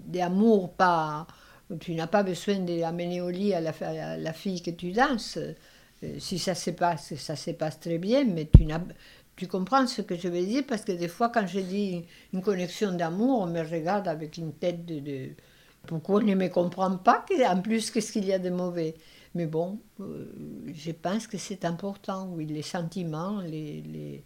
d'amour, 0.07 0.73
pas. 0.73 1.27
Tu 1.79 1.93
n'as 1.93 2.07
pas 2.07 2.23
besoin 2.23 2.59
d'amener 2.59 3.21
au 3.21 3.29
lit 3.29 3.53
à 3.53 3.61
la, 3.61 3.71
à 3.81 4.17
la 4.17 4.33
fille 4.33 4.61
que 4.63 4.71
tu 4.71 4.93
danses. 4.93 5.37
Euh, 6.03 6.19
Si 6.19 6.39
ça 6.39 6.55
se 6.55 6.71
passe, 6.71 7.15
ça 7.15 7.35
se 7.35 7.51
passe 7.51 7.79
très 7.79 7.97
bien, 7.97 8.25
mais 8.25 8.47
tu. 8.53 8.65
Tu 9.35 9.47
comprends 9.47 9.85
ce 9.85 10.01
que 10.01 10.15
je 10.17 10.29
veux 10.29 10.43
dire 10.45 10.63
Parce 10.67 10.81
que 10.83 10.91
des 10.93 11.07
fois, 11.07 11.29
quand 11.29 11.45
je 11.47 11.59
dis 11.59 12.05
une 12.33 12.41
connexion 12.41 12.91
d'amour, 12.93 13.41
on 13.41 13.47
me 13.47 13.61
regarde 13.61 14.07
avec 14.07 14.37
une 14.37 14.53
tête 14.53 14.85
de. 14.85 14.99
de 14.99 15.29
pourquoi 15.87 16.21
on 16.21 16.25
ne 16.25 16.35
me 16.35 16.47
comprend 16.49 16.97
pas 16.97 17.23
En 17.49 17.61
plus, 17.61 17.91
qu'est-ce 17.91 18.11
qu'il 18.11 18.25
y 18.25 18.33
a 18.33 18.39
de 18.39 18.49
mauvais? 18.49 18.95
Mais 19.35 19.45
bon, 19.45 19.79
euh, 19.99 20.25
je 20.73 20.91
pense 20.91 21.27
que 21.27 21.37
c'est 21.37 21.63
important, 21.65 22.27
oui, 22.33 22.45
les 22.47 22.63
sentiments, 22.63 23.39
les, 23.41 23.81
les, 23.81 24.23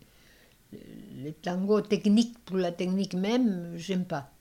les 1.23 1.33
tangos 1.33 1.81
techniques 1.81 2.37
pour 2.45 2.57
la 2.57 2.71
technique 2.71 3.13
même, 3.13 3.73
j'aime 3.77 4.05
pas. 4.05 4.31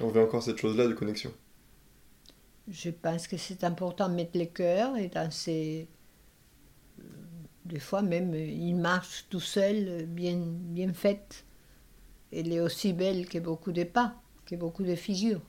On 0.00 0.08
veut 0.08 0.20
encore 0.20 0.42
cette 0.42 0.58
chose-là 0.58 0.88
de 0.88 0.94
connexion. 0.94 1.32
Je 2.70 2.90
pense 2.90 3.26
que 3.26 3.36
c'est 3.36 3.64
important 3.64 4.08
de 4.08 4.14
mettre 4.14 4.38
le 4.38 4.46
cœur 4.46 4.96
et 4.96 5.08
danser. 5.08 5.88
Des 7.64 7.80
fois 7.80 8.02
même, 8.02 8.34
il 8.34 8.74
marche 8.76 9.26
tout 9.28 9.40
seul, 9.40 10.06
bien, 10.06 10.36
bien 10.38 10.92
faite. 10.94 11.44
Elle 12.32 12.52
est 12.52 12.60
aussi 12.60 12.92
belle 12.92 13.28
que 13.28 13.38
beaucoup 13.38 13.72
de 13.72 13.84
pas, 13.84 14.14
que 14.46 14.54
beaucoup 14.54 14.84
de 14.84 14.94
figures. 14.94 15.42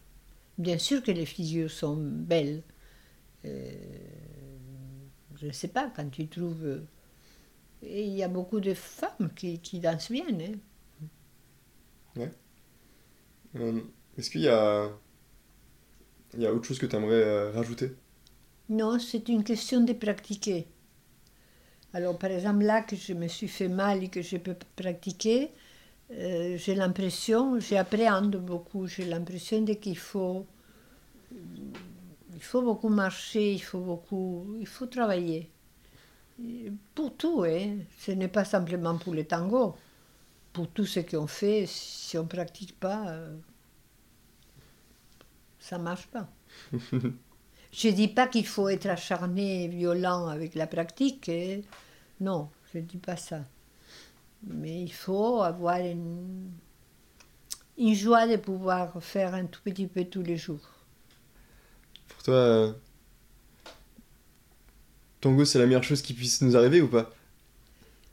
Bien 0.58 0.78
sûr 0.78 1.04
que 1.04 1.12
les 1.12 1.26
figures 1.26 1.70
sont 1.70 1.96
belles. 1.96 2.64
Euh, 3.46 3.72
je 5.36 5.48
ne 5.48 5.52
sais 5.52 5.68
pas, 5.70 5.92
quand 5.96 6.10
tu 6.10 6.28
trouves... 6.28 6.82
Et 7.84 8.06
il 8.06 8.14
y 8.14 8.22
a 8.24 8.28
beaucoup 8.28 8.60
de 8.60 8.76
femmes 8.76 9.32
qui, 9.36 9.60
qui 9.60 9.80
dansent 9.80 10.12
bien. 10.12 10.26
hein. 12.18 12.30
Euh, 13.56 13.82
Est-ce 14.18 14.30
qu'il 14.30 14.42
y 14.42 14.48
a... 14.50 14.92
Il 16.34 16.42
y 16.42 16.46
a 16.46 16.54
autre 16.54 16.66
chose 16.66 16.80
que 16.80 16.86
tu 16.86 16.96
aimerais 16.96 17.52
rajouter? 17.52 17.92
Non, 18.70 19.00
c'est 19.00 19.28
une 19.28 19.44
question 19.44 19.82
de 19.82 19.94
pratiquer. 19.94 20.68
Alors, 21.94 22.18
par 22.18 22.32
exemple, 22.32 22.64
là 22.64 22.82
que 22.82 22.96
je 22.96 23.14
me 23.14 23.28
suis 23.28 23.50
fait 23.50 23.68
mal 23.68 24.04
et 24.04 24.08
que 24.08 24.22
je 24.22 24.38
peux 24.38 24.56
pratiquer, 24.76 25.52
euh, 26.12 26.58
j'ai 26.58 26.76
l'impression, 26.76 27.60
j'appréhende 27.60 28.38
beaucoup, 28.38 28.88
j'ai 28.88 29.06
l'impression 29.06 29.66
qu'il 29.66 29.98
faut, 29.98 30.46
il 31.32 32.42
faut 32.42 32.62
beaucoup 32.62 32.90
marcher, 32.90 33.54
il 33.54 33.62
faut 33.62 33.80
beaucoup, 33.80 34.46
il 34.60 34.68
faut 34.68 34.86
travailler. 34.86 35.50
Pour 36.96 37.16
tout, 37.16 37.44
hein. 37.44 37.78
ce 38.00 38.12
n'est 38.12 38.28
pas 38.28 38.46
simplement 38.46 38.98
pour 38.98 39.14
le 39.14 39.26
tango. 39.26 39.76
Pour 40.54 40.68
tout 40.68 40.86
ce 40.86 41.00
qu'on 41.00 41.28
fait, 41.28 41.66
si 41.68 42.18
on 42.18 42.24
ne 42.24 42.28
pratique 42.28 42.78
pas, 42.78 43.08
euh, 43.08 43.38
ça 45.62 45.78
ne 45.78 45.84
marche 45.84 46.08
pas. 46.08 46.28
Je 47.72 47.88
ne 47.88 47.94
dis 47.94 48.10
pas 48.10 48.28
qu'il 48.28 48.46
faut 48.46 48.68
être 48.68 48.88
acharné 48.88 49.64
et 49.64 49.68
violent 49.70 50.28
avec 50.28 50.56
la 50.56 50.68
pratique. 50.68 51.30
hein. 51.30 51.62
Non, 52.20 52.50
je 52.74 52.80
ne 52.80 52.84
dis 52.84 52.98
pas 52.98 53.16
ça. 53.16 53.46
Mais 54.46 54.82
il 54.84 54.92
faut 54.92 55.42
avoir 55.42 55.78
une, 55.80 56.52
une 57.78 57.96
joie 57.96 58.28
de 58.28 58.36
pouvoir 58.36 59.02
faire 59.02 59.34
un 59.34 59.46
tout 59.46 59.62
petit 59.64 59.88
peu 59.88 60.04
tous 60.04 60.22
les 60.22 60.36
jours. 60.36 60.68
Pour 62.10 62.24
toi, 62.24 62.34
euh, 62.36 62.74
tango, 65.22 65.46
c'est 65.46 65.60
la 65.60 65.66
meilleure 65.66 65.84
chose 65.84 66.02
qui 66.02 66.14
puisse 66.14 66.42
nous 66.42 66.58
arriver 66.58 66.82
ou 66.82 66.90
pas? 66.90 67.10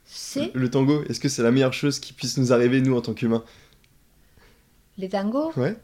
C'est? 0.05 0.53
Le 0.55 0.71
tango, 0.71 1.03
est-ce 1.03 1.19
que 1.19 1.27
c'est 1.29 1.43
la 1.43 1.51
meilleure 1.51 1.73
chose 1.73 1.99
qui 1.99 2.13
puisse 2.13 2.37
nous 2.37 2.53
arriver, 2.53 2.79
nous, 2.81 2.95
en 2.95 3.01
tant 3.01 3.13
qu'humains? 3.13 3.43
Les 4.97 5.09
tangos? 5.09 5.51
Ouais 5.57 5.77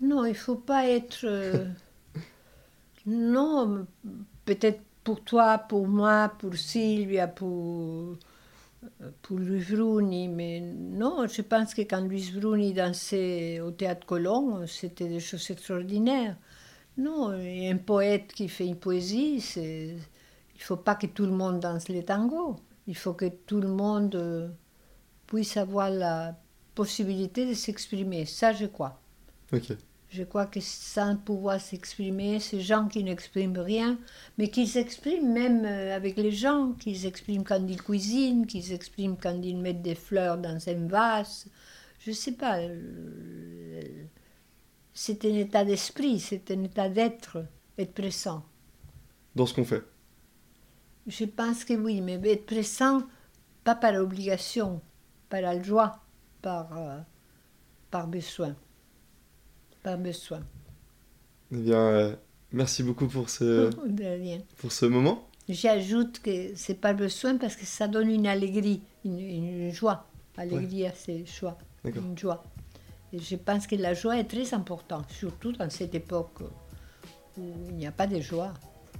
Non, 0.00 0.24
il 0.24 0.36
faut 0.36 0.54
pas 0.54 0.86
être. 0.88 1.24
euh, 1.24 1.66
non, 3.06 3.86
peut-être 4.44 4.80
pour 5.04 5.22
toi, 5.24 5.58
pour 5.58 5.86
moi, 5.86 6.32
pour 6.38 6.54
Sylvia, 6.54 7.28
pour, 7.28 8.16
pour 9.22 9.38
Luis 9.38 9.64
Bruni, 9.70 10.28
mais 10.28 10.60
non, 10.60 11.26
je 11.26 11.42
pense 11.42 11.74
que 11.74 11.82
quand 11.82 12.00
Luis 12.02 12.32
Bruni 12.34 12.72
dansait 12.72 13.60
au 13.60 13.70
théâtre 13.70 14.06
Colomb, 14.06 14.66
c'était 14.66 15.08
des 15.08 15.20
choses 15.20 15.50
extraordinaires. 15.50 16.36
Non, 16.98 17.30
un 17.30 17.76
poète 17.78 18.32
qui 18.32 18.48
fait 18.48 18.66
une 18.66 18.76
poésie. 18.76 19.44
Il 20.56 20.62
faut 20.62 20.76
pas 20.76 20.94
que 20.94 21.06
tout 21.06 21.24
le 21.26 21.32
monde 21.32 21.60
danse 21.60 21.88
les 21.88 22.04
tangos. 22.04 22.56
Il 22.86 22.96
faut 22.96 23.14
que 23.14 23.26
tout 23.28 23.60
le 23.60 23.68
monde 23.68 24.14
euh, 24.16 24.48
puisse 25.26 25.56
avoir 25.56 25.90
la 25.90 26.36
possibilité 26.74 27.46
de 27.48 27.54
s'exprimer. 27.54 28.26
Ça, 28.26 28.52
je 28.52 28.66
crois. 28.66 29.00
Je 30.10 30.22
crois 30.22 30.46
que 30.46 30.60
sans 30.60 31.16
pouvoir 31.16 31.60
s'exprimer, 31.60 32.38
ces 32.38 32.60
gens 32.60 32.86
qui 32.86 33.02
n'expriment 33.02 33.58
rien, 33.58 33.98
mais 34.38 34.48
qui 34.48 34.66
s'expriment 34.66 35.32
même 35.32 35.64
euh, 35.64 35.94
avec 35.96 36.16
les 36.16 36.30
gens, 36.30 36.72
qui 36.78 36.94
s'expriment 36.96 37.42
quand 37.44 37.66
ils 37.68 37.82
cuisinent, 37.82 38.46
qui 38.46 38.62
s'expriment 38.62 39.16
quand 39.16 39.40
ils 39.42 39.56
mettent 39.58 39.82
des 39.82 39.96
fleurs 39.96 40.38
dans 40.38 40.68
un 40.68 40.86
vase. 40.86 41.46
Je 41.98 42.10
ne 42.10 42.14
sais 42.14 42.32
pas. 42.32 42.58
euh, 42.60 43.82
C'est 44.92 45.24
un 45.24 45.34
état 45.34 45.64
d'esprit, 45.64 46.20
c'est 46.20 46.48
un 46.52 46.62
état 46.62 46.88
d'être, 46.88 47.44
être 47.76 47.94
présent. 47.94 48.44
Dans 49.34 49.46
ce 49.46 49.54
qu'on 49.54 49.64
fait. 49.64 49.82
Je 51.08 51.24
pense 51.24 51.64
que 51.64 51.74
oui, 51.74 52.00
mais 52.00 52.14
être 52.30 52.46
présent, 52.46 53.02
pas 53.64 53.74
par 53.74 53.94
obligation, 53.96 54.80
par 55.28 55.40
la 55.40 55.60
joie, 55.60 56.00
par, 56.40 56.78
euh, 56.78 57.00
par 57.90 58.06
besoin. 58.06 58.54
Par 59.84 59.98
besoin. 59.98 60.40
Eh 61.52 61.56
bien, 61.56 61.78
euh, 61.78 62.16
merci 62.50 62.82
beaucoup 62.82 63.06
pour 63.06 63.30
ce, 63.30 63.70
pour 64.56 64.72
ce 64.72 64.86
moment. 64.86 65.28
J'ajoute 65.48 66.20
que 66.20 66.56
c'est 66.56 66.80
pas 66.80 66.94
besoin 66.94 67.36
parce 67.36 67.54
que 67.54 67.66
ça 67.66 67.86
donne 67.86 68.10
une 68.10 68.26
alegrie, 68.26 68.80
une, 69.04 69.20
une 69.20 69.70
joie. 69.70 70.08
Alegria, 70.36 70.90
c'est 70.96 71.24
joie, 71.26 71.58
une 71.84 72.18
joie. 72.18 72.42
Et 73.12 73.20
je 73.20 73.36
pense 73.36 73.66
que 73.68 73.76
la 73.76 73.94
joie 73.94 74.18
est 74.18 74.24
très 74.24 74.52
importante, 74.54 75.08
surtout 75.10 75.52
dans 75.52 75.70
cette 75.70 75.94
époque 75.94 76.40
où 77.38 77.42
il 77.68 77.76
n'y 77.76 77.86
a 77.86 77.92
pas 77.92 78.06
de 78.06 78.20
joie. 78.20 78.52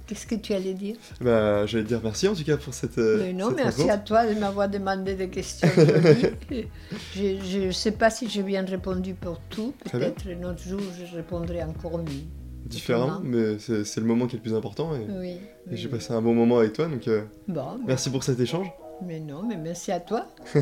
Qu'est-ce 0.07 0.27
que 0.27 0.35
tu 0.35 0.53
allais 0.53 0.73
dire 0.75 0.95
Bah, 1.19 1.65
j'allais 1.65 1.83
dire 1.83 1.99
merci 2.03 2.27
en 2.27 2.35
tout 2.35 2.43
cas 2.43 2.57
pour 2.57 2.73
cette. 2.73 2.97
Mais 2.97 3.33
Non, 3.33 3.47
cette 3.49 3.57
merci 3.57 3.81
rencontre. 3.81 3.93
à 3.93 3.97
toi 3.97 4.25
de 4.27 4.39
m'avoir 4.39 4.69
demandé 4.69 5.15
des 5.15 5.29
questions 5.29 5.67
je 7.15 7.65
ne 7.67 7.71
sais 7.71 7.91
pas 7.91 8.09
si 8.09 8.29
j'ai 8.29 8.43
bien 8.43 8.63
répondu 8.65 9.13
pour 9.13 9.39
tout. 9.49 9.73
Peut-être 9.91 10.23
un 10.29 10.43
autre 10.49 10.61
jour, 10.61 10.79
je 11.09 11.15
répondrai 11.15 11.63
encore 11.63 11.97
mieux. 11.99 12.23
Différemment, 12.65 13.19
mais 13.23 13.59
c'est 13.59 13.97
le 13.97 14.05
moment 14.05 14.25
qui 14.25 14.35
est 14.35 14.39
le 14.39 14.43
plus 14.43 14.55
important 14.55 14.95
et, 14.95 15.05
Oui. 15.19 15.29
et 15.33 15.39
oui. 15.69 15.77
j'ai 15.77 15.87
passé 15.87 16.13
un 16.13 16.21
bon 16.21 16.33
moment 16.33 16.57
avec 16.57 16.73
toi, 16.73 16.87
donc 16.87 17.07
euh, 17.07 17.21
Bon, 17.47 17.77
mais, 17.79 17.85
merci 17.89 18.09
pour 18.09 18.23
cet 18.23 18.39
échange. 18.39 18.67
mais 19.05 19.19
non, 19.19 19.43
mais 19.47 19.55
merci 19.57 19.91
à 19.91 19.99
toi. 19.99 20.25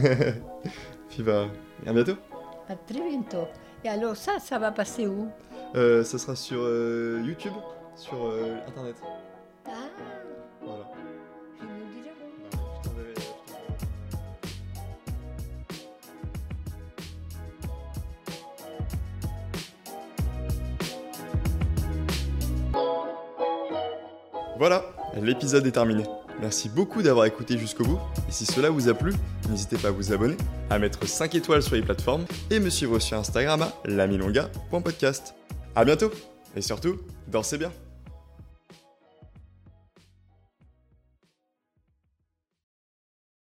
Puis 1.10 1.24
bah, 1.24 1.48
à 1.86 1.94
bientôt. 1.94 2.16
À 2.68 2.76
très 2.76 3.00
bientôt. 3.10 3.48
Et 3.86 3.88
alors 3.90 4.18
ça, 4.18 4.34
ça 4.40 4.60
va 4.60 4.72
passer 4.72 5.08
où? 5.08 5.28
Euh, 5.76 6.04
ça 6.04 6.18
sera 6.18 6.36
sur 6.36 6.60
euh, 6.62 7.22
YouTube, 7.26 7.54
sur 7.96 8.18
internet. 8.68 8.96
Voilà, 24.64 24.86
l'épisode 25.22 25.68
est 25.68 25.72
terminé. 25.72 26.04
Merci 26.40 26.70
beaucoup 26.70 27.02
d'avoir 27.02 27.26
écouté 27.26 27.58
jusqu'au 27.58 27.84
bout. 27.84 28.00
Et 28.30 28.32
si 28.32 28.46
cela 28.46 28.70
vous 28.70 28.88
a 28.88 28.94
plu, 28.94 29.12
n'hésitez 29.50 29.76
pas 29.76 29.90
à 29.90 29.92
vous 29.92 30.14
abonner, 30.14 30.38
à 30.70 30.80
mettre 30.80 31.06
5 31.06 31.36
étoiles 31.36 31.62
sur 31.62 31.76
les 31.76 31.82
plateformes 31.82 32.24
et 32.50 32.62
me 32.62 32.70
suivre 32.70 32.98
sur 33.00 33.18
Instagram 33.18 33.64
à 33.64 33.74
lamilonga.podcast. 33.84 35.36
A 35.76 35.84
bientôt 35.84 36.12
Et 36.56 36.62
surtout, 36.62 36.96
dansez 37.28 37.58
bien 37.58 37.74